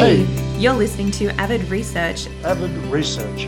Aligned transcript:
Hey, 0.00 0.24
you're 0.58 0.72
listening 0.72 1.10
to 1.10 1.26
Avid 1.38 1.62
Research. 1.68 2.26
Avid 2.42 2.70
Research, 2.90 3.44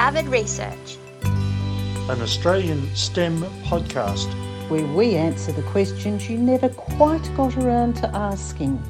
Avid 0.00 0.26
Research. 0.26 0.98
an 1.22 2.20
Australian 2.20 2.92
STEM 2.96 3.42
podcast. 3.62 4.26
where 4.68 4.84
we 4.88 5.14
answer 5.14 5.52
the 5.52 5.62
questions 5.62 6.28
you 6.28 6.36
never 6.36 6.68
quite 6.68 7.22
got 7.36 7.56
around 7.58 7.94
to 7.98 8.08
asking. 8.08 8.82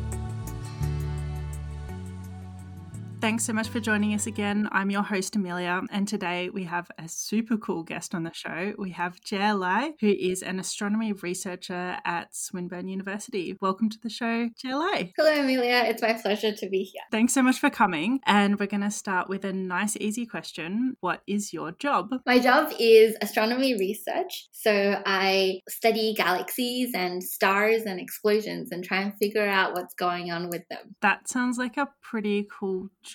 Thanks 3.25 3.47
so 3.47 3.55
much 3.55 3.71
for 3.71 3.81
joining 3.81 4.13
us 4.13 4.27
again. 4.27 4.69
I'm 4.71 4.91
your 4.91 5.03
host, 5.03 5.35
Amelia, 5.35 5.81
and 5.91 6.07
today 6.07 6.51
we 6.51 6.65
have 6.65 6.91
a 6.99 7.09
super 7.09 7.57
cool 7.57 7.83
guest 7.83 8.15
on 8.15 8.23
the 8.23 8.35
show. 8.35 8.75
We 8.77 8.91
have 8.91 9.19
Jielai, 9.23 9.95
who 9.99 10.09
is 10.09 10.43
an 10.43 10.61
astronomy 10.61 11.15
researcher 11.15 11.97
at 12.05 12.37
Swinburne 12.37 12.87
University. 12.87 13.57
Welcome 13.63 13.89
to 13.89 13.99
the 13.99 14.11
show, 14.11 14.51
Jielai. 14.63 15.15
Hello, 15.17 15.41
Amelia. 15.41 15.85
It's 15.87 16.03
my 16.03 16.13
pleasure 16.13 16.53
to 16.53 16.69
be 16.69 16.83
here. 16.83 17.01
Thanks 17.11 17.33
so 17.33 17.43
much 17.43 17.59
for 17.59 17.71
coming. 17.71 18.21
And 18.27 18.61
we're 18.61 18.67
going 18.67 18.83
to 18.83 18.91
start 18.91 19.31
with 19.31 19.47
a 19.47 19.55
nice, 19.55 19.97
easy 19.97 20.27
question 20.27 20.99
What 21.01 21.23
is 21.27 21.55
your 21.55 21.73
job? 21.73 22.11
My 22.27 22.39
job 22.39 22.75
is 22.79 23.17
astronomy 23.23 23.73
research. 23.73 24.49
So 24.53 25.01
I 25.07 25.61
study 25.67 26.13
galaxies 26.13 26.91
and 26.95 27.25
stars 27.25 27.85
and 27.87 27.99
explosions 27.99 28.71
and 28.71 28.85
try 28.85 29.01
and 29.01 29.15
figure 29.17 29.49
out 29.49 29.73
what's 29.73 29.95
going 29.95 30.31
on 30.31 30.51
with 30.51 30.69
them. 30.69 30.95
That 31.01 31.27
sounds 31.27 31.57
like 31.57 31.79
a 31.79 31.89
pretty 32.03 32.47
cool 32.53 32.91
job. 33.03 33.14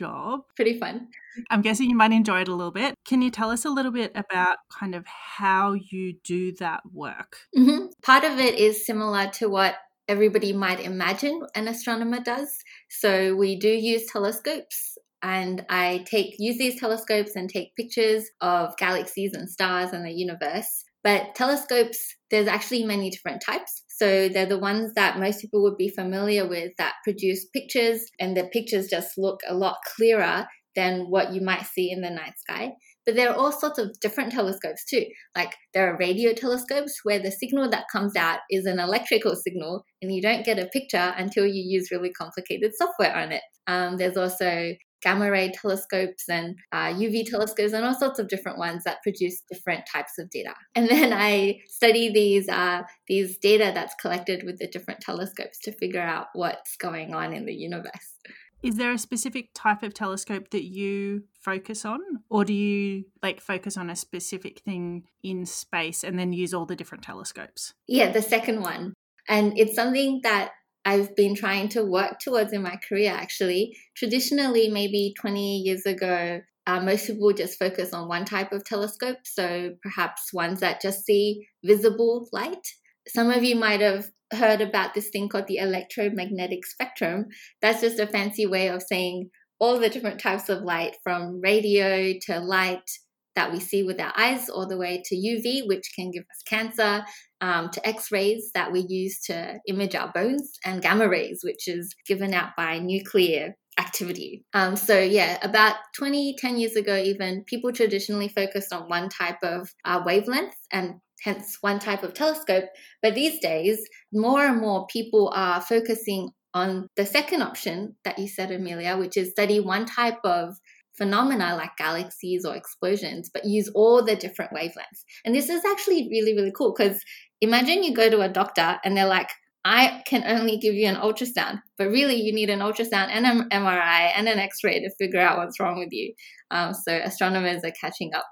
Pretty 0.55 0.79
fun. 0.79 1.07
I'm 1.49 1.61
guessing 1.61 1.89
you 1.89 1.95
might 1.95 2.11
enjoy 2.11 2.41
it 2.41 2.47
a 2.47 2.55
little 2.55 2.71
bit. 2.71 2.95
Can 3.05 3.21
you 3.21 3.31
tell 3.31 3.49
us 3.49 3.65
a 3.65 3.69
little 3.69 3.91
bit 3.91 4.11
about 4.15 4.57
kind 4.71 4.95
of 4.95 5.05
how 5.05 5.73
you 5.73 6.13
do 6.23 6.53
that 6.53 6.81
work? 6.91 7.37
hmm 7.55 7.87
Part 8.01 8.23
of 8.23 8.39
it 8.39 8.55
is 8.55 8.85
similar 8.85 9.27
to 9.33 9.49
what 9.49 9.75
everybody 10.07 10.53
might 10.53 10.79
imagine 10.79 11.41
an 11.55 11.67
astronomer 11.67 12.19
does. 12.19 12.63
So 12.89 13.35
we 13.35 13.55
do 13.57 13.69
use 13.69 14.05
telescopes. 14.07 14.97
And 15.21 15.65
I 15.69 16.05
take 16.09 16.35
use 16.39 16.57
these 16.57 16.79
telescopes 16.79 17.35
and 17.35 17.49
take 17.49 17.75
pictures 17.75 18.29
of 18.39 18.75
galaxies 18.77 19.33
and 19.33 19.49
stars 19.49 19.91
and 19.91 20.05
the 20.05 20.11
universe. 20.11 20.85
But 21.03 21.35
telescopes, 21.35 22.15
there's 22.31 22.47
actually 22.47 22.83
many 22.85 23.09
different 23.09 23.41
types. 23.45 23.83
So 23.99 24.29
they're 24.29 24.45
the 24.45 24.57
ones 24.57 24.93
that 24.93 25.19
most 25.19 25.41
people 25.41 25.61
would 25.63 25.75
be 25.75 25.89
familiar 25.89 26.47
with 26.47 26.71
that 26.77 26.93
produce 27.03 27.45
pictures, 27.53 28.05
and 28.17 28.35
the 28.35 28.45
pictures 28.45 28.87
just 28.87 29.17
look 29.17 29.41
a 29.45 29.53
lot 29.53 29.77
clearer 29.95 30.47
than 30.75 31.07
what 31.09 31.33
you 31.33 31.41
might 31.41 31.65
see 31.65 31.91
in 31.91 31.99
the 31.99 32.09
night 32.09 32.39
sky. 32.39 32.71
But 33.05 33.15
there 33.15 33.29
are 33.29 33.35
all 33.35 33.51
sorts 33.51 33.77
of 33.77 33.99
different 33.99 34.31
telescopes 34.31 34.85
too. 34.85 35.05
Like 35.35 35.53
there 35.73 35.91
are 35.91 35.97
radio 35.97 36.31
telescopes 36.31 36.99
where 37.03 37.19
the 37.19 37.31
signal 37.31 37.69
that 37.71 37.87
comes 37.91 38.15
out 38.15 38.39
is 38.49 38.65
an 38.65 38.79
electrical 38.79 39.35
signal, 39.35 39.83
and 40.01 40.13
you 40.13 40.21
don't 40.21 40.45
get 40.45 40.59
a 40.59 40.67
picture 40.67 41.13
until 41.17 41.45
you 41.45 41.61
use 41.61 41.91
really 41.91 42.11
complicated 42.11 42.71
software 42.75 43.15
on 43.15 43.33
it. 43.33 43.41
Um, 43.67 43.97
there's 43.97 44.15
also 44.15 44.75
gamma 45.01 45.29
ray 45.31 45.51
telescopes 45.51 46.27
and 46.29 46.55
uh, 46.71 46.87
UV 46.93 47.25
telescopes 47.25 47.73
and 47.73 47.85
all 47.85 47.93
sorts 47.93 48.19
of 48.19 48.27
different 48.27 48.57
ones 48.57 48.83
that 48.83 49.01
produce 49.03 49.41
different 49.51 49.83
types 49.91 50.17
of 50.17 50.29
data. 50.29 50.53
And 50.75 50.87
then 50.87 51.11
I 51.13 51.59
study 51.67 52.11
these 52.11 52.47
uh, 52.47 52.83
these 53.07 53.37
data 53.37 53.71
that's 53.73 53.95
collected 53.95 54.43
with 54.43 54.59
the 54.59 54.67
different 54.67 55.01
telescopes 55.01 55.59
to 55.59 55.71
figure 55.71 56.01
out 56.01 56.27
what's 56.33 56.77
going 56.77 57.13
on 57.13 57.33
in 57.33 57.45
the 57.45 57.53
universe. 57.53 58.13
Is 58.61 58.75
there 58.75 58.91
a 58.91 58.97
specific 58.97 59.49
type 59.53 59.83
of 59.83 59.93
telescope 59.93 60.49
that 60.49 60.65
you 60.65 61.23
focus 61.39 61.85
on? 61.85 61.99
Or 62.29 62.43
do 62.43 62.53
you 62.53 63.05
like 63.23 63.39
focus 63.39 63.77
on 63.77 63.89
a 63.89 63.95
specific 63.95 64.59
thing 64.59 65.03
in 65.23 65.45
space 65.45 66.03
and 66.03 66.19
then 66.19 66.33
use 66.33 66.53
all 66.53 66.65
the 66.65 66.75
different 66.75 67.03
telescopes? 67.03 67.73
Yeah, 67.87 68.11
the 68.11 68.21
second 68.21 68.61
one. 68.61 68.93
And 69.29 69.57
it's 69.57 69.75
something 69.75 70.21
that 70.23 70.51
I've 70.85 71.15
been 71.15 71.35
trying 71.35 71.69
to 71.69 71.83
work 71.83 72.19
towards 72.19 72.53
in 72.53 72.61
my 72.63 72.77
career 72.87 73.11
actually. 73.13 73.77
Traditionally, 73.95 74.69
maybe 74.69 75.13
20 75.19 75.59
years 75.59 75.85
ago, 75.85 76.41
uh, 76.67 76.79
most 76.81 77.07
people 77.07 77.33
just 77.33 77.59
focus 77.59 77.93
on 77.93 78.07
one 78.07 78.25
type 78.25 78.51
of 78.51 78.63
telescope. 78.63 79.17
So 79.23 79.71
perhaps 79.81 80.33
ones 80.33 80.59
that 80.59 80.81
just 80.81 81.05
see 81.05 81.47
visible 81.63 82.27
light. 82.31 82.67
Some 83.07 83.31
of 83.31 83.43
you 83.43 83.55
might 83.55 83.81
have 83.81 84.09
heard 84.31 84.61
about 84.61 84.93
this 84.93 85.09
thing 85.09 85.29
called 85.29 85.47
the 85.47 85.57
electromagnetic 85.57 86.65
spectrum. 86.65 87.25
That's 87.61 87.81
just 87.81 87.99
a 87.99 88.07
fancy 88.07 88.45
way 88.45 88.67
of 88.67 88.83
saying 88.83 89.31
all 89.59 89.79
the 89.79 89.89
different 89.89 90.19
types 90.19 90.47
of 90.49 90.61
light 90.61 90.95
from 91.03 91.41
radio 91.41 92.13
to 92.27 92.39
light 92.39 92.89
that 93.39 93.53
we 93.53 93.59
see 93.61 93.83
with 93.83 94.01
our 94.01 94.11
eyes, 94.17 94.49
all 94.49 94.67
the 94.67 94.77
way 94.77 95.01
to 95.05 95.15
UV, 95.15 95.65
which 95.65 95.93
can 95.95 96.11
give 96.11 96.23
us 96.23 96.43
cancer, 96.45 97.05
um, 97.39 97.69
to 97.69 97.87
X 97.87 98.11
rays 98.11 98.51
that 98.53 98.73
we 98.73 98.81
use 98.89 99.21
to 99.27 99.59
image 99.65 99.95
our 99.95 100.11
bones, 100.11 100.59
and 100.65 100.81
gamma 100.81 101.07
rays, 101.07 101.39
which 101.41 101.69
is 101.69 101.95
given 102.05 102.33
out 102.33 102.49
by 102.57 102.79
nuclear 102.79 103.55
activity. 103.79 104.43
Um, 104.53 104.75
so, 104.75 104.99
yeah, 104.99 105.37
about 105.41 105.75
20, 105.97 106.35
10 106.37 106.57
years 106.57 106.75
ago, 106.75 106.97
even, 106.97 107.45
people 107.45 107.71
traditionally 107.71 108.27
focused 108.27 108.73
on 108.73 108.89
one 108.89 109.07
type 109.07 109.41
of 109.41 109.69
uh, 109.85 110.01
wavelength 110.05 110.57
and 110.73 110.95
hence 111.23 111.59
one 111.61 111.79
type 111.79 112.03
of 112.03 112.13
telescope. 112.13 112.65
But 113.01 113.15
these 113.15 113.39
days, 113.39 113.79
more 114.11 114.45
and 114.45 114.59
more 114.59 114.85
people 114.87 115.31
are 115.33 115.61
focusing 115.61 116.31
on 116.53 116.87
the 116.97 117.05
second 117.05 117.41
option 117.41 117.95
that 118.03 118.19
you 118.19 118.27
said, 118.27 118.51
Amelia, 118.51 118.97
which 118.97 119.15
is 119.15 119.31
study 119.31 119.61
one 119.61 119.85
type 119.85 120.19
of 120.25 120.55
phenomena 120.99 121.55
like 121.55 121.75
galaxies 121.77 122.45
or 122.45 122.55
explosions, 122.55 123.31
but 123.33 123.45
use 123.45 123.69
all 123.73 124.05
the 124.05 124.15
different 124.15 124.51
wavelengths. 124.51 125.03
And 125.25 125.33
this 125.33 125.49
is 125.49 125.65
actually 125.65 126.07
really, 126.11 126.35
really 126.35 126.53
cool 126.55 126.75
because 126.77 127.01
imagine 127.41 127.83
you 127.83 127.95
go 127.95 128.09
to 128.09 128.21
a 128.21 128.29
doctor 128.29 128.77
and 128.83 128.95
they're 128.95 129.07
like, 129.07 129.29
I 129.65 130.03
can 130.05 130.23
only 130.25 130.57
give 130.57 130.75
you 130.75 130.87
an 130.87 130.95
ultrasound, 130.95 131.61
but 131.77 131.89
really 131.89 132.15
you 132.15 132.33
need 132.33 132.49
an 132.49 132.59
ultrasound 132.59 133.09
and 133.09 133.25
an 133.25 133.49
MRI 133.49 134.11
and 134.15 134.27
an 134.27 134.39
X 134.39 134.59
ray 134.63 134.79
to 134.79 134.89
figure 134.97 135.19
out 135.19 135.37
what's 135.37 135.59
wrong 135.59 135.79
with 135.79 135.89
you. 135.91 136.13
Um, 136.51 136.73
so 136.73 136.93
astronomers 136.93 137.63
are 137.63 137.73
catching 137.79 138.13
up. 138.13 138.25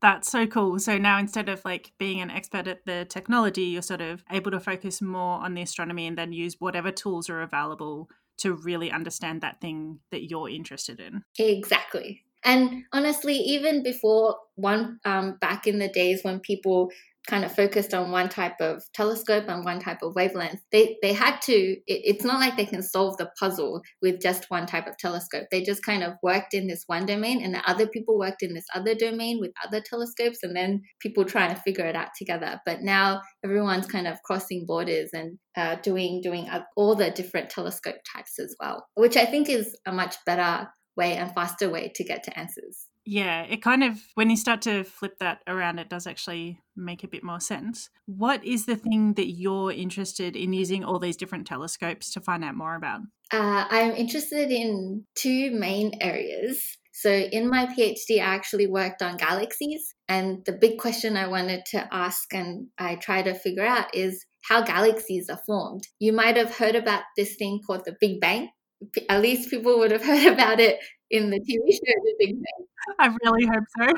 That's 0.00 0.30
so 0.30 0.46
cool. 0.46 0.78
So 0.78 0.96
now 0.96 1.18
instead 1.18 1.50
of 1.50 1.62
like 1.66 1.92
being 1.98 2.22
an 2.22 2.30
expert 2.30 2.66
at 2.66 2.86
the 2.86 3.04
technology, 3.04 3.64
you're 3.64 3.82
sort 3.82 4.00
of 4.00 4.24
able 4.30 4.50
to 4.52 4.60
focus 4.60 5.02
more 5.02 5.40
on 5.40 5.52
the 5.52 5.60
astronomy 5.60 6.06
and 6.06 6.16
then 6.16 6.32
use 6.32 6.56
whatever 6.58 6.90
tools 6.90 7.28
are 7.28 7.42
available 7.42 8.08
to 8.40 8.54
really 8.54 8.90
understand 8.90 9.40
that 9.42 9.60
thing 9.60 10.00
that 10.10 10.28
you're 10.28 10.48
interested 10.48 11.00
in. 11.00 11.22
Exactly. 11.38 12.24
And 12.44 12.84
honestly, 12.92 13.34
even 13.34 13.82
before 13.82 14.36
one, 14.54 14.98
um, 15.04 15.36
back 15.40 15.66
in 15.66 15.78
the 15.78 15.88
days 15.88 16.24
when 16.24 16.40
people 16.40 16.90
kind 17.28 17.44
of 17.44 17.54
focused 17.54 17.94
on 17.94 18.10
one 18.10 18.28
type 18.28 18.60
of 18.60 18.82
telescope 18.94 19.44
and 19.48 19.64
one 19.64 19.80
type 19.80 20.02
of 20.02 20.14
wavelength, 20.14 20.60
they, 20.72 20.96
they 21.02 21.12
had 21.12 21.40
to, 21.42 21.52
it, 21.52 21.82
it's 21.86 22.24
not 22.24 22.40
like 22.40 22.56
they 22.56 22.66
can 22.66 22.82
solve 22.82 23.16
the 23.18 23.30
puzzle 23.38 23.82
with 24.02 24.20
just 24.20 24.46
one 24.48 24.66
type 24.66 24.86
of 24.86 24.96
telescope. 24.98 25.46
They 25.50 25.62
just 25.62 25.84
kind 25.84 26.02
of 26.02 26.14
worked 26.22 26.54
in 26.54 26.66
this 26.66 26.84
one 26.86 27.06
domain 27.06 27.42
and 27.42 27.54
the 27.54 27.68
other 27.70 27.86
people 27.86 28.18
worked 28.18 28.42
in 28.42 28.54
this 28.54 28.66
other 28.74 28.94
domain 28.94 29.38
with 29.40 29.52
other 29.64 29.80
telescopes 29.80 30.42
and 30.42 30.56
then 30.56 30.82
people 31.00 31.24
trying 31.24 31.54
to 31.54 31.60
figure 31.60 31.86
it 31.86 31.96
out 31.96 32.10
together. 32.18 32.60
But 32.64 32.82
now 32.82 33.22
everyone's 33.44 33.86
kind 33.86 34.06
of 34.06 34.22
crossing 34.22 34.64
borders 34.66 35.10
and 35.12 35.38
uh, 35.56 35.76
doing, 35.82 36.20
doing 36.22 36.48
all 36.76 36.94
the 36.94 37.10
different 37.10 37.50
telescope 37.50 37.96
types 38.14 38.38
as 38.38 38.56
well, 38.60 38.86
which 38.94 39.16
I 39.16 39.26
think 39.26 39.48
is 39.48 39.76
a 39.86 39.92
much 39.92 40.16
better 40.24 40.68
way 40.96 41.16
and 41.16 41.32
faster 41.32 41.70
way 41.70 41.92
to 41.94 42.04
get 42.04 42.24
to 42.24 42.38
answers. 42.38 42.89
Yeah, 43.06 43.42
it 43.42 43.62
kind 43.62 43.82
of, 43.82 43.98
when 44.14 44.30
you 44.30 44.36
start 44.36 44.62
to 44.62 44.84
flip 44.84 45.18
that 45.20 45.40
around, 45.46 45.78
it 45.78 45.88
does 45.88 46.06
actually 46.06 46.60
make 46.76 47.02
a 47.02 47.08
bit 47.08 47.24
more 47.24 47.40
sense. 47.40 47.88
What 48.06 48.44
is 48.44 48.66
the 48.66 48.76
thing 48.76 49.14
that 49.14 49.30
you're 49.30 49.72
interested 49.72 50.36
in 50.36 50.52
using 50.52 50.84
all 50.84 50.98
these 50.98 51.16
different 51.16 51.46
telescopes 51.46 52.12
to 52.12 52.20
find 52.20 52.44
out 52.44 52.54
more 52.54 52.76
about? 52.76 53.00
Uh, 53.32 53.64
I'm 53.70 53.92
interested 53.92 54.50
in 54.50 55.04
two 55.14 55.50
main 55.52 55.92
areas. 56.00 56.76
So, 56.92 57.10
in 57.10 57.48
my 57.48 57.66
PhD, 57.66 58.18
I 58.18 58.34
actually 58.34 58.66
worked 58.66 59.00
on 59.00 59.16
galaxies. 59.16 59.94
And 60.08 60.44
the 60.44 60.52
big 60.52 60.78
question 60.78 61.16
I 61.16 61.28
wanted 61.28 61.64
to 61.70 61.88
ask 61.92 62.32
and 62.34 62.66
I 62.78 62.96
try 62.96 63.22
to 63.22 63.32
figure 63.32 63.64
out 63.64 63.94
is 63.94 64.26
how 64.42 64.62
galaxies 64.62 65.30
are 65.30 65.40
formed. 65.46 65.84
You 65.98 66.12
might 66.12 66.36
have 66.36 66.54
heard 66.56 66.74
about 66.74 67.04
this 67.16 67.36
thing 67.36 67.60
called 67.66 67.82
the 67.86 67.96
Big 68.00 68.20
Bang. 68.20 68.50
At 69.08 69.22
least 69.22 69.50
people 69.50 69.78
would 69.78 69.92
have 69.92 70.04
heard 70.04 70.32
about 70.32 70.60
it 70.60 70.78
in 71.10 71.30
the 71.30 71.40
TV 71.40 71.72
show 71.72 71.94
The 72.04 72.14
Big 72.18 72.34
Bang. 72.34 72.66
I 72.98 73.16
really 73.24 73.46
hope 73.46 73.64
so. 73.78 73.92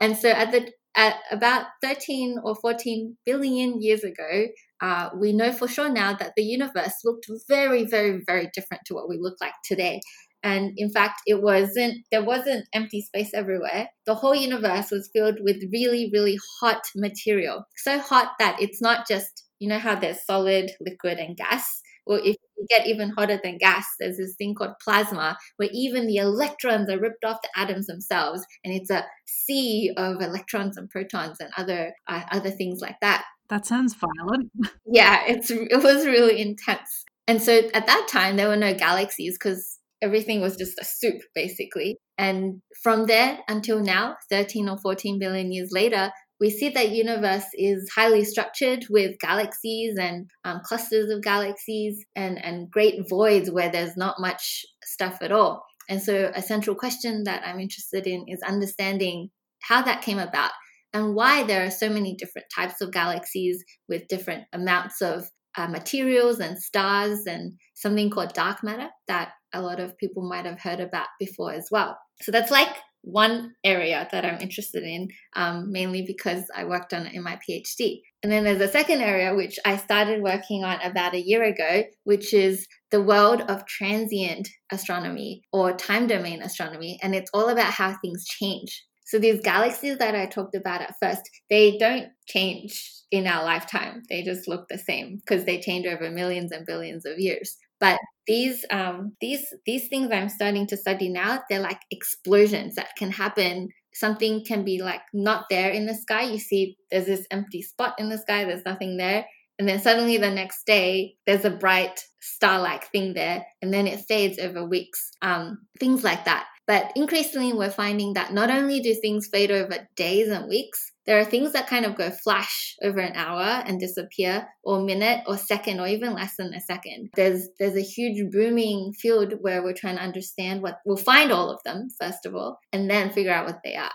And 0.00 0.16
so 0.16 0.30
at 0.30 0.52
the 0.52 0.70
at 0.96 1.14
about 1.30 1.66
13 1.82 2.38
or 2.42 2.56
14 2.56 3.16
billion 3.24 3.80
years 3.80 4.02
ago, 4.02 4.46
uh, 4.80 5.10
we 5.14 5.32
know 5.32 5.52
for 5.52 5.68
sure 5.68 5.88
now 5.88 6.12
that 6.14 6.32
the 6.36 6.42
universe 6.42 6.94
looked 7.04 7.26
very, 7.48 7.84
very, 7.84 8.20
very 8.26 8.50
different 8.52 8.82
to 8.86 8.94
what 8.94 9.08
we 9.08 9.16
look 9.16 9.36
like 9.40 9.52
today. 9.64 10.00
And 10.42 10.72
in 10.76 10.90
fact, 10.90 11.20
it 11.26 11.42
wasn't, 11.42 12.04
there 12.10 12.24
wasn't 12.24 12.68
empty 12.72 13.00
space 13.00 13.30
everywhere. 13.34 13.88
The 14.06 14.14
whole 14.14 14.34
universe 14.34 14.90
was 14.90 15.10
filled 15.12 15.38
with 15.40 15.62
really, 15.72 16.10
really 16.12 16.38
hot 16.60 16.82
material. 16.96 17.64
So 17.76 17.98
hot 17.98 18.32
that 18.38 18.60
it's 18.60 18.80
not 18.80 19.06
just, 19.06 19.44
you 19.58 19.68
know, 19.68 19.78
how 19.78 19.94
there's 19.94 20.24
solid, 20.24 20.72
liquid, 20.80 21.18
and 21.18 21.36
gas. 21.36 21.80
Well, 22.08 22.20
if 22.24 22.36
you 22.56 22.66
get 22.70 22.86
even 22.86 23.10
hotter 23.10 23.38
than 23.42 23.58
gas, 23.58 23.86
there's 24.00 24.16
this 24.16 24.34
thing 24.36 24.54
called 24.54 24.72
plasma, 24.82 25.36
where 25.58 25.68
even 25.72 26.06
the 26.06 26.16
electrons 26.16 26.88
are 26.88 26.98
ripped 26.98 27.24
off 27.24 27.42
the 27.42 27.50
atoms 27.54 27.86
themselves, 27.86 28.44
and 28.64 28.74
it's 28.74 28.90
a 28.90 29.04
sea 29.26 29.92
of 29.96 30.22
electrons 30.22 30.78
and 30.78 30.88
protons 30.88 31.36
and 31.38 31.50
other 31.58 31.92
uh, 32.08 32.22
other 32.32 32.50
things 32.50 32.80
like 32.80 32.96
that. 33.02 33.24
That 33.50 33.66
sounds 33.66 33.94
violent. 33.94 34.50
Yeah, 34.90 35.22
it's 35.26 35.50
it 35.50 35.82
was 35.82 36.06
really 36.06 36.40
intense. 36.40 37.04
And 37.26 37.42
so 37.42 37.58
at 37.74 37.86
that 37.86 38.08
time, 38.10 38.36
there 38.36 38.48
were 38.48 38.56
no 38.56 38.72
galaxies 38.72 39.36
because 39.38 39.78
everything 40.00 40.40
was 40.40 40.56
just 40.56 40.78
a 40.80 40.84
soup, 40.84 41.20
basically. 41.34 41.98
And 42.16 42.62
from 42.82 43.04
there 43.04 43.40
until 43.48 43.80
now, 43.80 44.16
13 44.30 44.68
or 44.68 44.78
14 44.78 45.18
billion 45.18 45.52
years 45.52 45.70
later, 45.70 46.10
we 46.40 46.50
see 46.50 46.68
that 46.70 46.90
universe 46.90 47.44
is 47.54 47.90
highly 47.94 48.24
structured 48.24 48.86
with 48.90 49.18
galaxies 49.18 49.96
and 49.98 50.30
um, 50.44 50.60
clusters 50.64 51.10
of 51.10 51.22
galaxies 51.22 52.04
and, 52.14 52.42
and 52.44 52.70
great 52.70 53.08
voids 53.08 53.50
where 53.50 53.70
there's 53.70 53.96
not 53.96 54.20
much 54.20 54.64
stuff 54.84 55.18
at 55.20 55.32
all. 55.32 55.64
And 55.88 56.02
so 56.02 56.30
a 56.34 56.42
central 56.42 56.76
question 56.76 57.24
that 57.24 57.42
I'm 57.44 57.58
interested 57.58 58.06
in 58.06 58.26
is 58.28 58.40
understanding 58.42 59.30
how 59.62 59.82
that 59.82 60.02
came 60.02 60.18
about 60.18 60.52
and 60.92 61.14
why 61.14 61.42
there 61.42 61.66
are 61.66 61.70
so 61.70 61.88
many 61.88 62.14
different 62.14 62.46
types 62.54 62.80
of 62.80 62.92
galaxies 62.92 63.64
with 63.88 64.08
different 64.08 64.44
amounts 64.52 65.00
of 65.02 65.28
uh, 65.56 65.66
materials 65.66 66.38
and 66.38 66.58
stars 66.58 67.26
and 67.26 67.54
something 67.74 68.10
called 68.10 68.32
dark 68.32 68.62
matter 68.62 68.88
that 69.08 69.30
a 69.52 69.60
lot 69.60 69.80
of 69.80 69.96
people 69.98 70.28
might 70.28 70.46
have 70.46 70.60
heard 70.60 70.78
about 70.80 71.08
before 71.18 71.52
as 71.52 71.68
well. 71.70 71.98
So 72.22 72.30
that's 72.30 72.50
like 72.50 72.74
one 73.10 73.52
area 73.64 74.06
that 74.12 74.24
I'm 74.24 74.40
interested 74.40 74.82
in, 74.82 75.08
um, 75.34 75.72
mainly 75.72 76.04
because 76.06 76.44
I 76.54 76.64
worked 76.64 76.92
on 76.92 77.06
it 77.06 77.14
in 77.14 77.22
my 77.22 77.38
PhD. 77.48 78.00
And 78.22 78.30
then 78.30 78.44
there's 78.44 78.60
a 78.60 78.68
second 78.68 79.00
area 79.00 79.34
which 79.34 79.58
I 79.64 79.76
started 79.76 80.22
working 80.22 80.64
on 80.64 80.80
about 80.82 81.14
a 81.14 81.22
year 81.24 81.42
ago, 81.44 81.84
which 82.04 82.34
is 82.34 82.66
the 82.90 83.02
world 83.02 83.42
of 83.42 83.66
transient 83.66 84.48
astronomy 84.72 85.42
or 85.52 85.72
time 85.72 86.06
domain 86.06 86.42
astronomy. 86.42 86.98
And 87.02 87.14
it's 87.14 87.30
all 87.32 87.48
about 87.48 87.72
how 87.72 87.96
things 88.02 88.24
change. 88.26 88.84
So 89.06 89.18
these 89.18 89.40
galaxies 89.40 89.96
that 89.98 90.14
I 90.14 90.26
talked 90.26 90.54
about 90.54 90.82
at 90.82 90.94
first, 91.00 91.22
they 91.48 91.78
don't 91.78 92.08
change 92.26 92.92
in 93.10 93.26
our 93.26 93.42
lifetime. 93.42 94.02
They 94.10 94.22
just 94.22 94.46
look 94.46 94.66
the 94.68 94.76
same 94.76 95.16
because 95.16 95.46
they 95.46 95.60
change 95.60 95.86
over 95.86 96.10
millions 96.10 96.52
and 96.52 96.66
billions 96.66 97.06
of 97.06 97.18
years. 97.18 97.56
But 97.80 97.98
these 98.26 98.64
um, 98.70 99.16
these 99.20 99.46
these 99.66 99.88
things 99.88 100.10
I'm 100.12 100.28
starting 100.28 100.66
to 100.68 100.76
study 100.76 101.08
now, 101.08 101.42
they're 101.48 101.60
like 101.60 101.80
explosions 101.90 102.74
that 102.74 102.96
can 102.96 103.10
happen. 103.10 103.68
Something 103.94 104.44
can 104.44 104.64
be 104.64 104.80
like 104.82 105.00
not 105.12 105.46
there 105.50 105.70
in 105.70 105.86
the 105.86 105.94
sky. 105.94 106.22
You 106.22 106.38
see, 106.38 106.76
there's 106.90 107.06
this 107.06 107.26
empty 107.30 107.62
spot 107.62 107.94
in 107.98 108.08
the 108.08 108.18
sky. 108.18 108.44
There's 108.44 108.64
nothing 108.64 108.96
there, 108.96 109.26
and 109.58 109.68
then 109.68 109.80
suddenly 109.80 110.18
the 110.18 110.30
next 110.30 110.66
day 110.66 111.14
there's 111.26 111.44
a 111.44 111.50
bright 111.50 112.00
star-like 112.20 112.90
thing 112.90 113.14
there, 113.14 113.46
and 113.62 113.72
then 113.72 113.86
it 113.86 114.04
fades 114.08 114.38
over 114.38 114.64
weeks. 114.64 115.10
Um, 115.22 115.58
things 115.80 116.04
like 116.04 116.24
that. 116.26 116.46
But 116.66 116.92
increasingly, 116.96 117.54
we're 117.54 117.70
finding 117.70 118.12
that 118.12 118.34
not 118.34 118.50
only 118.50 118.80
do 118.80 118.94
things 118.94 119.28
fade 119.32 119.50
over 119.50 119.88
days 119.96 120.28
and 120.28 120.48
weeks, 120.48 120.92
there 121.08 121.18
are 121.18 121.24
things 121.24 121.52
that 121.52 121.66
kind 121.66 121.86
of 121.86 121.96
go 121.96 122.10
flash 122.10 122.76
over 122.82 123.00
an 123.00 123.16
hour 123.16 123.62
and 123.64 123.80
disappear, 123.80 124.46
or 124.62 124.82
minute, 124.82 125.24
or 125.26 125.38
second, 125.38 125.80
or 125.80 125.86
even 125.86 126.12
less 126.12 126.36
than 126.36 126.52
a 126.52 126.60
second. 126.60 127.08
There's 127.16 127.48
there's 127.58 127.76
a 127.76 127.80
huge 127.80 128.30
booming 128.30 128.92
field 128.92 129.32
where 129.40 129.62
we're 129.62 129.72
trying 129.72 129.96
to 129.96 130.02
understand 130.02 130.60
what 130.62 130.80
we'll 130.84 130.98
find 130.98 131.32
all 131.32 131.50
of 131.50 131.62
them 131.64 131.88
first 131.98 132.26
of 132.26 132.36
all, 132.36 132.58
and 132.74 132.90
then 132.90 133.10
figure 133.10 133.32
out 133.32 133.46
what 133.46 133.60
they 133.64 133.74
are 133.74 133.90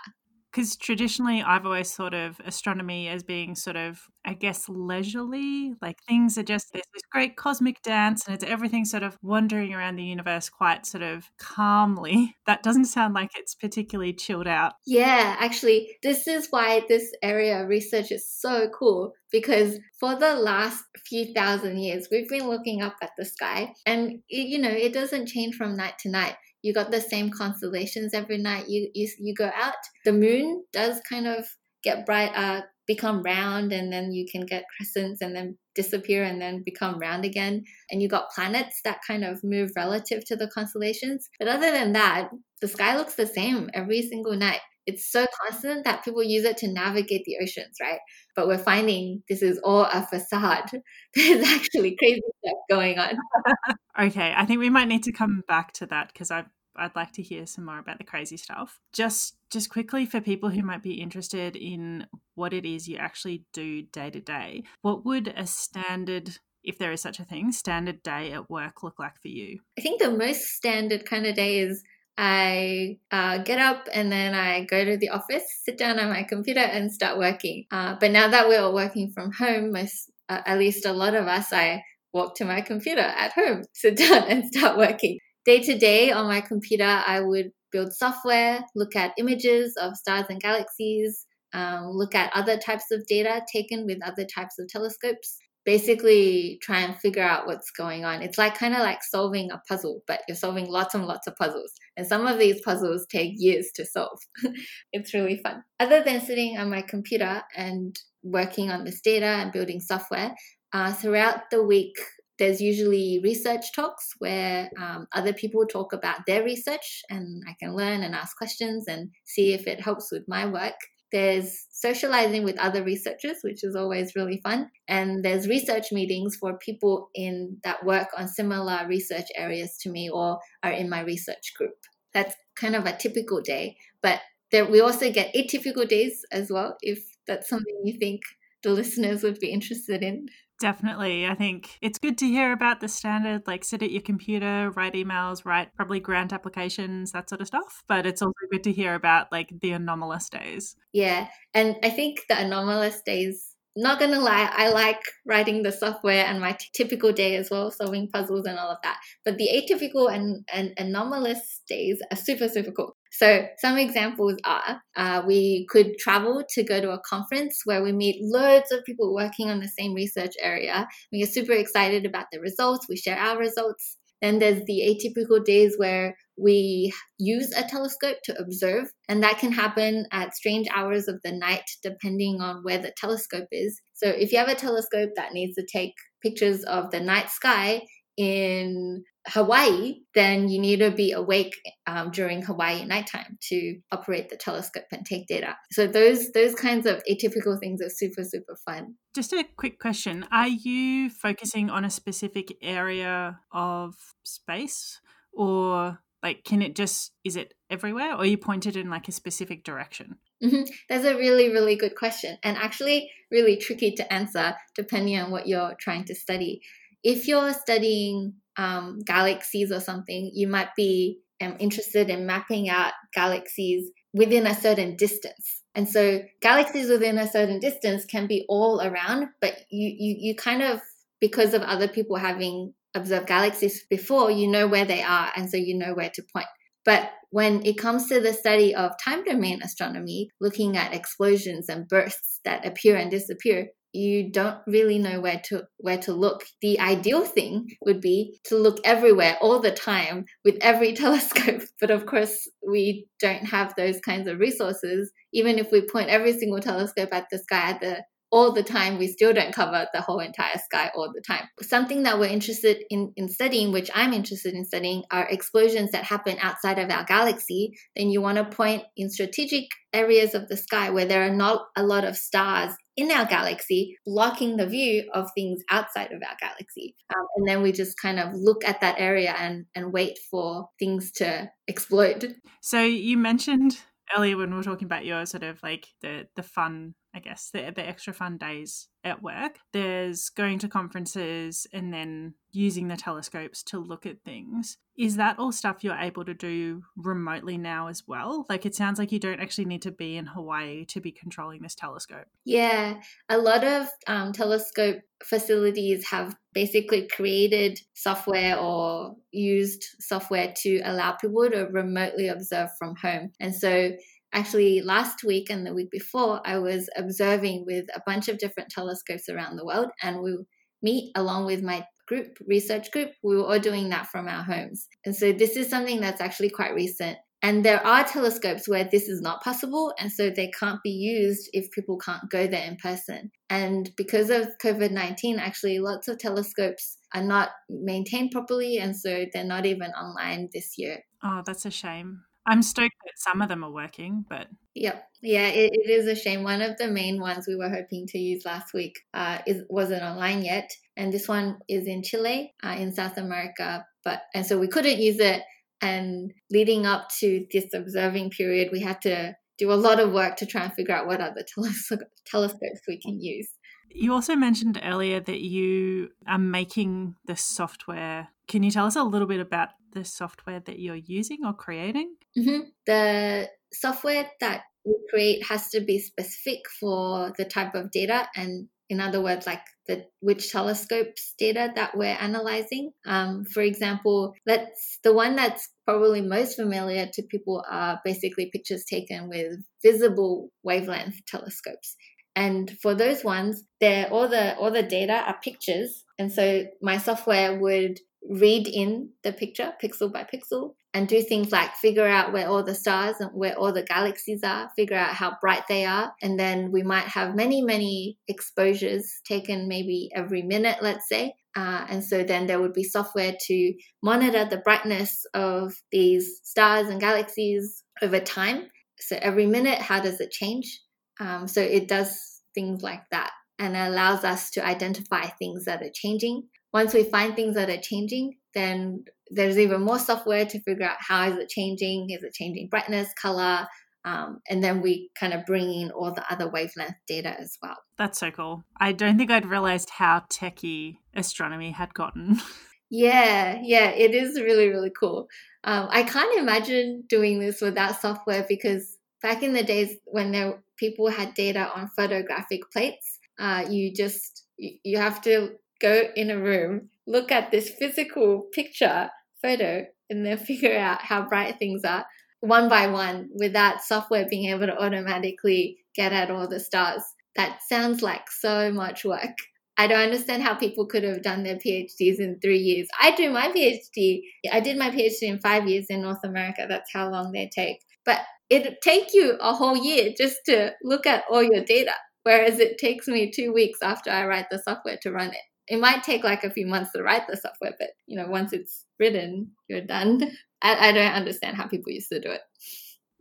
because 0.54 0.76
traditionally 0.76 1.42
I've 1.42 1.66
always 1.66 1.92
thought 1.92 2.14
of 2.14 2.40
astronomy 2.44 3.08
as 3.08 3.24
being 3.24 3.56
sort 3.56 3.74
of, 3.74 4.02
I 4.24 4.34
guess, 4.34 4.68
leisurely. 4.68 5.72
Like 5.82 5.98
things 6.06 6.38
are 6.38 6.44
just 6.44 6.72
there's 6.72 6.84
this 6.92 7.02
great 7.10 7.36
cosmic 7.36 7.82
dance 7.82 8.24
and 8.24 8.34
it's 8.34 8.44
everything 8.44 8.84
sort 8.84 9.02
of 9.02 9.18
wandering 9.20 9.74
around 9.74 9.96
the 9.96 10.04
universe 10.04 10.48
quite 10.48 10.86
sort 10.86 11.02
of 11.02 11.30
calmly. 11.38 12.36
That 12.46 12.62
doesn't 12.62 12.84
sound 12.84 13.14
like 13.14 13.30
it's 13.36 13.54
particularly 13.54 14.12
chilled 14.12 14.46
out. 14.46 14.74
Yeah, 14.86 15.36
actually, 15.38 15.96
this 16.02 16.28
is 16.28 16.48
why 16.50 16.82
this 16.88 17.10
area 17.22 17.62
of 17.62 17.68
research 17.68 18.12
is 18.12 18.30
so 18.30 18.68
cool 18.68 19.14
because 19.32 19.78
for 19.98 20.14
the 20.14 20.34
last 20.34 20.84
few 21.06 21.32
thousand 21.32 21.78
years, 21.78 22.08
we've 22.10 22.28
been 22.28 22.48
looking 22.48 22.82
up 22.82 22.96
at 23.02 23.12
the 23.16 23.24
sky 23.24 23.72
and, 23.86 24.20
you 24.28 24.58
know, 24.58 24.70
it 24.70 24.92
doesn't 24.92 25.26
change 25.26 25.54
from 25.56 25.74
night 25.74 25.94
to 26.00 26.10
night 26.10 26.36
you 26.64 26.72
got 26.72 26.90
the 26.90 27.00
same 27.00 27.30
constellations 27.30 28.14
every 28.14 28.38
night 28.38 28.68
you 28.68 28.88
you, 28.94 29.06
you 29.18 29.34
go 29.34 29.50
out. 29.54 29.74
The 30.04 30.14
moon 30.14 30.64
does 30.72 31.00
kind 31.08 31.26
of 31.26 31.44
get 31.82 32.06
bright 32.06 32.32
uh 32.34 32.62
become 32.86 33.22
round 33.22 33.72
and 33.72 33.92
then 33.92 34.12
you 34.12 34.26
can 34.30 34.44
get 34.44 34.64
crescents 34.76 35.20
and 35.22 35.34
then 35.34 35.56
disappear 35.74 36.22
and 36.22 36.40
then 36.40 36.62
become 36.64 36.98
round 36.98 37.24
again. 37.24 37.64
And 37.90 38.02
you 38.02 38.08
got 38.08 38.30
planets 38.34 38.80
that 38.84 39.00
kind 39.06 39.24
of 39.24 39.44
move 39.44 39.70
relative 39.76 40.24
to 40.26 40.36
the 40.36 40.48
constellations. 40.48 41.28
But 41.38 41.48
other 41.48 41.70
than 41.70 41.92
that 41.92 42.30
the 42.60 42.68
sky 42.68 42.96
looks 42.96 43.14
the 43.14 43.26
same 43.26 43.68
every 43.74 44.00
single 44.00 44.34
night 44.34 44.60
it's 44.86 45.10
so 45.10 45.26
constant 45.40 45.84
that 45.84 46.04
people 46.04 46.22
use 46.22 46.44
it 46.44 46.56
to 46.58 46.68
navigate 46.68 47.24
the 47.24 47.36
oceans, 47.42 47.76
right? 47.80 48.00
But 48.36 48.46
we're 48.46 48.58
finding 48.58 49.22
this 49.28 49.42
is 49.42 49.58
all 49.64 49.84
a 49.84 50.06
facade. 50.06 50.70
There's 51.14 51.46
actually 51.46 51.96
crazy 51.96 52.22
stuff 52.44 52.58
going 52.70 52.98
on. 52.98 53.16
okay, 54.00 54.34
I 54.36 54.44
think 54.44 54.60
we 54.60 54.70
might 54.70 54.88
need 54.88 55.04
to 55.04 55.12
come 55.12 55.42
back 55.48 55.72
to 55.74 55.86
that 55.86 56.12
because 56.12 56.30
I 56.30 56.44
I'd 56.76 56.96
like 56.96 57.12
to 57.12 57.22
hear 57.22 57.46
some 57.46 57.66
more 57.66 57.78
about 57.78 57.98
the 57.98 58.04
crazy 58.04 58.36
stuff. 58.36 58.80
Just 58.92 59.36
just 59.50 59.70
quickly 59.70 60.06
for 60.06 60.20
people 60.20 60.50
who 60.50 60.62
might 60.62 60.82
be 60.82 60.94
interested 60.94 61.56
in 61.56 62.06
what 62.34 62.52
it 62.52 62.64
is 62.64 62.88
you 62.88 62.96
actually 62.96 63.44
do 63.52 63.82
day 63.82 64.10
to 64.10 64.20
day. 64.20 64.64
What 64.82 65.04
would 65.04 65.28
a 65.28 65.46
standard 65.46 66.38
if 66.64 66.78
there 66.78 66.92
is 66.92 67.02
such 67.02 67.20
a 67.20 67.24
thing, 67.24 67.52
standard 67.52 68.02
day 68.02 68.32
at 68.32 68.50
work 68.50 68.82
look 68.82 68.98
like 68.98 69.20
for 69.20 69.28
you? 69.28 69.60
I 69.78 69.82
think 69.82 70.00
the 70.00 70.10
most 70.10 70.42
standard 70.42 71.04
kind 71.04 71.26
of 71.26 71.36
day 71.36 71.58
is 71.58 71.84
I 72.16 72.98
uh, 73.10 73.38
get 73.38 73.58
up 73.58 73.88
and 73.92 74.10
then 74.10 74.34
I 74.34 74.64
go 74.64 74.84
to 74.84 74.96
the 74.96 75.08
office, 75.08 75.44
sit 75.64 75.76
down 75.78 75.98
on 75.98 76.10
my 76.10 76.22
computer, 76.22 76.60
and 76.60 76.92
start 76.92 77.18
working. 77.18 77.64
Uh, 77.70 77.96
but 77.98 78.10
now 78.10 78.28
that 78.28 78.48
we're 78.48 78.60
all 78.60 78.74
working 78.74 79.10
from 79.12 79.32
home, 79.32 79.72
most, 79.72 80.10
uh, 80.28 80.40
at 80.46 80.58
least 80.58 80.86
a 80.86 80.92
lot 80.92 81.14
of 81.14 81.26
us, 81.26 81.52
I 81.52 81.82
walk 82.12 82.36
to 82.36 82.44
my 82.44 82.60
computer 82.60 83.00
at 83.00 83.32
home, 83.32 83.64
sit 83.74 83.96
down, 83.96 84.24
and 84.28 84.46
start 84.46 84.78
working. 84.78 85.18
Day 85.44 85.60
to 85.60 85.76
day 85.76 86.12
on 86.12 86.26
my 86.26 86.40
computer, 86.40 87.02
I 87.06 87.20
would 87.20 87.50
build 87.72 87.92
software, 87.92 88.60
look 88.76 88.94
at 88.94 89.12
images 89.18 89.74
of 89.80 89.96
stars 89.96 90.26
and 90.28 90.40
galaxies, 90.40 91.26
um, 91.52 91.86
look 91.90 92.14
at 92.14 92.32
other 92.34 92.56
types 92.56 92.90
of 92.90 93.06
data 93.06 93.42
taken 93.52 93.86
with 93.86 93.98
other 94.04 94.24
types 94.24 94.58
of 94.58 94.68
telescopes, 94.68 95.38
basically 95.64 96.58
try 96.62 96.80
and 96.80 96.96
figure 96.98 97.22
out 97.22 97.46
what's 97.46 97.70
going 97.70 98.04
on. 98.04 98.22
It's 98.22 98.38
like 98.38 98.58
kind 98.58 98.74
of 98.74 98.80
like 98.80 99.02
solving 99.02 99.50
a 99.50 99.60
puzzle, 99.68 100.02
but 100.06 100.20
you're 100.28 100.36
solving 100.36 100.68
lots 100.68 100.94
and 100.94 101.06
lots 101.06 101.26
of 101.26 101.36
puzzles. 101.36 101.72
And 101.96 102.06
some 102.06 102.26
of 102.26 102.38
these 102.38 102.60
puzzles 102.60 103.06
take 103.06 103.32
years 103.36 103.70
to 103.76 103.84
solve. 103.84 104.18
it's 104.92 105.14
really 105.14 105.36
fun. 105.36 105.64
Other 105.80 106.02
than 106.02 106.20
sitting 106.20 106.58
on 106.58 106.70
my 106.70 106.82
computer 106.82 107.42
and 107.56 107.98
working 108.22 108.70
on 108.70 108.84
this 108.84 109.00
data 109.00 109.26
and 109.26 109.52
building 109.52 109.80
software, 109.80 110.34
uh, 110.72 110.92
throughout 110.92 111.50
the 111.50 111.62
week, 111.62 111.94
there's 112.38 112.60
usually 112.60 113.20
research 113.22 113.72
talks 113.74 114.10
where 114.18 114.68
um, 114.78 115.06
other 115.12 115.32
people 115.32 115.64
talk 115.66 115.92
about 115.92 116.26
their 116.26 116.42
research 116.42 117.02
and 117.08 117.42
I 117.48 117.54
can 117.60 117.76
learn 117.76 118.02
and 118.02 118.14
ask 118.14 118.36
questions 118.36 118.86
and 118.88 119.10
see 119.24 119.54
if 119.54 119.66
it 119.68 119.80
helps 119.80 120.10
with 120.10 120.24
my 120.26 120.46
work. 120.46 120.74
There's 121.14 121.68
socializing 121.70 122.42
with 122.42 122.58
other 122.58 122.82
researchers, 122.82 123.36
which 123.44 123.62
is 123.62 123.76
always 123.76 124.16
really 124.16 124.40
fun. 124.42 124.72
And 124.88 125.24
there's 125.24 125.46
research 125.46 125.92
meetings 125.92 126.34
for 126.34 126.58
people 126.58 127.08
in 127.14 127.58
that 127.62 127.84
work 127.84 128.08
on 128.18 128.26
similar 128.26 128.84
research 128.88 129.26
areas 129.36 129.78
to 129.82 129.90
me 129.90 130.10
or 130.10 130.40
are 130.64 130.72
in 130.72 130.90
my 130.90 131.02
research 131.02 131.54
group. 131.56 131.76
That's 132.12 132.34
kind 132.56 132.74
of 132.74 132.84
a 132.84 132.96
typical 132.96 133.40
day. 133.40 133.76
But 134.02 134.22
there, 134.50 134.68
we 134.68 134.80
also 134.80 135.12
get 135.12 135.32
atypical 135.36 135.86
days 135.86 136.24
as 136.32 136.50
well, 136.50 136.76
if 136.80 137.04
that's 137.28 137.48
something 137.48 137.82
you 137.84 137.96
think 137.96 138.22
the 138.64 138.70
listeners 138.80 139.22
would 139.22 139.38
be 139.38 139.52
interested 139.52 140.02
in. 140.02 140.26
Definitely. 140.64 141.26
I 141.26 141.34
think 141.34 141.76
it's 141.82 141.98
good 141.98 142.16
to 142.16 142.26
hear 142.26 142.50
about 142.50 142.80
the 142.80 142.88
standard, 142.88 143.46
like 143.46 143.66
sit 143.66 143.82
at 143.82 143.90
your 143.90 144.00
computer, 144.00 144.70
write 144.70 144.94
emails, 144.94 145.44
write 145.44 145.76
probably 145.76 146.00
grant 146.00 146.32
applications, 146.32 147.12
that 147.12 147.28
sort 147.28 147.42
of 147.42 147.48
stuff. 147.48 147.82
But 147.86 148.06
it's 148.06 148.22
also 148.22 148.32
good 148.50 148.64
to 148.64 148.72
hear 148.72 148.94
about 148.94 149.30
like 149.30 149.52
the 149.60 149.72
anomalous 149.72 150.30
days. 150.30 150.74
Yeah. 150.94 151.28
And 151.52 151.76
I 151.82 151.90
think 151.90 152.22
the 152.30 152.40
anomalous 152.40 153.02
days 153.02 153.56
not 153.76 153.98
gonna 153.98 154.20
lie, 154.20 154.50
I 154.56 154.70
like 154.70 155.02
writing 155.26 155.64
the 155.64 155.72
software 155.72 156.24
and 156.24 156.40
my 156.40 156.52
t- 156.52 156.68
typical 156.72 157.12
day 157.12 157.36
as 157.36 157.50
well, 157.50 157.70
solving 157.70 158.08
puzzles 158.08 158.46
and 158.46 158.58
all 158.58 158.70
of 158.70 158.78
that. 158.84 158.96
But 159.22 159.36
the 159.36 159.50
atypical 159.52 160.10
and, 160.10 160.48
and 160.50 160.72
anomalous 160.78 161.60
days 161.68 162.00
are 162.10 162.16
super, 162.16 162.48
super 162.48 162.70
cool. 162.70 162.96
So 163.16 163.46
some 163.58 163.78
examples 163.78 164.36
are 164.44 164.80
uh, 164.96 165.22
we 165.24 165.66
could 165.70 165.98
travel 165.98 166.42
to 166.50 166.64
go 166.64 166.80
to 166.80 166.90
a 166.90 167.00
conference 167.08 167.60
where 167.64 167.80
we 167.80 167.92
meet 167.92 168.16
loads 168.20 168.72
of 168.72 168.84
people 168.84 169.14
working 169.14 169.50
on 169.50 169.60
the 169.60 169.68
same 169.68 169.94
research 169.94 170.32
area. 170.42 170.88
We 171.12 171.20
get 171.20 171.32
super 171.32 171.52
excited 171.52 172.06
about 172.06 172.26
the 172.32 172.40
results. 172.40 172.88
We 172.88 172.96
share 172.96 173.16
our 173.16 173.38
results. 173.38 173.98
Then 174.20 174.40
there's 174.40 174.64
the 174.66 174.80
atypical 174.82 175.44
days 175.44 175.74
where 175.76 176.16
we 176.36 176.92
use 177.18 177.52
a 177.52 177.62
telescope 177.62 178.16
to 178.24 178.36
observe, 178.36 178.90
and 179.08 179.22
that 179.22 179.38
can 179.38 179.52
happen 179.52 180.06
at 180.10 180.34
strange 180.34 180.66
hours 180.74 181.06
of 181.06 181.20
the 181.22 181.30
night 181.30 181.64
depending 181.84 182.40
on 182.40 182.64
where 182.64 182.78
the 182.78 182.92
telescope 182.96 183.46
is. 183.52 183.80
So, 183.92 184.08
if 184.08 184.32
you 184.32 184.38
have 184.38 184.48
a 184.48 184.54
telescope 184.56 185.10
that 185.14 185.34
needs 185.34 185.54
to 185.54 185.66
take 185.70 185.92
pictures 186.20 186.64
of 186.64 186.90
the 186.90 187.00
night 187.00 187.30
sky 187.30 187.82
in 188.16 189.04
Hawaii, 189.28 190.00
then 190.14 190.48
you 190.48 190.60
need 190.60 190.80
to 190.80 190.90
be 190.90 191.12
awake 191.12 191.54
um, 191.86 192.10
during 192.10 192.42
Hawaii 192.42 192.84
nighttime 192.84 193.38
to 193.48 193.78
operate 193.90 194.28
the 194.28 194.36
telescope 194.36 194.84
and 194.92 195.06
take 195.06 195.26
data. 195.26 195.56
So 195.72 195.86
those 195.86 196.32
those 196.32 196.54
kinds 196.54 196.86
of 196.86 197.02
atypical 197.10 197.58
things 197.58 197.80
are 197.80 197.90
super 197.90 198.24
super 198.24 198.56
fun. 198.66 198.96
Just 199.14 199.32
a 199.32 199.44
quick 199.56 199.78
question: 199.78 200.26
Are 200.30 200.48
you 200.48 201.08
focusing 201.08 201.70
on 201.70 201.84
a 201.84 201.90
specific 201.90 202.56
area 202.62 203.40
of 203.52 203.94
space? 204.24 205.00
or 205.34 205.98
like 206.22 206.44
can 206.44 206.62
it 206.62 206.74
just 206.74 207.12
is 207.24 207.36
it 207.36 207.54
everywhere 207.68 208.16
or 208.16 208.24
you 208.24 208.38
pointed 208.38 208.76
in 208.76 208.88
like 208.88 209.08
a 209.08 209.12
specific 209.12 209.64
direction? 209.64 210.16
Mm-hmm. 210.42 210.62
That's 210.88 211.04
a 211.04 211.16
really, 211.16 211.50
really 211.50 211.76
good 211.76 211.94
question, 211.96 212.38
and 212.42 212.56
actually 212.56 213.10
really 213.30 213.56
tricky 213.56 213.92
to 213.92 214.12
answer 214.12 214.54
depending 214.74 215.18
on 215.18 215.30
what 215.30 215.46
you're 215.46 215.74
trying 215.78 216.04
to 216.06 216.14
study. 216.14 216.60
If 217.02 217.28
you're 217.28 217.52
studying 217.52 218.34
um, 218.56 219.00
galaxies 219.04 219.72
or 219.72 219.80
something, 219.80 220.30
you 220.34 220.48
might 220.48 220.74
be 220.76 221.20
um, 221.42 221.56
interested 221.58 222.10
in 222.10 222.26
mapping 222.26 222.68
out 222.68 222.92
galaxies 223.12 223.90
within 224.12 224.46
a 224.46 224.54
certain 224.54 224.96
distance. 224.96 225.62
And 225.74 225.88
so 225.88 226.20
galaxies 226.40 226.88
within 226.88 227.18
a 227.18 227.28
certain 227.28 227.58
distance 227.58 228.04
can 228.04 228.26
be 228.26 228.44
all 228.48 228.80
around, 228.80 229.26
but 229.40 229.54
you, 229.70 229.88
you, 229.88 230.16
you 230.18 230.36
kind 230.36 230.62
of, 230.62 230.80
because 231.20 231.52
of 231.54 231.62
other 231.62 231.88
people 231.88 232.16
having 232.16 232.74
observed 232.94 233.26
galaxies 233.26 233.84
before, 233.90 234.30
you 234.30 234.46
know 234.46 234.68
where 234.68 234.84
they 234.84 235.02
are. 235.02 235.32
And 235.34 235.50
so 235.50 235.56
you 235.56 235.76
know 235.76 235.94
where 235.94 236.10
to 236.10 236.22
point. 236.32 236.46
But 236.84 237.10
when 237.30 237.64
it 237.64 237.78
comes 237.78 238.08
to 238.08 238.20
the 238.20 238.32
study 238.32 238.74
of 238.74 238.92
time 239.02 239.24
domain 239.24 239.60
astronomy, 239.62 240.28
looking 240.40 240.76
at 240.76 240.94
explosions 240.94 241.68
and 241.68 241.88
bursts 241.88 242.40
that 242.44 242.64
appear 242.64 242.96
and 242.96 243.10
disappear, 243.10 243.68
you 243.94 244.30
don't 244.30 244.58
really 244.66 244.98
know 244.98 245.20
where 245.20 245.40
to 245.44 245.62
where 245.78 245.98
to 245.98 246.12
look. 246.12 246.44
The 246.60 246.80
ideal 246.80 247.24
thing 247.24 247.68
would 247.86 248.00
be 248.00 248.40
to 248.46 248.56
look 248.56 248.80
everywhere 248.84 249.38
all 249.40 249.60
the 249.60 249.70
time 249.70 250.24
with 250.44 250.58
every 250.60 250.92
telescope. 251.04 251.62
But 251.80 251.90
of 251.90 252.04
course, 252.04 252.48
we 252.66 253.06
don't 253.20 253.46
have 253.46 253.74
those 253.76 254.00
kinds 254.00 254.28
of 254.28 254.40
resources. 254.40 255.12
Even 255.32 255.58
if 255.58 255.70
we 255.70 255.86
point 255.86 256.10
every 256.10 256.32
single 256.32 256.60
telescope 256.60 257.10
at 257.12 257.26
the 257.30 257.38
sky 257.38 257.70
at 257.70 257.80
the 257.80 258.04
all 258.32 258.50
the 258.50 258.64
time, 258.64 258.98
we 258.98 259.06
still 259.06 259.32
don't 259.32 259.54
cover 259.54 259.86
the 259.94 260.00
whole 260.00 260.18
entire 260.18 260.58
sky 260.58 260.90
all 260.96 261.12
the 261.14 261.22
time. 261.24 261.46
Something 261.62 262.02
that 262.02 262.18
we're 262.18 262.30
interested 262.30 262.78
in, 262.90 263.12
in 263.16 263.28
studying, 263.28 263.70
which 263.70 263.92
I'm 263.94 264.12
interested 264.12 264.54
in 264.54 264.64
studying, 264.64 265.04
are 265.12 265.28
explosions 265.28 265.92
that 265.92 266.02
happen 266.02 266.36
outside 266.40 266.80
of 266.80 266.90
our 266.90 267.04
galaxy. 267.04 267.74
Then 267.94 268.10
you 268.10 268.20
want 268.20 268.38
to 268.38 268.44
point 268.44 268.82
in 268.96 269.08
strategic 269.08 269.66
areas 269.92 270.34
of 270.34 270.48
the 270.48 270.56
sky 270.56 270.90
where 270.90 271.04
there 271.04 271.22
are 271.22 271.34
not 271.34 271.66
a 271.76 271.84
lot 271.84 272.02
of 272.02 272.16
stars 272.16 272.74
in 272.96 273.10
our 273.10 273.24
galaxy, 273.24 273.96
blocking 274.06 274.56
the 274.56 274.66
view 274.66 275.10
of 275.12 275.30
things 275.34 275.62
outside 275.70 276.12
of 276.12 276.22
our 276.22 276.36
galaxy. 276.40 276.94
Um, 277.14 277.26
and 277.36 277.48
then 277.48 277.62
we 277.62 277.72
just 277.72 277.98
kind 277.98 278.20
of 278.20 278.34
look 278.34 278.64
at 278.64 278.80
that 278.80 278.96
area 278.98 279.34
and, 279.38 279.66
and 279.74 279.92
wait 279.92 280.18
for 280.30 280.68
things 280.78 281.10
to 281.12 281.50
explode. 281.66 282.36
So 282.60 282.80
you 282.80 283.16
mentioned 283.16 283.78
earlier 284.16 284.36
when 284.36 284.50
we 284.50 284.56
were 284.56 284.62
talking 284.62 284.86
about 284.86 285.04
your 285.04 285.26
sort 285.26 285.42
of 285.42 285.62
like 285.62 285.88
the 286.02 286.26
the 286.36 286.42
fun 286.42 286.94
I 287.14 287.20
guess 287.20 287.50
the 287.52 287.72
the 287.74 287.86
extra 287.86 288.12
fun 288.12 288.38
days 288.38 288.88
at 289.04 289.22
work. 289.22 289.58
There's 289.72 290.30
going 290.30 290.58
to 290.60 290.68
conferences 290.68 291.66
and 291.72 291.92
then 291.92 292.34
using 292.52 292.88
the 292.88 292.96
telescopes 292.96 293.62
to 293.64 293.78
look 293.78 294.06
at 294.06 294.24
things. 294.24 294.78
Is 294.96 295.16
that 295.16 295.38
all 295.38 295.52
stuff 295.52 295.82
you're 295.82 295.98
able 295.98 296.24
to 296.24 296.34
do 296.34 296.82
remotely 296.96 297.58
now 297.58 297.88
as 297.88 298.04
well? 298.06 298.46
Like 298.48 298.64
it 298.64 298.74
sounds 298.74 298.98
like 298.98 299.12
you 299.12 299.18
don't 299.18 299.40
actually 299.40 299.64
need 299.64 299.82
to 299.82 299.90
be 299.90 300.16
in 300.16 300.26
Hawaii 300.26 300.84
to 300.86 301.00
be 301.00 301.10
controlling 301.12 301.62
this 301.62 301.74
telescope. 301.74 302.26
Yeah, 302.44 303.00
a 303.28 303.38
lot 303.38 303.64
of 303.64 303.88
um, 304.06 304.32
telescope 304.32 305.00
facilities 305.22 306.08
have 306.08 306.36
basically 306.52 307.08
created 307.08 307.80
software 307.94 308.56
or 308.56 309.16
used 309.32 309.84
software 309.98 310.52
to 310.58 310.80
allow 310.84 311.12
people 311.12 311.50
to 311.50 311.66
remotely 311.72 312.28
observe 312.28 312.70
from 312.78 312.94
home. 312.96 313.32
And 313.40 313.54
so 313.54 313.92
actually 314.34 314.82
last 314.82 315.24
week 315.24 315.48
and 315.48 315.66
the 315.66 315.72
week 315.72 315.90
before 315.90 316.40
i 316.44 316.58
was 316.58 316.88
observing 316.96 317.64
with 317.66 317.86
a 317.94 318.02
bunch 318.06 318.28
of 318.28 318.38
different 318.38 318.68
telescopes 318.68 319.28
around 319.28 319.56
the 319.56 319.64
world 319.64 319.88
and 320.02 320.20
we 320.20 320.36
meet 320.82 321.10
along 321.14 321.46
with 321.46 321.62
my 321.62 321.84
group 322.06 322.36
research 322.46 322.90
group. 322.90 323.10
We 323.22 323.36
were 323.36 323.46
all 323.46 323.58
doing 323.58 323.88
that 323.90 324.08
from 324.08 324.28
our 324.28 324.42
homes. 324.42 324.88
And 325.04 325.14
so 325.16 325.32
this 325.32 325.56
is 325.56 325.68
something 325.68 326.00
that's 326.00 326.20
actually 326.20 326.50
quite 326.50 326.74
recent. 326.74 327.18
And 327.42 327.62
there 327.62 327.84
are 327.86 328.04
telescopes 328.04 328.66
where 328.66 328.88
this 328.90 329.06
is 329.06 329.20
not 329.20 329.42
possible 329.42 329.92
and 329.98 330.10
so 330.10 330.30
they 330.30 330.50
can't 330.58 330.82
be 330.82 330.90
used 330.90 331.50
if 331.52 331.70
people 331.72 331.98
can't 331.98 332.30
go 332.30 332.46
there 332.46 332.66
in 332.66 332.76
person. 332.76 333.30
And 333.50 333.90
because 333.98 334.30
of 334.30 334.48
covid-19 334.62 335.38
actually 335.38 335.78
lots 335.78 336.08
of 336.08 336.18
telescopes 336.18 336.96
are 337.14 337.22
not 337.22 337.50
maintained 337.68 338.30
properly 338.30 338.78
and 338.78 338.96
so 338.96 339.26
they're 339.32 339.44
not 339.44 339.66
even 339.66 339.90
online 339.90 340.48
this 340.54 340.78
year. 340.78 341.00
Oh 341.22 341.42
that's 341.44 341.66
a 341.66 341.70
shame 341.70 342.22
I'm 342.46 342.62
stoked 342.62 342.96
that 343.04 343.18
some 343.18 343.40
of 343.42 343.48
them 343.48 343.64
are 343.64 343.70
working, 343.70 344.24
but 344.28 344.48
Yep. 344.74 345.08
Yeah, 345.22 345.48
it, 345.48 345.70
it 345.72 345.90
is 345.90 346.06
a 346.06 346.20
shame. 346.20 346.42
One 346.42 346.60
of 346.60 346.76
the 346.76 346.88
main 346.88 347.20
ones 347.20 347.46
we 347.46 347.56
were 347.56 347.70
hoping 347.70 348.06
to 348.08 348.18
use 348.18 348.44
last 348.44 348.74
week 348.74 348.98
uh, 349.14 349.38
is 349.46 349.62
wasn't 349.68 350.02
online 350.02 350.42
yet, 350.44 350.70
and 350.96 351.12
this 351.12 351.28
one 351.28 351.58
is 351.68 351.86
in 351.86 352.02
Chile, 352.02 352.54
uh, 352.62 352.76
in 352.78 352.92
South 352.92 353.16
America. 353.16 353.86
But 354.04 354.22
and 354.34 354.44
so 354.44 354.58
we 354.58 354.68
couldn't 354.68 354.98
use 354.98 355.20
it. 355.20 355.42
And 355.80 356.32
leading 356.50 356.86
up 356.86 357.08
to 357.20 357.46
this 357.52 357.72
observing 357.72 358.30
period, 358.30 358.70
we 358.72 358.80
had 358.80 359.00
to 359.02 359.36
do 359.58 359.72
a 359.72 359.74
lot 359.74 360.00
of 360.00 360.12
work 360.12 360.36
to 360.36 360.46
try 360.46 360.64
and 360.64 360.72
figure 360.72 360.94
out 360.94 361.06
what 361.06 361.20
other 361.20 361.44
teles- 361.56 362.02
telescopes 362.26 362.80
we 362.88 362.98
can 362.98 363.20
use. 363.20 363.48
You 363.90 364.12
also 364.12 364.34
mentioned 364.34 364.80
earlier 364.82 365.20
that 365.20 365.40
you 365.40 366.10
are 366.26 366.38
making 366.38 367.14
the 367.26 367.36
software. 367.36 368.28
Can 368.48 368.62
you 368.62 368.70
tell 368.70 368.86
us 368.86 368.96
a 368.96 369.02
little 369.02 369.28
bit 369.28 369.40
about 369.40 369.70
the 369.92 370.04
software 370.04 370.60
that 370.60 370.78
you're 370.78 370.96
using 370.96 371.38
or 371.44 371.52
creating? 371.52 372.14
Mm-hmm. 372.36 372.68
The 372.86 373.48
software 373.72 374.30
that 374.40 374.62
we 374.84 374.94
create 375.10 375.46
has 375.46 375.70
to 375.70 375.80
be 375.80 375.98
specific 375.98 376.60
for 376.80 377.32
the 377.38 377.44
type 377.44 377.74
of 377.74 377.90
data 377.90 378.28
and 378.36 378.68
in 378.90 379.00
other 379.00 379.22
words 379.22 379.46
like 379.46 379.62
the 379.86 380.04
which 380.20 380.50
telescopes 380.50 381.34
data 381.38 381.72
that 381.74 381.96
we're 381.96 382.16
analyzing 382.20 382.92
um, 383.06 383.44
for 383.52 383.62
example 383.62 384.34
let's 384.46 384.98
the 385.04 385.12
one 385.12 385.36
that's 385.36 385.70
probably 385.86 386.20
most 386.20 386.56
familiar 386.56 387.08
to 387.12 387.22
people 387.22 387.64
are 387.70 388.00
basically 388.04 388.50
pictures 388.52 388.84
taken 388.84 389.28
with 389.28 389.58
visible 389.82 390.50
wavelength 390.62 391.24
telescopes 391.26 391.96
and 392.36 392.76
for 392.82 392.94
those 392.94 393.24
ones 393.24 393.64
they're 393.80 394.08
all 394.10 394.28
the 394.28 394.54
all 394.56 394.70
the 394.70 394.82
data 394.82 395.14
are 395.26 395.38
pictures 395.42 396.04
and 396.18 396.30
so 396.30 396.64
my 396.82 396.98
software 396.98 397.58
would 397.58 397.98
read 398.28 398.66
in 398.66 399.10
the 399.22 399.32
picture 399.32 399.72
pixel 399.82 400.12
by 400.12 400.24
pixel 400.24 400.74
and 400.94 401.08
do 401.08 401.20
things 401.20 401.52
like 401.52 401.74
figure 401.76 402.06
out 402.06 402.32
where 402.32 402.48
all 402.48 402.62
the 402.62 402.74
stars 402.74 403.16
and 403.20 403.30
where 403.34 403.56
all 403.58 403.72
the 403.72 403.82
galaxies 403.82 404.42
are, 404.42 404.70
figure 404.76 404.96
out 404.96 405.14
how 405.14 405.36
bright 405.40 405.64
they 405.68 405.84
are. 405.84 406.12
And 406.22 406.38
then 406.38 406.70
we 406.72 406.82
might 406.82 407.04
have 407.04 407.34
many, 407.34 407.62
many 407.62 408.18
exposures 408.28 409.20
taken 409.24 409.68
maybe 409.68 410.08
every 410.14 410.42
minute, 410.42 410.78
let's 410.80 411.08
say. 411.08 411.34
Uh, 411.56 411.86
and 411.88 412.02
so 412.02 412.22
then 412.22 412.46
there 412.46 412.60
would 412.60 412.72
be 412.72 412.84
software 412.84 413.34
to 413.46 413.74
monitor 414.02 414.44
the 414.44 414.58
brightness 414.58 415.24
of 415.34 415.74
these 415.92 416.40
stars 416.42 416.88
and 416.88 417.00
galaxies 417.00 417.84
over 418.02 418.20
time. 418.20 418.68
So 418.98 419.18
every 419.20 419.46
minute, 419.46 419.78
how 419.78 420.00
does 420.00 420.20
it 420.20 420.30
change? 420.30 420.80
Um, 421.20 421.46
so 421.46 421.60
it 421.60 421.88
does 421.88 422.40
things 422.54 422.82
like 422.82 423.02
that 423.10 423.30
and 423.58 423.76
allows 423.76 424.24
us 424.24 424.50
to 424.50 424.64
identify 424.64 425.26
things 425.26 425.64
that 425.66 425.82
are 425.82 425.90
changing 425.92 426.44
once 426.74 426.92
we 426.92 427.04
find 427.04 427.36
things 427.36 427.54
that 427.54 427.70
are 427.70 427.80
changing, 427.80 428.36
then 428.52 429.04
there's 429.30 429.58
even 429.58 429.80
more 429.80 429.98
software 429.98 430.44
to 430.44 430.60
figure 430.62 430.84
out 430.84 430.96
how 430.98 431.30
is 431.30 431.38
it 431.38 431.48
changing? 431.48 432.10
Is 432.10 432.24
it 432.24 432.34
changing 432.34 432.68
brightness, 432.68 433.08
color? 433.14 433.68
Um, 434.04 434.40
and 434.50 434.62
then 434.62 434.82
we 434.82 435.10
kind 435.18 435.32
of 435.32 435.46
bring 435.46 435.72
in 435.72 435.92
all 435.92 436.12
the 436.12 436.30
other 436.30 436.50
wavelength 436.50 436.96
data 437.06 437.40
as 437.40 437.56
well. 437.62 437.76
That's 437.96 438.18
so 438.18 438.32
cool. 438.32 438.64
I 438.78 438.92
don't 438.92 439.16
think 439.16 439.30
I'd 439.30 439.46
realized 439.46 439.88
how 439.88 440.24
techy 440.28 440.98
astronomy 441.14 441.70
had 441.70 441.94
gotten. 441.94 442.40
yeah, 442.90 443.60
yeah, 443.62 443.90
it 443.90 444.12
is 444.12 444.38
really, 444.38 444.68
really 444.68 444.90
cool. 444.90 445.28
Um, 445.62 445.86
I 445.90 446.02
can't 446.02 446.38
imagine 446.38 447.04
doing 447.08 447.38
this 447.38 447.62
without 447.62 448.00
software 448.00 448.44
because 448.46 448.98
back 449.22 449.44
in 449.44 449.54
the 449.54 449.62
days 449.62 449.96
when 450.06 450.32
there 450.32 450.62
people 450.76 451.08
had 451.08 451.34
data 451.34 451.70
on 451.74 451.88
photographic 451.96 452.70
plates, 452.72 453.20
uh, 453.38 453.64
you 453.70 453.94
just 453.94 454.44
you, 454.58 454.72
you 454.82 454.98
have 454.98 455.22
to 455.22 455.52
go 455.84 456.04
in 456.16 456.30
a 456.30 456.38
room, 456.38 456.88
look 457.06 457.30
at 457.30 457.50
this 457.50 457.68
physical 457.70 458.46
picture, 458.52 459.10
photo, 459.42 459.84
and 460.08 460.24
then 460.24 460.38
figure 460.50 460.76
out 460.76 461.02
how 461.02 461.28
bright 461.28 461.58
things 461.58 461.84
are 461.84 462.06
one 462.40 462.68
by 462.68 462.86
one 462.86 463.28
without 463.34 463.82
software 463.82 464.26
being 464.28 464.50
able 464.50 464.66
to 464.66 464.78
automatically 464.78 465.78
get 465.94 466.12
at 466.12 466.30
all 466.30 466.46
the 466.46 466.60
stars. 466.60 467.02
That 467.36 467.60
sounds 467.68 468.02
like 468.02 468.30
so 468.30 468.70
much 468.70 469.04
work. 469.04 469.36
I 469.76 469.86
don't 469.86 470.02
understand 470.02 470.42
how 470.42 470.54
people 470.54 470.86
could 470.86 471.02
have 471.04 471.22
done 471.22 471.42
their 471.42 471.56
PhDs 471.56 472.20
in 472.20 472.38
three 472.40 472.58
years. 472.58 472.86
I 473.00 473.16
do 473.16 473.30
my 473.30 473.48
PhD. 473.48 474.20
I 474.52 474.60
did 474.60 474.78
my 474.78 474.90
PhD 474.90 475.22
in 475.22 475.40
five 475.40 475.66
years 475.66 475.86
in 475.88 476.02
North 476.02 476.22
America. 476.22 476.66
That's 476.68 476.92
how 476.92 477.10
long 477.10 477.32
they 477.32 477.50
take. 477.52 477.78
But 478.04 478.20
it'd 478.50 478.76
take 478.82 479.14
you 479.14 479.36
a 479.40 479.54
whole 479.54 479.76
year 479.76 480.12
just 480.16 480.36
to 480.46 480.72
look 480.84 481.06
at 481.06 481.24
all 481.30 481.42
your 481.42 481.64
data, 481.64 481.94
whereas 482.22 482.60
it 482.60 482.78
takes 482.78 483.08
me 483.08 483.32
two 483.32 483.52
weeks 483.52 483.80
after 483.82 484.10
I 484.10 484.26
write 484.26 484.46
the 484.50 484.62
software 484.64 484.98
to 485.02 485.10
run 485.10 485.30
it 485.30 485.53
it 485.68 485.80
might 485.80 486.02
take 486.02 486.24
like 486.24 486.44
a 486.44 486.50
few 486.50 486.66
months 486.66 486.92
to 486.92 487.02
write 487.02 487.26
the 487.28 487.36
software, 487.36 487.74
but 487.78 487.90
you 488.06 488.16
know, 488.16 488.28
once 488.28 488.52
it's 488.52 488.84
written, 488.98 489.52
you're 489.68 489.80
done. 489.80 490.30
I, 490.62 490.88
I 490.88 490.92
don't 490.92 491.12
understand 491.12 491.56
how 491.56 491.66
people 491.66 491.92
used 491.92 492.08
to 492.10 492.20
do 492.20 492.30
it. 492.30 492.40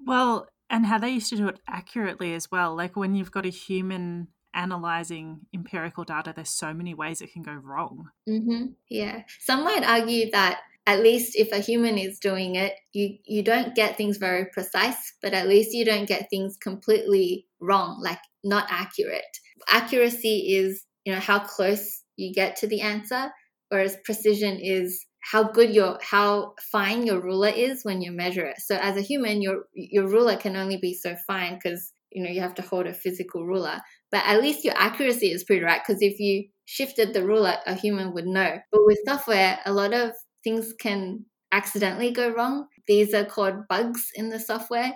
Well, 0.06 0.48
and 0.70 0.86
how 0.86 0.98
they 0.98 1.10
used 1.12 1.30
to 1.30 1.38
do 1.38 1.48
it 1.48 1.60
accurately 1.68 2.34
as 2.34 2.50
well. 2.52 2.76
Like 2.76 2.96
when 2.96 3.16
you've 3.16 3.32
got 3.32 3.46
a 3.46 3.50
human 3.50 4.28
analyzing 4.54 5.42
empirical 5.54 6.04
data, 6.04 6.34
there's 6.36 6.50
so 6.50 6.74
many 6.74 6.94
ways 6.94 7.22
it 7.22 7.34
can 7.34 7.44
go 7.44 7.54
wrong. 7.54 8.10
Mm-hmm. 8.28 8.66
Yeah. 8.90 9.24
Some 9.40 9.64
might 9.64 9.84
argue 9.84 10.32
that 10.32 10.62
at 10.86 11.02
least 11.02 11.36
if 11.36 11.52
a 11.52 11.60
human 11.60 11.98
is 11.98 12.20
doing 12.20 12.56
it, 12.56 12.74
you, 12.92 13.18
you 13.26 13.42
don't 13.44 13.76
get 13.76 13.98
things 13.98 14.18
very 14.18 14.46
precise, 14.46 15.14
but 15.22 15.34
at 15.34 15.48
least 15.48 15.74
you 15.74 15.86
don't 15.86 16.08
get 16.08 16.30
things 16.30 16.58
completely 16.58 17.48
wrong, 17.60 18.00
like 18.02 18.20
not 18.44 18.68
accurate. 18.70 19.24
Accuracy 19.70 20.56
is, 20.56 20.86
you 21.06 21.14
know, 21.14 21.20
how 21.20 21.40
close 21.40 22.03
you 22.16 22.34
get 22.34 22.56
to 22.58 22.68
the 22.68 22.82
answer, 22.82 23.32
whereas 23.70 23.98
precision 24.06 24.58
is 24.60 25.06
how 25.22 25.44
good 25.44 25.74
your 25.74 25.98
how 26.02 26.54
fine 26.72 27.06
your 27.06 27.22
ruler 27.22 27.48
is 27.50 27.84
when 27.84 28.02
you 28.02 28.12
measure 28.12 28.46
it. 28.46 28.60
So 28.60 28.76
as 28.76 28.98
a 28.98 29.02
human, 29.02 29.42
your 29.42 29.66
your 29.74 30.08
ruler 30.08 30.36
can 30.38 30.56
only 30.56 30.78
be 30.78 30.94
so 30.94 31.16
fine 31.28 31.56
because 31.56 31.94
you 32.12 32.24
know 32.24 32.30
you 32.30 32.42
have 32.42 32.56
to 32.56 32.62
hold 32.62 32.88
a 32.88 32.94
physical 32.94 33.46
ruler. 33.46 33.80
But 34.12 34.24
at 34.26 34.42
least 34.42 34.64
your 34.66 34.76
accuracy 34.78 35.32
is 35.32 35.44
pretty 35.44 35.64
right 35.64 35.82
because 35.86 36.02
if 36.02 36.20
you 36.20 36.50
shifted 36.66 37.14
the 37.14 37.26
ruler, 37.26 37.56
a 37.66 37.74
human 37.76 38.14
would 38.14 38.28
know. 38.28 38.58
But 38.72 38.86
with 38.86 39.00
software, 39.08 39.60
a 39.66 39.74
lot 39.74 39.94
of 39.94 40.12
things 40.44 40.74
can 40.80 41.26
accidentally 41.52 42.12
go 42.12 42.30
wrong. 42.30 42.68
These 42.88 43.14
are 43.14 43.26
called 43.26 43.68
bugs 43.70 44.10
in 44.16 44.30
the 44.30 44.40
software. 44.40 44.94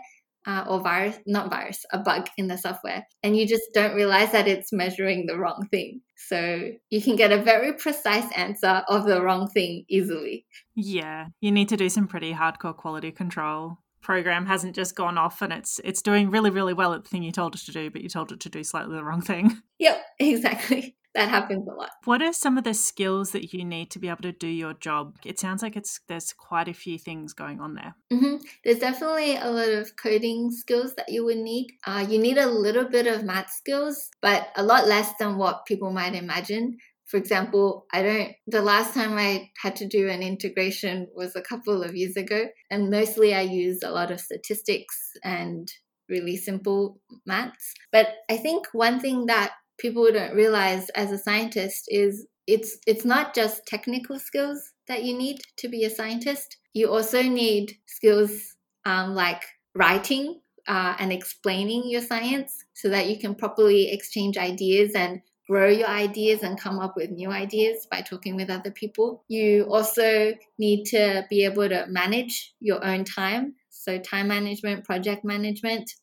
Uh, 0.48 0.64
or 0.70 0.80
virus, 0.80 1.18
not 1.28 1.50
virus, 1.50 1.86
a 1.92 2.00
bug 2.00 2.30
in 2.38 2.48
the 2.48 2.58
software. 2.58 3.06
And 3.22 3.36
you 3.36 3.46
just 3.46 3.64
don't 3.74 3.96
realize 3.96 4.32
that 4.32 4.48
it's 4.48 4.72
measuring 4.72 5.26
the 5.26 5.38
wrong 5.38 5.68
thing. 5.70 6.00
So 6.16 6.72
you 6.90 7.02
can 7.02 7.18
get 7.18 7.34
a 7.34 7.44
very 7.44 7.74
precise 7.74 8.32
answer 8.34 8.82
of 8.88 9.06
the 9.06 9.22
wrong 9.22 9.50
thing 9.50 9.84
easily. 9.90 10.46
Yeah, 10.74 11.28
you 11.42 11.52
need 11.52 11.68
to 11.68 11.76
do 11.76 11.90
some 11.90 12.08
pretty 12.08 12.34
hardcore 12.34 12.78
quality 12.78 13.12
control. 13.12 13.80
Program 14.02 14.46
hasn't 14.46 14.74
just 14.74 14.96
gone 14.96 15.18
off 15.18 15.42
and 15.42 15.52
it's 15.52 15.82
it's 15.84 16.02
doing 16.02 16.30
really 16.30 16.50
really 16.50 16.74
well 16.74 16.94
at 16.94 17.04
the 17.04 17.10
thing 17.10 17.24
you 17.24 17.34
told 17.34 17.56
it 17.56 17.62
to 17.66 17.74
do, 17.74 17.92
but 17.92 18.02
you 18.02 18.08
told 18.08 18.32
it 18.32 18.40
to 18.40 18.50
do 18.50 18.64
slightly 18.64 18.96
the 18.96 19.04
wrong 19.04 19.22
thing. 19.22 19.62
Yep, 19.80 20.02
exactly 20.20 20.96
that 21.18 21.30
happens 21.30 21.68
a 21.68 21.74
lot. 21.74 21.90
What 22.06 22.22
are 22.22 22.32
some 22.32 22.60
of 22.60 22.64
the 22.64 22.76
skills 22.76 23.32
that 23.32 23.52
you 23.52 23.66
need 23.66 23.90
to 23.92 24.00
be 24.00 24.08
able 24.08 24.22
to 24.22 24.32
do 24.32 24.48
your 24.48 24.74
job? 24.74 25.18
It 25.26 25.40
sounds 25.40 25.64
like 25.64 25.76
it's 25.76 26.00
there's 26.08 26.32
quite 26.32 26.68
a 26.68 26.74
few 26.74 27.00
things 27.00 27.34
going 27.34 27.60
on 27.60 27.74
there. 27.74 27.96
Mm-hmm. 28.14 28.36
There's 28.64 28.80
definitely 28.80 29.36
a 29.36 29.50
lot 29.50 29.70
of 29.70 29.96
coding 29.96 30.52
skills 30.52 30.94
that 30.94 31.10
you 31.10 31.26
would 31.26 31.40
need. 31.40 31.74
Uh, 31.86 32.06
you 32.08 32.20
need 32.20 32.38
a 32.38 32.46
little 32.46 32.88
bit 32.88 33.08
of 33.08 33.24
math 33.24 33.50
skills, 33.50 34.12
but 34.22 34.50
a 34.56 34.64
lot 34.64 34.88
less 34.88 35.12
than 35.20 35.38
what 35.38 35.66
people 35.66 35.92
might 35.92 36.14
imagine. 36.14 36.78
For 37.06 37.18
example, 37.18 37.88
I 37.92 38.04
don't, 38.04 38.34
the 38.46 38.62
last 38.62 38.94
time 38.94 39.18
I 39.18 39.50
had 39.64 39.76
to 39.78 39.88
do 39.88 40.10
an 40.10 40.22
integration 40.22 41.08
was 41.16 41.36
a 41.36 41.42
couple 41.42 41.82
of 41.82 41.96
years 41.96 42.16
ago, 42.16 42.48
and 42.70 42.92
mostly 42.92 43.34
I 43.34 43.42
used 43.42 43.84
a 43.84 43.92
lot 43.92 44.12
of 44.12 44.20
statistics 44.20 45.14
and 45.24 45.72
really 46.10 46.38
simple 46.38 47.00
maths. 47.26 47.74
But 47.92 48.10
I 48.30 48.38
think 48.38 48.68
one 48.74 49.00
thing 49.00 49.26
that 49.28 49.54
people 49.78 50.12
don't 50.12 50.36
realize 50.36 50.90
as 50.90 51.12
a 51.12 51.18
scientist 51.18 51.88
is 51.90 52.28
it's 52.48 52.78
it's 52.88 53.06
not 53.06 53.36
just 53.36 53.66
technical 53.66 54.18
skills 54.20 54.74
that 54.88 55.04
you 55.04 55.18
need 55.18 55.42
to 55.58 55.68
be 55.68 55.84
a 55.84 55.90
scientist. 55.90 56.58
You 56.74 56.90
also 56.90 57.22
need 57.22 57.78
skills 57.86 58.56
um, 58.86 59.16
like 59.16 59.44
writing 59.76 60.40
uh, 60.68 60.96
and 61.00 61.12
explaining 61.12 61.90
your 61.90 62.02
science 62.02 62.66
so 62.74 62.90
that 62.90 63.10
you 63.10 63.20
can 63.20 63.36
properly 63.36 63.92
exchange 63.92 64.38
ideas 64.38 64.94
and 64.96 65.22
grow 65.50 65.68
your 65.68 65.88
ideas 65.88 66.44
and 66.44 66.60
come 66.60 66.80
up 66.80 66.96
with 66.96 67.10
new 67.10 67.32
ideas 67.32 67.88
by 67.90 68.02
talking 68.02 68.36
with 68.36 68.50
other 68.50 68.72
people. 68.72 69.24
You 69.28 69.64
also 69.64 70.34
need 70.58 70.86
to 70.86 71.26
be 71.30 71.46
able 71.46 71.70
to 71.70 71.86
manage 71.88 72.54
your 72.60 72.84
own 72.84 73.06
time. 73.06 73.56
So, 73.70 73.98
time 73.98 74.28
management, 74.28 74.84
project 74.84 75.24
management. 75.24 75.94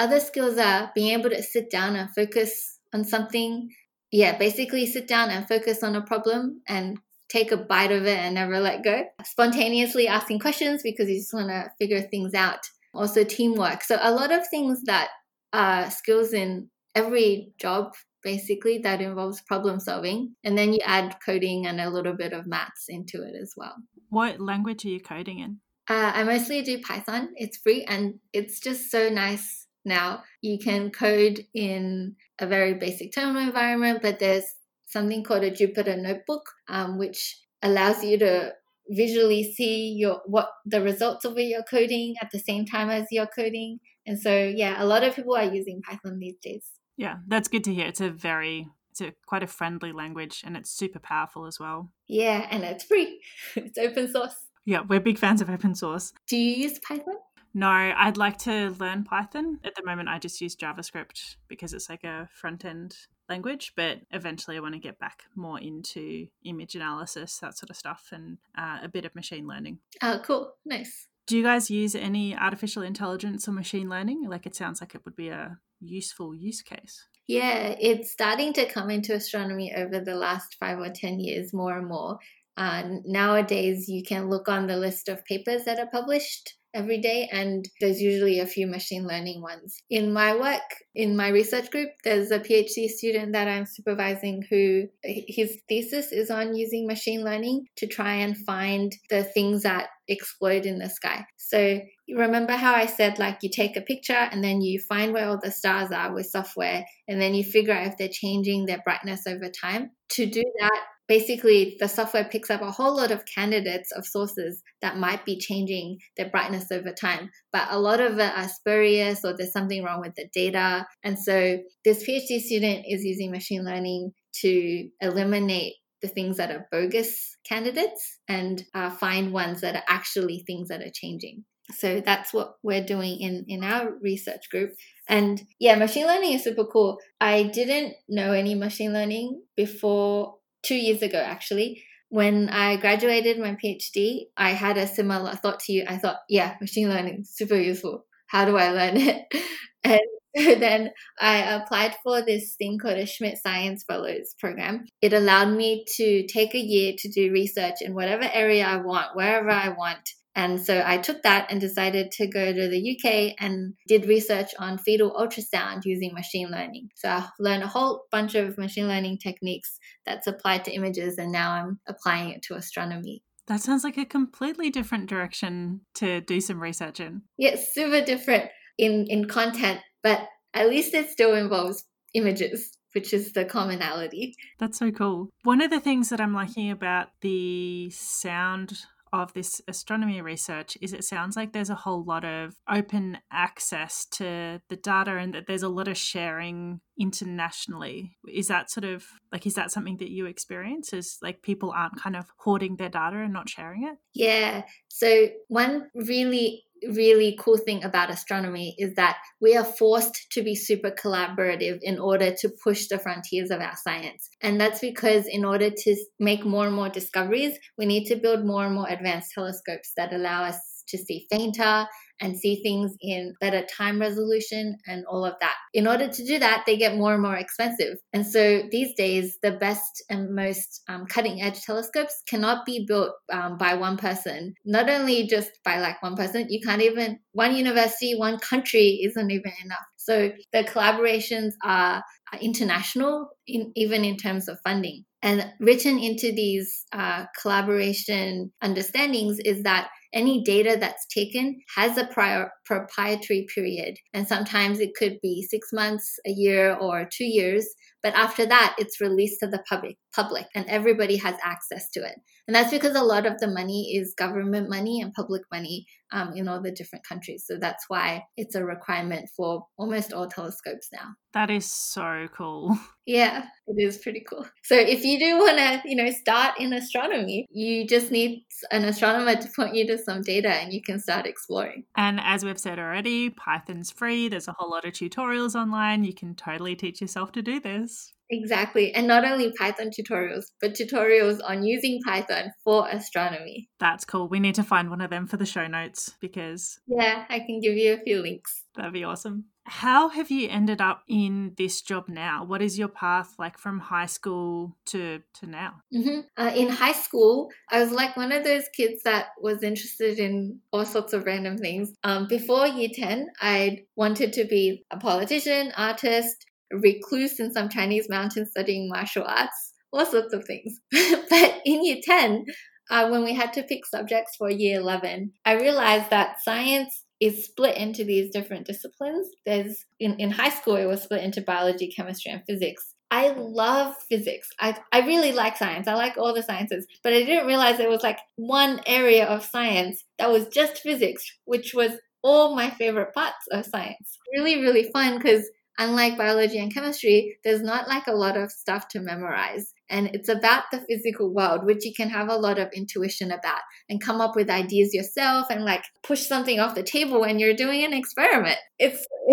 Other 0.00 0.20
skills 0.20 0.58
are 0.58 0.90
being 0.94 1.18
able 1.18 1.30
to 1.30 1.42
sit 1.42 1.70
down 1.70 1.96
and 1.96 2.12
focus 2.14 2.77
on 2.94 3.04
something, 3.04 3.70
yeah, 4.10 4.36
basically 4.36 4.86
sit 4.86 5.06
down 5.06 5.30
and 5.30 5.46
focus 5.46 5.82
on 5.82 5.96
a 5.96 6.02
problem 6.02 6.62
and 6.68 6.98
take 7.28 7.52
a 7.52 7.56
bite 7.56 7.92
of 7.92 8.06
it 8.06 8.18
and 8.18 8.34
never 8.34 8.58
let 8.58 8.82
go. 8.82 9.04
Spontaneously 9.24 10.08
asking 10.08 10.38
questions 10.38 10.82
because 10.82 11.08
you 11.08 11.16
just 11.16 11.34
want 11.34 11.48
to 11.48 11.70
figure 11.78 12.00
things 12.00 12.34
out. 12.34 12.60
Also, 12.94 13.22
teamwork. 13.22 13.82
So, 13.82 13.98
a 14.00 14.12
lot 14.12 14.32
of 14.32 14.48
things 14.48 14.82
that 14.84 15.08
are 15.52 15.90
skills 15.90 16.32
in 16.32 16.70
every 16.94 17.52
job 17.58 17.92
basically 18.22 18.78
that 18.78 19.00
involves 19.00 19.40
problem 19.42 19.80
solving. 19.80 20.34
And 20.44 20.56
then 20.58 20.72
you 20.72 20.80
add 20.84 21.16
coding 21.24 21.66
and 21.66 21.80
a 21.80 21.90
little 21.90 22.14
bit 22.14 22.32
of 22.32 22.46
maths 22.46 22.86
into 22.88 23.22
it 23.22 23.34
as 23.40 23.54
well. 23.56 23.74
What 24.08 24.40
language 24.40 24.84
are 24.84 24.88
you 24.88 25.00
coding 25.00 25.38
in? 25.38 25.60
Uh, 25.88 26.12
I 26.14 26.24
mostly 26.24 26.62
do 26.62 26.80
Python. 26.80 27.30
It's 27.36 27.58
free 27.58 27.84
and 27.84 28.14
it's 28.32 28.60
just 28.60 28.90
so 28.90 29.08
nice 29.08 29.67
now. 29.88 30.22
You 30.40 30.58
can 30.58 30.90
code 30.90 31.44
in 31.54 32.16
a 32.38 32.46
very 32.46 32.74
basic 32.74 33.12
terminal 33.14 33.42
environment, 33.42 34.00
but 34.02 34.18
there's 34.18 34.44
something 34.86 35.24
called 35.24 35.44
a 35.44 35.50
Jupyter 35.50 36.00
Notebook, 36.00 36.50
um, 36.68 36.98
which 36.98 37.40
allows 37.62 38.04
you 38.04 38.18
to 38.18 38.52
visually 38.90 39.52
see 39.52 39.90
your 39.98 40.22
what 40.26 40.48
the 40.64 40.80
results 40.80 41.24
of 41.24 41.38
your 41.38 41.62
coding 41.62 42.14
at 42.22 42.30
the 42.32 42.38
same 42.38 42.64
time 42.64 42.90
as 42.90 43.06
you're 43.10 43.26
coding. 43.26 43.80
And 44.06 44.18
so, 44.18 44.44
yeah, 44.44 44.82
a 44.82 44.86
lot 44.86 45.04
of 45.04 45.14
people 45.14 45.36
are 45.36 45.44
using 45.44 45.82
Python 45.82 46.18
these 46.18 46.36
days. 46.42 46.64
Yeah, 46.96 47.16
that's 47.26 47.48
good 47.48 47.64
to 47.64 47.74
hear. 47.74 47.86
It's 47.86 48.00
a 48.00 48.10
very 48.10 48.68
it's 48.90 49.00
a 49.00 49.12
quite 49.26 49.42
a 49.42 49.46
friendly 49.46 49.92
language 49.92 50.42
and 50.44 50.56
it's 50.56 50.70
super 50.70 50.98
powerful 50.98 51.46
as 51.46 51.58
well. 51.60 51.90
Yeah, 52.08 52.46
and 52.50 52.64
it's 52.64 52.84
free. 52.84 53.20
it's 53.56 53.78
open 53.78 54.10
source. 54.10 54.34
Yeah, 54.64 54.80
we're 54.86 55.00
big 55.00 55.18
fans 55.18 55.40
of 55.40 55.48
open 55.48 55.74
source. 55.74 56.12
Do 56.28 56.36
you 56.36 56.64
use 56.64 56.78
Python? 56.80 57.14
No, 57.54 57.68
I'd 57.68 58.16
like 58.16 58.38
to 58.38 58.70
learn 58.78 59.04
Python. 59.04 59.58
At 59.64 59.74
the 59.74 59.84
moment, 59.84 60.08
I 60.08 60.18
just 60.18 60.40
use 60.40 60.54
JavaScript 60.54 61.36
because 61.48 61.72
it's 61.72 61.88
like 61.88 62.04
a 62.04 62.28
front 62.32 62.64
end 62.64 62.96
language, 63.28 63.72
but 63.76 64.00
eventually 64.10 64.56
I 64.56 64.60
want 64.60 64.74
to 64.74 64.80
get 64.80 64.98
back 64.98 65.24
more 65.34 65.58
into 65.58 66.28
image 66.44 66.74
analysis, 66.74 67.38
that 67.38 67.56
sort 67.56 67.70
of 67.70 67.76
stuff, 67.76 68.08
and 68.12 68.38
uh, 68.56 68.78
a 68.82 68.88
bit 68.88 69.04
of 69.04 69.14
machine 69.14 69.46
learning. 69.46 69.78
Oh, 70.02 70.20
cool. 70.22 70.54
Nice. 70.64 71.08
Do 71.26 71.36
you 71.36 71.42
guys 71.42 71.70
use 71.70 71.94
any 71.94 72.34
artificial 72.34 72.82
intelligence 72.82 73.46
or 73.46 73.52
machine 73.52 73.88
learning? 73.88 74.26
Like 74.28 74.46
it 74.46 74.56
sounds 74.56 74.80
like 74.80 74.94
it 74.94 75.04
would 75.04 75.16
be 75.16 75.28
a 75.28 75.58
useful 75.80 76.34
use 76.34 76.62
case. 76.62 77.06
Yeah, 77.26 77.74
it's 77.78 78.10
starting 78.10 78.54
to 78.54 78.64
come 78.64 78.88
into 78.88 79.14
astronomy 79.14 79.74
over 79.76 80.00
the 80.00 80.14
last 80.14 80.56
five 80.58 80.78
or 80.78 80.88
10 80.88 81.20
years 81.20 81.52
more 81.52 81.76
and 81.76 81.86
more. 81.86 82.18
Uh, 82.58 82.82
nowadays, 83.04 83.88
you 83.88 84.02
can 84.02 84.28
look 84.28 84.48
on 84.48 84.66
the 84.66 84.76
list 84.76 85.08
of 85.08 85.24
papers 85.24 85.64
that 85.64 85.78
are 85.78 85.86
published 85.86 86.54
every 86.74 86.98
day, 86.98 87.28
and 87.30 87.64
there's 87.80 88.02
usually 88.02 88.40
a 88.40 88.46
few 88.46 88.66
machine 88.66 89.06
learning 89.06 89.40
ones. 89.40 89.80
In 89.88 90.12
my 90.12 90.34
work, 90.34 90.68
in 90.92 91.16
my 91.16 91.28
research 91.28 91.70
group, 91.70 91.90
there's 92.02 92.32
a 92.32 92.40
PhD 92.40 92.88
student 92.88 93.32
that 93.32 93.46
I'm 93.46 93.64
supervising 93.64 94.42
who 94.50 94.88
his 95.04 95.56
thesis 95.68 96.10
is 96.10 96.32
on 96.32 96.56
using 96.56 96.88
machine 96.88 97.24
learning 97.24 97.66
to 97.76 97.86
try 97.86 98.14
and 98.14 98.36
find 98.36 98.92
the 99.08 99.22
things 99.22 99.62
that 99.62 99.90
explode 100.08 100.66
in 100.66 100.80
the 100.80 100.88
sky. 100.88 101.24
So 101.36 101.80
remember 102.08 102.54
how 102.54 102.74
I 102.74 102.86
said 102.86 103.18
like 103.18 103.38
you 103.42 103.50
take 103.50 103.76
a 103.76 103.82
picture 103.82 104.14
and 104.14 104.42
then 104.42 104.62
you 104.62 104.80
find 104.80 105.12
where 105.12 105.28
all 105.28 105.38
the 105.40 105.50
stars 105.50 105.92
are 105.92 106.12
with 106.12 106.26
software 106.26 106.84
and 107.06 107.20
then 107.20 107.34
you 107.34 107.44
figure 107.44 107.74
out 107.74 107.86
if 107.86 107.96
they're 107.98 108.08
changing 108.10 108.66
their 108.66 108.82
brightness 108.84 109.26
over 109.26 109.48
time. 109.48 109.90
To 110.10 110.26
do 110.26 110.42
that, 110.60 110.80
basically 111.08 111.76
the 111.80 111.88
software 111.88 112.24
picks 112.24 112.50
up 112.50 112.62
a 112.62 112.70
whole 112.70 112.96
lot 112.96 113.10
of 113.10 113.24
candidates 113.24 113.90
of 113.92 114.06
sources 114.06 114.62
that 114.82 114.98
might 114.98 115.24
be 115.24 115.38
changing 115.38 115.98
their 116.16 116.28
brightness 116.28 116.66
over 116.70 116.92
time. 116.92 117.30
But 117.52 117.68
a 117.70 117.80
lot 117.80 118.00
of 118.00 118.18
it 118.18 118.32
are 118.36 118.48
spurious 118.48 119.24
or 119.24 119.34
there's 119.36 119.52
something 119.52 119.82
wrong 119.82 120.00
with 120.00 120.14
the 120.14 120.28
data. 120.32 120.86
And 121.02 121.18
so 121.18 121.58
this 121.84 122.04
phd 122.06 122.40
student 122.40 122.84
is 122.86 123.04
using 123.04 123.30
machine 123.30 123.64
learning 123.64 124.12
to 124.40 124.88
eliminate 125.00 125.74
the 126.02 126.08
things 126.08 126.36
that 126.36 126.50
are 126.50 126.68
bogus 126.70 127.36
candidates 127.48 128.18
and 128.28 128.62
uh, 128.74 128.90
find 128.90 129.32
ones 129.32 129.62
that 129.62 129.74
are 129.74 129.82
actually 129.88 130.44
things 130.46 130.68
that 130.68 130.80
are 130.80 130.92
changing. 130.94 131.44
So 131.72 132.00
that's 132.00 132.32
what 132.32 132.54
we're 132.62 132.84
doing 132.84 133.20
in 133.20 133.44
in 133.48 133.62
our 133.62 133.92
research 134.00 134.48
group. 134.50 134.70
And 135.08 135.42
yeah 135.58 135.74
machine 135.74 136.06
learning 136.06 136.34
is 136.34 136.44
super 136.44 136.64
cool. 136.64 136.98
I 137.20 137.42
didn't 137.42 137.94
know 138.08 138.32
any 138.32 138.54
machine 138.54 138.92
learning 138.92 139.42
before 139.56 140.37
two 140.62 140.76
years 140.76 141.02
ago, 141.02 141.18
actually. 141.18 141.82
When 142.10 142.48
I 142.48 142.76
graduated 142.76 143.38
my 143.38 143.56
PhD, 143.62 144.26
I 144.36 144.50
had 144.50 144.78
a 144.78 144.86
similar 144.86 145.34
thought 145.34 145.60
to 145.60 145.72
you. 145.72 145.84
I 145.86 145.98
thought, 145.98 146.18
yeah, 146.28 146.54
machine 146.60 146.88
learning, 146.88 147.24
super 147.26 147.56
useful. 147.56 148.06
How 148.28 148.44
do 148.44 148.56
I 148.56 148.70
learn 148.70 148.96
it? 148.96 149.24
and 149.84 150.00
then 150.34 150.90
I 151.20 151.38
applied 151.54 151.96
for 152.02 152.22
this 152.22 152.54
thing 152.56 152.78
called 152.78 152.98
a 152.98 153.06
Schmidt 153.06 153.38
Science 153.38 153.84
Fellows 153.84 154.34
program. 154.38 154.86
It 155.02 155.12
allowed 155.12 155.56
me 155.56 155.84
to 155.96 156.26
take 156.26 156.54
a 156.54 156.58
year 156.58 156.94
to 156.98 157.08
do 157.08 157.32
research 157.32 157.76
in 157.80 157.94
whatever 157.94 158.28
area 158.32 158.66
I 158.66 158.76
want, 158.76 159.14
wherever 159.14 159.50
I 159.50 159.70
want, 159.70 160.08
and 160.38 160.64
so 160.64 160.84
I 160.86 160.98
took 160.98 161.24
that 161.24 161.50
and 161.50 161.60
decided 161.60 162.12
to 162.12 162.28
go 162.28 162.52
to 162.52 162.68
the 162.68 162.96
UK 162.96 163.34
and 163.40 163.74
did 163.88 164.06
research 164.06 164.54
on 164.60 164.78
fetal 164.78 165.10
ultrasound 165.10 165.84
using 165.84 166.14
machine 166.14 166.48
learning. 166.48 166.90
So 166.94 167.08
I 167.08 167.28
learned 167.40 167.64
a 167.64 167.66
whole 167.66 168.04
bunch 168.12 168.36
of 168.36 168.56
machine 168.56 168.86
learning 168.86 169.18
techniques 169.18 169.80
that's 170.06 170.28
applied 170.28 170.64
to 170.66 170.70
images, 170.70 171.18
and 171.18 171.32
now 171.32 171.50
I'm 171.50 171.80
applying 171.88 172.30
it 172.30 172.42
to 172.42 172.54
astronomy. 172.54 173.24
That 173.48 173.62
sounds 173.62 173.82
like 173.82 173.98
a 173.98 174.04
completely 174.04 174.70
different 174.70 175.08
direction 175.08 175.80
to 175.96 176.20
do 176.20 176.40
some 176.40 176.62
research 176.62 177.00
in. 177.00 177.22
Yeah, 177.36 177.56
super 177.56 178.04
different 178.04 178.48
in, 178.78 179.08
in 179.08 179.24
content, 179.24 179.80
but 180.04 180.20
at 180.54 180.68
least 180.68 180.94
it 180.94 181.10
still 181.10 181.34
involves 181.34 181.84
images 182.14 182.78
which 182.94 183.12
is 183.12 183.32
the 183.32 183.44
commonality. 183.44 184.34
That's 184.58 184.78
so 184.78 184.90
cool. 184.90 185.28
One 185.42 185.60
of 185.60 185.70
the 185.70 185.78
things 185.78 186.08
that 186.08 186.22
I'm 186.22 186.32
liking 186.32 186.70
about 186.70 187.08
the 187.20 187.90
sound 187.90 188.80
of 189.12 189.32
this 189.32 189.60
astronomy 189.68 190.20
research 190.20 190.76
is 190.80 190.92
it 190.92 191.04
sounds 191.04 191.36
like 191.36 191.52
there's 191.52 191.70
a 191.70 191.74
whole 191.74 192.04
lot 192.04 192.24
of 192.24 192.54
open 192.68 193.18
access 193.30 194.06
to 194.12 194.60
the 194.68 194.76
data 194.76 195.16
and 195.16 195.34
that 195.34 195.46
there's 195.46 195.62
a 195.62 195.68
lot 195.68 195.88
of 195.88 195.96
sharing 195.96 196.80
internationally. 196.98 198.16
Is 198.26 198.48
that 198.48 198.70
sort 198.70 198.84
of 198.84 199.04
like 199.32 199.46
is 199.46 199.54
that 199.54 199.70
something 199.70 199.98
that 199.98 200.10
you 200.10 200.26
experience? 200.26 200.92
Is 200.92 201.18
like 201.22 201.42
people 201.42 201.72
aren't 201.74 202.00
kind 202.00 202.16
of 202.16 202.26
hoarding 202.38 202.76
their 202.76 202.88
data 202.88 203.18
and 203.18 203.32
not 203.32 203.48
sharing 203.48 203.84
it? 203.84 203.96
Yeah. 204.14 204.62
So 204.88 205.28
one 205.48 205.90
really 205.94 206.64
really 206.86 207.36
cool 207.38 207.56
thing 207.56 207.84
about 207.84 208.10
astronomy 208.10 208.74
is 208.78 208.94
that 208.94 209.18
we 209.40 209.56
are 209.56 209.64
forced 209.64 210.30
to 210.32 210.42
be 210.42 210.54
super 210.54 210.90
collaborative 210.90 211.78
in 211.82 211.98
order 211.98 212.34
to 212.40 212.50
push 212.62 212.86
the 212.88 212.98
frontiers 212.98 213.50
of 213.50 213.60
our 213.60 213.76
science. 213.76 214.28
And 214.40 214.60
that's 214.60 214.80
because 214.80 215.26
in 215.26 215.44
order 215.44 215.70
to 215.70 215.96
make 216.18 216.44
more 216.44 216.66
and 216.66 216.74
more 216.74 216.88
discoveries, 216.88 217.58
we 217.76 217.86
need 217.86 218.06
to 218.06 218.16
build 218.16 218.44
more 218.44 218.64
and 218.64 218.74
more 218.74 218.88
advanced 218.88 219.32
telescopes 219.34 219.92
that 219.96 220.12
allow 220.12 220.44
us 220.44 220.77
to 220.88 220.98
see 220.98 221.26
fainter 221.30 221.86
and 222.20 222.36
see 222.36 222.60
things 222.62 222.94
in 223.00 223.34
better 223.40 223.64
time 223.64 224.00
resolution 224.00 224.76
and 224.86 225.04
all 225.06 225.24
of 225.24 225.34
that. 225.40 225.54
In 225.72 225.86
order 225.86 226.08
to 226.08 226.24
do 226.24 226.38
that, 226.38 226.64
they 226.66 226.76
get 226.76 226.96
more 226.96 227.12
and 227.14 227.22
more 227.22 227.36
expensive. 227.36 227.96
And 228.12 228.26
so 228.26 228.62
these 228.70 228.94
days, 228.96 229.38
the 229.42 229.52
best 229.52 230.02
and 230.10 230.34
most 230.34 230.82
um, 230.88 231.06
cutting 231.06 231.40
edge 231.40 231.62
telescopes 231.62 232.22
cannot 232.28 232.66
be 232.66 232.84
built 232.88 233.12
um, 233.32 233.56
by 233.56 233.74
one 233.74 233.96
person. 233.96 234.54
Not 234.64 234.90
only 234.90 235.26
just 235.28 235.50
by 235.64 235.78
like 235.78 236.02
one 236.02 236.16
person, 236.16 236.46
you 236.48 236.60
can't 236.60 236.82
even, 236.82 237.20
one 237.32 237.54
university, 237.54 238.16
one 238.16 238.38
country 238.38 239.00
isn't 239.04 239.30
even 239.30 239.52
enough. 239.64 239.78
So 239.96 240.32
the 240.52 240.64
collaborations 240.64 241.52
are, 241.62 242.02
international, 242.42 243.30
in, 243.46 243.72
even 243.74 244.04
in 244.04 244.18
terms 244.18 244.48
of 244.48 244.58
funding. 244.62 245.04
And 245.22 245.50
written 245.60 245.98
into 245.98 246.30
these 246.30 246.84
uh, 246.92 247.24
collaboration 247.40 248.52
understandings 248.62 249.38
is 249.38 249.62
that 249.62 249.88
any 250.12 250.42
data 250.42 250.76
that's 250.78 251.06
taken 251.06 251.60
has 251.76 251.98
a 251.98 252.06
prior 252.06 252.50
proprietary 252.64 253.46
period. 253.54 253.96
And 254.14 254.26
sometimes 254.26 254.80
it 254.80 254.94
could 254.98 255.18
be 255.22 255.46
six 255.48 255.68
months, 255.72 256.18
a 256.26 256.30
year, 256.30 256.74
or 256.74 257.08
two 257.10 257.24
years. 257.24 257.66
But 258.02 258.14
after 258.14 258.46
that, 258.46 258.76
it's 258.78 259.00
released 259.00 259.40
to 259.40 259.48
the 259.48 259.62
public, 259.68 259.96
public, 260.14 260.46
and 260.54 260.66
everybody 260.66 261.16
has 261.16 261.34
access 261.42 261.90
to 261.90 262.00
it. 262.00 262.14
And 262.46 262.54
that's 262.54 262.70
because 262.70 262.96
a 262.96 263.02
lot 263.02 263.26
of 263.26 263.38
the 263.38 263.48
money 263.48 263.94
is 263.94 264.14
government 264.16 264.70
money 264.70 265.00
and 265.02 265.12
public 265.12 265.42
money 265.52 265.86
um, 266.12 266.32
in 266.34 266.48
all 266.48 266.62
the 266.62 266.70
different 266.70 267.06
countries. 267.06 267.44
So 267.46 267.58
that's 267.58 267.84
why 267.88 268.22
it's 268.36 268.54
a 268.54 268.64
requirement 268.64 269.28
for 269.36 269.66
almost 269.76 270.14
all 270.14 270.28
telescopes 270.28 270.88
now. 270.92 271.14
That 271.34 271.50
is 271.50 271.70
so 271.70 272.28
cool. 272.36 272.78
Yeah, 273.10 273.46
it 273.66 273.82
is 273.82 273.96
pretty 273.96 274.22
cool. 274.28 274.46
So 274.64 274.74
if 274.74 275.02
you 275.02 275.18
do 275.18 275.38
want 275.38 275.56
to, 275.56 275.80
you 275.86 275.96
know, 275.96 276.10
start 276.10 276.60
in 276.60 276.74
astronomy, 276.74 277.46
you 277.50 277.86
just 277.86 278.10
need 278.10 278.44
an 278.70 278.84
astronomer 278.84 279.34
to 279.34 279.48
point 279.56 279.74
you 279.74 279.86
to 279.86 279.96
some 279.98 280.22
data 280.22 280.48
and 280.48 280.72
you 280.72 280.82
can 280.82 280.98
start 280.98 281.26
exploring. 281.26 281.84
And 281.96 282.20
as 282.22 282.44
we've 282.44 282.58
said 282.58 282.78
already, 282.78 283.30
Python's 283.30 283.90
free. 283.90 284.28
There's 284.28 284.48
a 284.48 284.54
whole 284.58 284.70
lot 284.70 284.84
of 284.84 284.92
tutorials 284.92 285.54
online. 285.54 286.04
You 286.04 286.14
can 286.14 286.34
totally 286.34 286.76
teach 286.76 287.00
yourself 287.00 287.32
to 287.32 287.42
do 287.42 287.60
this. 287.60 288.12
Exactly. 288.30 288.92
And 288.92 289.06
not 289.06 289.24
only 289.24 289.52
Python 289.52 289.90
tutorials, 289.90 290.44
but 290.60 290.74
tutorials 290.74 291.40
on 291.42 291.62
using 291.62 292.00
Python 292.04 292.52
for 292.62 292.86
astronomy. 292.88 293.70
That's 293.80 294.04
cool. 294.04 294.28
We 294.28 294.38
need 294.40 294.54
to 294.56 294.62
find 294.62 294.90
one 294.90 295.00
of 295.00 295.10
them 295.10 295.26
for 295.26 295.38
the 295.38 295.46
show 295.46 295.66
notes 295.66 296.14
because. 296.20 296.78
Yeah, 296.86 297.24
I 297.28 297.38
can 297.40 297.60
give 297.60 297.74
you 297.74 297.94
a 297.94 298.02
few 298.02 298.20
links. 298.20 298.64
That'd 298.76 298.92
be 298.92 299.04
awesome. 299.04 299.46
How 299.68 300.08
have 300.08 300.30
you 300.30 300.48
ended 300.48 300.80
up 300.80 301.02
in 301.08 301.52
this 301.56 301.82
job 301.82 302.08
now? 302.08 302.44
What 302.44 302.62
is 302.62 302.78
your 302.78 302.88
path 302.88 303.34
like 303.38 303.58
from 303.58 303.78
high 303.78 304.06
school 304.06 304.76
to, 304.86 305.20
to 305.34 305.46
now? 305.46 305.82
Mm-hmm. 305.94 306.20
Uh, 306.36 306.52
in 306.56 306.68
high 306.68 306.92
school, 306.92 307.50
I 307.70 307.80
was 307.80 307.92
like 307.92 308.16
one 308.16 308.32
of 308.32 308.44
those 308.44 308.64
kids 308.74 309.02
that 309.04 309.26
was 309.40 309.62
interested 309.62 310.18
in 310.18 310.60
all 310.72 310.86
sorts 310.86 311.12
of 311.12 311.24
random 311.26 311.58
things. 311.58 311.92
Um, 312.02 312.26
before 312.28 312.66
year 312.66 312.88
10, 312.92 313.28
I 313.40 313.84
wanted 313.94 314.32
to 314.34 314.44
be 314.44 314.84
a 314.90 314.96
politician, 314.96 315.72
artist, 315.76 316.46
recluse 316.72 317.38
in 317.38 317.52
some 317.52 317.68
Chinese 317.68 318.08
mountain 318.08 318.46
studying 318.46 318.88
martial 318.88 319.24
arts, 319.24 319.74
all 319.92 320.06
sorts 320.06 320.32
of 320.32 320.44
things. 320.44 320.80
but 321.30 321.60
in 321.64 321.84
year 321.84 321.98
10, 322.02 322.44
uh, 322.90 323.08
when 323.08 323.22
we 323.22 323.34
had 323.34 323.52
to 323.52 323.62
pick 323.62 323.84
subjects 323.84 324.36
for 324.36 324.50
year 324.50 324.80
11, 324.80 325.32
I 325.44 325.54
realized 325.54 326.10
that 326.10 326.40
science 326.42 327.04
is 327.20 327.44
split 327.44 327.76
into 327.76 328.04
these 328.04 328.30
different 328.30 328.66
disciplines. 328.66 329.28
There's 329.44 329.84
in, 329.98 330.14
in 330.14 330.30
high 330.30 330.50
school, 330.50 330.76
it 330.76 330.86
was 330.86 331.02
split 331.02 331.24
into 331.24 331.40
biology, 331.40 331.92
chemistry, 331.94 332.32
and 332.32 332.42
physics. 332.46 332.94
I 333.10 333.28
love 333.28 333.94
physics. 334.08 334.50
I, 334.60 334.78
I 334.92 335.00
really 335.00 335.32
like 335.32 335.56
science. 335.56 335.88
I 335.88 335.94
like 335.94 336.18
all 336.18 336.34
the 336.34 336.42
sciences, 336.42 336.86
but 337.02 337.14
I 337.14 337.22
didn't 337.24 337.46
realize 337.46 337.78
there 337.78 337.88
was 337.88 338.02
like 338.02 338.18
one 338.36 338.80
area 338.86 339.26
of 339.26 339.44
science 339.44 340.04
that 340.18 340.30
was 340.30 340.48
just 340.48 340.78
physics, 340.78 341.24
which 341.44 341.72
was 341.74 341.92
all 342.22 342.54
my 342.54 342.68
favorite 342.70 343.14
parts 343.14 343.46
of 343.50 343.64
science. 343.64 344.18
Really, 344.34 344.60
really 344.60 344.90
fun 344.92 345.16
because 345.16 345.48
unlike 345.78 346.18
biology 346.18 346.58
and 346.58 346.72
chemistry, 346.72 347.38
there's 347.44 347.62
not 347.62 347.88
like 347.88 348.08
a 348.08 348.12
lot 348.12 348.36
of 348.36 348.50
stuff 348.50 348.88
to 348.88 349.00
memorize. 349.00 349.72
And 349.90 350.10
it's 350.14 350.28
about 350.28 350.64
the 350.70 350.80
physical 350.88 351.32
world, 351.32 351.64
which 351.64 351.84
you 351.84 351.92
can 351.94 352.10
have 352.10 352.28
a 352.28 352.36
lot 352.36 352.58
of 352.58 352.72
intuition 352.72 353.30
about 353.30 353.60
and 353.88 354.00
come 354.00 354.20
up 354.20 354.36
with 354.36 354.50
ideas 354.50 354.94
yourself 354.94 355.46
and 355.50 355.64
like 355.64 355.84
push 356.02 356.26
something 356.26 356.60
off 356.60 356.74
the 356.74 356.82
table 356.82 357.20
when 357.20 357.38
you're 357.38 357.54
doing 357.54 357.84
an 357.84 357.92
experiment. 357.92 358.58
It's, 358.78 359.06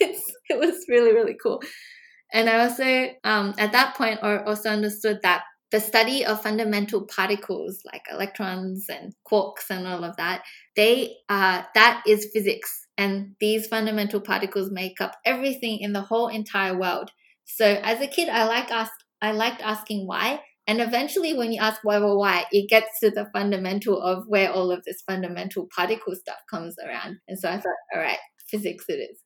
it's 0.00 0.32
it 0.48 0.58
was 0.58 0.84
really, 0.88 1.12
really 1.12 1.36
cool. 1.40 1.62
And 2.32 2.48
I 2.48 2.60
also, 2.60 3.08
um, 3.24 3.54
at 3.58 3.72
that 3.72 3.96
point, 3.96 4.20
also 4.22 4.70
understood 4.70 5.20
that 5.22 5.42
the 5.70 5.80
study 5.80 6.24
of 6.24 6.42
fundamental 6.42 7.06
particles 7.06 7.80
like 7.84 8.02
electrons 8.10 8.86
and 8.88 9.12
quarks 9.30 9.70
and 9.70 9.86
all 9.86 10.04
of 10.04 10.16
that, 10.16 10.42
they 10.76 11.16
uh, 11.28 11.62
that 11.74 12.02
is 12.06 12.28
physics. 12.32 12.86
And 12.98 13.34
these 13.40 13.66
fundamental 13.66 14.20
particles 14.20 14.70
make 14.70 15.00
up 15.00 15.16
everything 15.24 15.78
in 15.80 15.92
the 15.92 16.02
whole 16.02 16.28
entire 16.28 16.78
world. 16.78 17.10
So 17.46 17.64
as 17.64 18.00
a 18.00 18.06
kid, 18.06 18.28
I 18.28 18.46
like 18.46 18.70
ask, 18.70 18.92
I 19.22 19.32
liked 19.32 19.62
asking 19.62 20.06
why. 20.06 20.40
And 20.66 20.80
eventually, 20.80 21.34
when 21.34 21.52
you 21.52 21.60
ask 21.60 21.80
why, 21.82 21.98
why, 21.98 22.12
why, 22.12 22.44
it 22.52 22.68
gets 22.68 23.00
to 23.02 23.10
the 23.10 23.28
fundamental 23.32 24.00
of 24.00 24.24
where 24.28 24.52
all 24.52 24.70
of 24.70 24.84
this 24.84 25.02
fundamental 25.06 25.66
particle 25.74 26.14
stuff 26.14 26.38
comes 26.48 26.76
around. 26.86 27.18
And 27.26 27.38
so 27.38 27.48
I 27.48 27.56
thought, 27.56 27.74
all 27.94 28.00
right, 28.00 28.18
physics 28.48 28.84
it 28.88 28.94
is. 28.94 29.18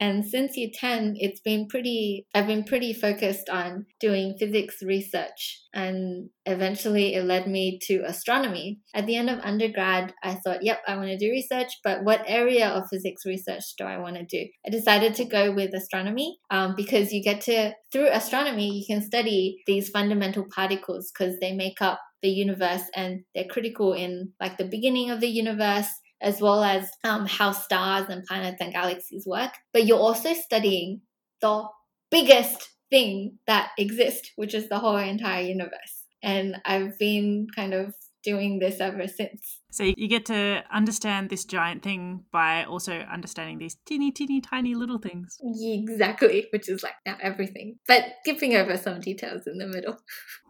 And 0.00 0.24
since 0.24 0.56
year 0.56 0.70
10, 0.72 1.14
it's 1.18 1.40
been 1.40 1.66
pretty, 1.66 2.26
I've 2.34 2.46
been 2.46 2.64
pretty 2.64 2.92
focused 2.92 3.48
on 3.48 3.86
doing 4.00 4.36
physics 4.38 4.82
research. 4.82 5.60
And 5.74 6.30
eventually 6.46 7.14
it 7.14 7.24
led 7.24 7.46
me 7.46 7.78
to 7.82 8.02
astronomy. 8.06 8.80
At 8.94 9.06
the 9.06 9.16
end 9.16 9.28
of 9.28 9.40
undergrad, 9.40 10.14
I 10.22 10.34
thought, 10.34 10.62
yep, 10.62 10.80
I 10.86 10.96
want 10.96 11.08
to 11.08 11.18
do 11.18 11.30
research, 11.30 11.72
but 11.82 12.04
what 12.04 12.22
area 12.26 12.68
of 12.68 12.88
physics 12.88 13.26
research 13.26 13.64
do 13.76 13.84
I 13.84 13.98
want 13.98 14.16
to 14.16 14.24
do? 14.24 14.48
I 14.66 14.70
decided 14.70 15.14
to 15.16 15.24
go 15.24 15.52
with 15.52 15.74
astronomy 15.74 16.38
um, 16.50 16.74
because 16.76 17.12
you 17.12 17.22
get 17.22 17.40
to, 17.42 17.72
through 17.92 18.08
astronomy, 18.08 18.78
you 18.78 18.86
can 18.86 19.04
study 19.04 19.62
these 19.66 19.90
fundamental 19.90 20.46
particles 20.54 21.10
because 21.12 21.38
they 21.40 21.52
make 21.52 21.82
up 21.82 22.00
the 22.22 22.28
universe 22.28 22.82
and 22.94 23.20
they're 23.34 23.44
critical 23.44 23.92
in 23.92 24.32
like 24.40 24.58
the 24.58 24.64
beginning 24.64 25.10
of 25.10 25.20
the 25.20 25.28
universe 25.28 25.88
as 26.20 26.40
well 26.40 26.64
as 26.64 26.90
um, 27.04 27.26
how 27.26 27.52
stars 27.52 28.08
and 28.08 28.24
planets 28.24 28.60
and 28.60 28.72
galaxies 28.72 29.26
work. 29.26 29.52
But 29.72 29.86
you're 29.86 29.98
also 29.98 30.34
studying 30.34 31.02
the 31.40 31.64
biggest 32.10 32.70
thing 32.90 33.38
that 33.46 33.70
exists, 33.78 34.30
which 34.36 34.54
is 34.54 34.68
the 34.68 34.78
whole 34.78 34.96
entire 34.96 35.42
universe. 35.42 36.04
And 36.22 36.56
I've 36.64 36.98
been 36.98 37.46
kind 37.54 37.74
of 37.74 37.94
doing 38.28 38.58
this 38.58 38.80
ever 38.80 39.08
since. 39.08 39.60
So 39.70 39.84
you 39.84 40.08
get 40.08 40.26
to 40.26 40.62
understand 40.72 41.30
this 41.30 41.44
giant 41.44 41.82
thing 41.82 42.24
by 42.32 42.64
also 42.64 42.92
understanding 43.00 43.58
these 43.58 43.76
teeny, 43.86 44.10
teeny, 44.10 44.40
tiny 44.40 44.74
little 44.74 44.98
things. 44.98 45.38
Exactly, 45.60 46.46
which 46.52 46.68
is 46.68 46.82
like 46.82 46.94
now 47.06 47.16
everything, 47.22 47.76
but 47.86 48.04
skipping 48.22 48.56
over 48.56 48.76
some 48.76 49.00
details 49.00 49.46
in 49.46 49.58
the 49.58 49.66
middle. 49.66 49.96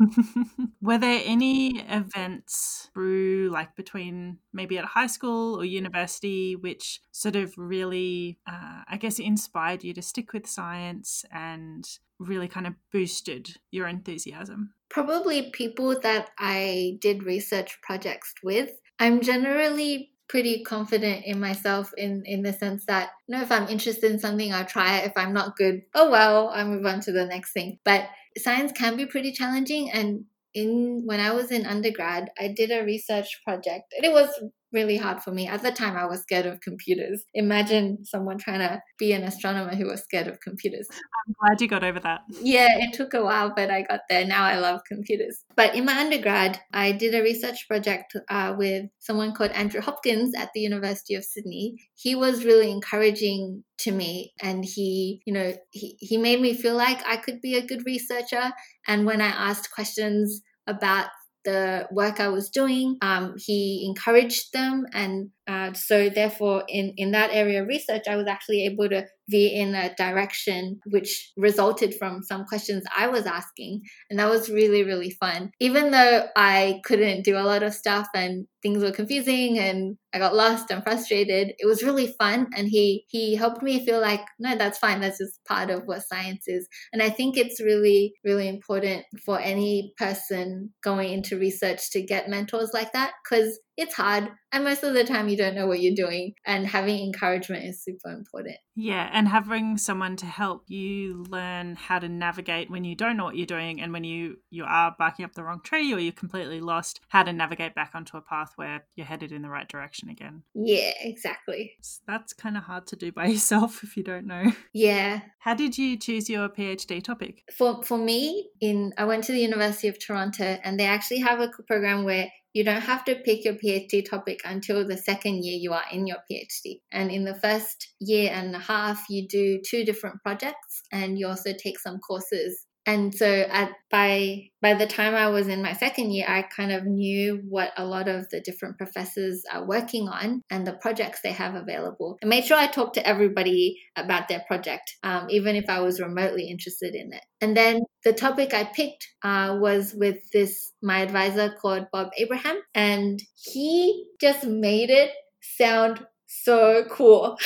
Were 0.80 0.98
there 0.98 1.20
any 1.24 1.80
events 1.88 2.90
through, 2.94 3.50
like 3.52 3.76
between 3.76 4.38
maybe 4.52 4.78
at 4.78 4.84
high 4.84 5.06
school 5.06 5.60
or 5.60 5.64
university, 5.64 6.56
which 6.56 7.00
sort 7.12 7.36
of 7.36 7.54
really, 7.56 8.38
uh, 8.46 8.82
I 8.88 8.96
guess, 8.96 9.18
inspired 9.18 9.84
you 9.84 9.94
to 9.94 10.02
stick 10.02 10.32
with 10.32 10.46
science 10.46 11.24
and 11.32 11.84
really 12.18 12.48
kind 12.48 12.66
of 12.66 12.74
boosted 12.92 13.56
your 13.70 13.86
enthusiasm? 13.86 14.74
Probably 14.88 15.50
people 15.50 15.98
that 16.00 16.30
I 16.38 16.98
did 17.00 17.24
research 17.24 17.78
projects 17.82 18.34
with. 18.42 18.70
I'm 18.98 19.20
generally 19.20 20.12
pretty 20.28 20.62
confident 20.62 21.24
in 21.24 21.40
myself 21.40 21.90
in 21.96 22.22
in 22.26 22.42
the 22.42 22.52
sense 22.52 22.84
that 22.86 23.10
you 23.26 23.34
know 23.34 23.42
if 23.42 23.50
I'm 23.50 23.68
interested 23.68 24.12
in 24.12 24.18
something 24.18 24.52
I'll 24.52 24.66
try 24.66 24.98
it 24.98 25.06
if 25.06 25.12
I'm 25.16 25.32
not 25.32 25.56
good 25.56 25.80
oh 25.94 26.10
well 26.10 26.50
I'll 26.50 26.68
move 26.68 26.84
on 26.84 27.00
to 27.00 27.12
the 27.12 27.24
next 27.24 27.52
thing 27.52 27.78
but 27.82 28.08
science 28.36 28.72
can 28.72 28.96
be 28.96 29.06
pretty 29.06 29.32
challenging 29.32 29.90
and 29.90 30.24
in 30.52 31.02
when 31.06 31.20
I 31.20 31.32
was 31.32 31.50
in 31.50 31.64
undergrad 31.64 32.28
I 32.38 32.48
did 32.48 32.70
a 32.70 32.84
research 32.84 33.40
project 33.42 33.94
and 33.96 34.04
it 34.04 34.12
was 34.12 34.28
really 34.72 34.96
hard 34.96 35.22
for 35.22 35.30
me. 35.30 35.48
At 35.48 35.62
the 35.62 35.70
time, 35.70 35.96
I 35.96 36.06
was 36.06 36.22
scared 36.22 36.46
of 36.46 36.60
computers. 36.60 37.24
Imagine 37.34 38.04
someone 38.04 38.38
trying 38.38 38.60
to 38.60 38.82
be 38.98 39.12
an 39.12 39.22
astronomer 39.22 39.74
who 39.74 39.86
was 39.86 40.02
scared 40.02 40.26
of 40.28 40.40
computers. 40.40 40.88
I'm 40.90 41.34
glad 41.40 41.60
you 41.60 41.68
got 41.68 41.84
over 41.84 42.00
that. 42.00 42.20
Yeah, 42.40 42.68
it 42.70 42.92
took 42.92 43.14
a 43.14 43.22
while, 43.22 43.52
but 43.54 43.70
I 43.70 43.82
got 43.82 44.00
there. 44.08 44.24
Now 44.24 44.44
I 44.44 44.58
love 44.58 44.80
computers. 44.86 45.44
But 45.56 45.74
in 45.74 45.84
my 45.84 45.98
undergrad, 45.98 46.60
I 46.72 46.92
did 46.92 47.14
a 47.14 47.22
research 47.22 47.66
project 47.68 48.16
uh, 48.28 48.54
with 48.56 48.86
someone 48.98 49.34
called 49.34 49.52
Andrew 49.52 49.80
Hopkins 49.80 50.34
at 50.34 50.50
the 50.54 50.60
University 50.60 51.14
of 51.14 51.24
Sydney. 51.24 51.76
He 51.94 52.14
was 52.14 52.44
really 52.44 52.70
encouraging 52.70 53.64
to 53.78 53.92
me 53.92 54.32
and 54.40 54.64
he 54.64 55.22
you 55.24 55.32
know 55.32 55.54
he, 55.70 55.96
he 56.00 56.16
made 56.16 56.40
me 56.40 56.52
feel 56.52 56.74
like 56.74 57.00
i 57.06 57.16
could 57.16 57.40
be 57.40 57.56
a 57.56 57.64
good 57.64 57.86
researcher 57.86 58.50
and 58.88 59.06
when 59.06 59.20
i 59.20 59.28
asked 59.28 59.70
questions 59.70 60.42
about 60.66 61.06
the 61.48 61.88
work 61.90 62.20
I 62.20 62.28
was 62.28 62.50
doing. 62.50 62.98
Um, 63.00 63.34
he 63.38 63.86
encouraged 63.88 64.52
them, 64.52 64.84
and 64.92 65.30
uh, 65.48 65.72
so 65.72 66.10
therefore, 66.10 66.64
in 66.68 66.92
in 66.96 67.12
that 67.12 67.30
area 67.32 67.62
of 67.62 67.68
research, 67.68 68.04
I 68.06 68.16
was 68.16 68.26
actually 68.26 68.66
able 68.66 68.88
to 68.90 69.06
veer 69.30 69.50
in 69.62 69.74
a 69.74 69.94
direction 69.94 70.80
which 70.86 71.32
resulted 71.36 71.94
from 71.98 72.22
some 72.22 72.44
questions 72.44 72.84
I 72.94 73.08
was 73.08 73.24
asking, 73.26 73.80
and 74.10 74.18
that 74.18 74.28
was 74.28 74.50
really 74.50 74.84
really 74.84 75.10
fun. 75.10 75.50
Even 75.58 75.90
though 75.90 76.26
I 76.36 76.80
couldn't 76.84 77.24
do 77.24 77.38
a 77.38 77.48
lot 77.50 77.62
of 77.62 77.72
stuff 77.72 78.08
and 78.14 78.46
things 78.62 78.82
were 78.82 78.92
confusing 78.92 79.58
and 79.58 79.96
I 80.12 80.18
got 80.18 80.34
lost 80.34 80.70
and 80.70 80.82
frustrated, 80.82 81.52
it 81.58 81.66
was 81.66 81.82
really 81.82 82.14
fun, 82.18 82.48
and 82.56 82.68
he 82.68 83.04
he 83.08 83.34
helped 83.36 83.62
me 83.62 83.84
feel 83.84 84.00
like 84.00 84.22
no, 84.38 84.56
that's 84.56 84.78
fine. 84.78 85.00
That's 85.00 85.18
just 85.18 85.44
part 85.44 85.70
of 85.70 85.82
what 85.84 86.02
science 86.02 86.44
is, 86.46 86.66
and 86.92 87.02
I 87.02 87.10
think 87.10 87.36
it's 87.36 87.60
really 87.60 88.14
really 88.24 88.48
important 88.48 89.04
for 89.24 89.38
any 89.38 89.92
person 89.98 90.72
going 90.82 91.12
into 91.12 91.38
research 91.38 91.90
to 91.90 92.02
get 92.02 92.28
mentors 92.28 92.70
like 92.72 92.92
that 92.92 93.12
because 93.22 93.58
it's 93.78 93.94
hard 93.94 94.28
and 94.50 94.64
most 94.64 94.82
of 94.82 94.92
the 94.92 95.04
time 95.04 95.28
you 95.28 95.36
don't 95.36 95.54
know 95.54 95.68
what 95.68 95.80
you're 95.80 95.94
doing 95.94 96.32
and 96.44 96.66
having 96.66 96.98
encouragement 96.98 97.64
is 97.64 97.80
super 97.84 98.10
important. 98.10 98.56
Yeah 98.74 99.08
and 99.12 99.28
having 99.28 99.78
someone 99.78 100.16
to 100.16 100.26
help 100.26 100.64
you 100.66 101.24
learn 101.28 101.76
how 101.76 102.00
to 102.00 102.08
navigate 102.08 102.70
when 102.70 102.82
you 102.82 102.96
don't 102.96 103.16
know 103.16 103.24
what 103.24 103.36
you're 103.36 103.46
doing 103.46 103.80
and 103.80 103.92
when 103.92 104.02
you 104.02 104.38
you 104.50 104.64
are 104.64 104.96
barking 104.98 105.24
up 105.24 105.34
the 105.34 105.44
wrong 105.44 105.60
tree 105.62 105.94
or 105.94 106.00
you're 106.00 106.12
completely 106.12 106.60
lost 106.60 107.00
how 107.08 107.22
to 107.22 107.32
navigate 107.32 107.76
back 107.76 107.92
onto 107.94 108.16
a 108.16 108.20
path 108.20 108.47
where 108.56 108.84
you're 108.96 109.06
headed 109.06 109.32
in 109.32 109.42
the 109.42 109.48
right 109.48 109.68
direction 109.68 110.08
again. 110.08 110.42
Yeah 110.54 110.92
exactly. 111.00 111.72
That's 112.06 112.32
kind 112.32 112.56
of 112.56 112.64
hard 112.64 112.86
to 112.88 112.96
do 112.96 113.12
by 113.12 113.26
yourself 113.34 113.82
if 113.82 113.96
you 113.96 114.02
don't 114.02 114.26
know. 114.26 114.52
Yeah. 114.72 115.20
How 115.40 115.54
did 115.54 115.78
you 115.78 115.96
choose 115.98 116.28
your 116.28 116.48
phd 116.48 117.02
topic? 117.04 117.42
For 117.56 117.82
for 117.82 117.98
me 117.98 118.48
in 118.60 118.92
i 118.98 119.04
went 119.04 119.24
to 119.24 119.32
the 119.32 119.40
university 119.40 119.88
of 119.88 119.98
toronto 119.98 120.58
and 120.62 120.78
they 120.78 120.86
actually 120.86 121.20
have 121.20 121.40
a 121.40 121.50
program 121.66 122.04
where 122.04 122.28
you 122.54 122.64
don't 122.64 122.80
have 122.80 123.04
to 123.04 123.14
pick 123.14 123.44
your 123.44 123.54
PhD 123.54 124.08
topic 124.08 124.40
until 124.44 124.86
the 124.86 124.96
second 124.96 125.44
year 125.44 125.56
you 125.56 125.72
are 125.72 125.84
in 125.92 126.06
your 126.06 126.16
PhD. 126.30 126.80
And 126.90 127.10
in 127.10 127.24
the 127.24 127.34
first 127.34 127.92
year 128.00 128.32
and 128.32 128.54
a 128.54 128.58
half, 128.58 129.04
you 129.10 129.28
do 129.28 129.60
two 129.64 129.84
different 129.84 130.22
projects 130.22 130.82
and 130.90 131.18
you 131.18 131.28
also 131.28 131.52
take 131.52 131.78
some 131.78 131.98
courses 131.98 132.66
and 132.88 133.14
so 133.14 133.26
at 133.26 133.72
by 133.90 134.48
by 134.62 134.72
the 134.72 134.86
time 134.86 135.14
I 135.14 135.28
was 135.28 135.46
in 135.46 135.60
my 135.60 135.74
second 135.74 136.10
year, 136.10 136.24
I 136.26 136.40
kind 136.40 136.72
of 136.72 136.86
knew 136.86 137.42
what 137.46 137.70
a 137.76 137.84
lot 137.84 138.08
of 138.08 138.30
the 138.30 138.40
different 138.40 138.78
professors 138.78 139.42
are 139.52 139.66
working 139.66 140.08
on 140.08 140.40
and 140.48 140.66
the 140.66 140.72
projects 140.72 141.20
they 141.20 141.32
have 141.32 141.54
available. 141.54 142.16
I 142.24 142.26
made 142.26 142.46
sure 142.46 142.56
I 142.56 142.66
talked 142.66 142.94
to 142.94 143.06
everybody 143.06 143.78
about 143.94 144.28
their 144.28 144.42
project, 144.46 144.96
um, 145.02 145.26
even 145.28 145.54
if 145.54 145.68
I 145.68 145.80
was 145.80 146.00
remotely 146.00 146.48
interested 146.48 146.94
in 146.94 147.12
it. 147.12 147.24
And 147.42 147.54
then 147.54 147.82
the 148.04 148.14
topic 148.14 148.54
I 148.54 148.64
picked 148.64 149.06
uh, 149.22 149.58
was 149.60 149.94
with 149.94 150.16
this 150.32 150.72
my 150.82 151.00
advisor 151.00 151.54
called 151.60 151.88
Bob 151.92 152.08
Abraham, 152.16 152.58
and 152.74 153.20
he 153.34 154.06
just 154.18 154.46
made 154.46 154.88
it 154.88 155.10
sound 155.42 156.06
so 156.28 156.84
cool. 156.90 157.38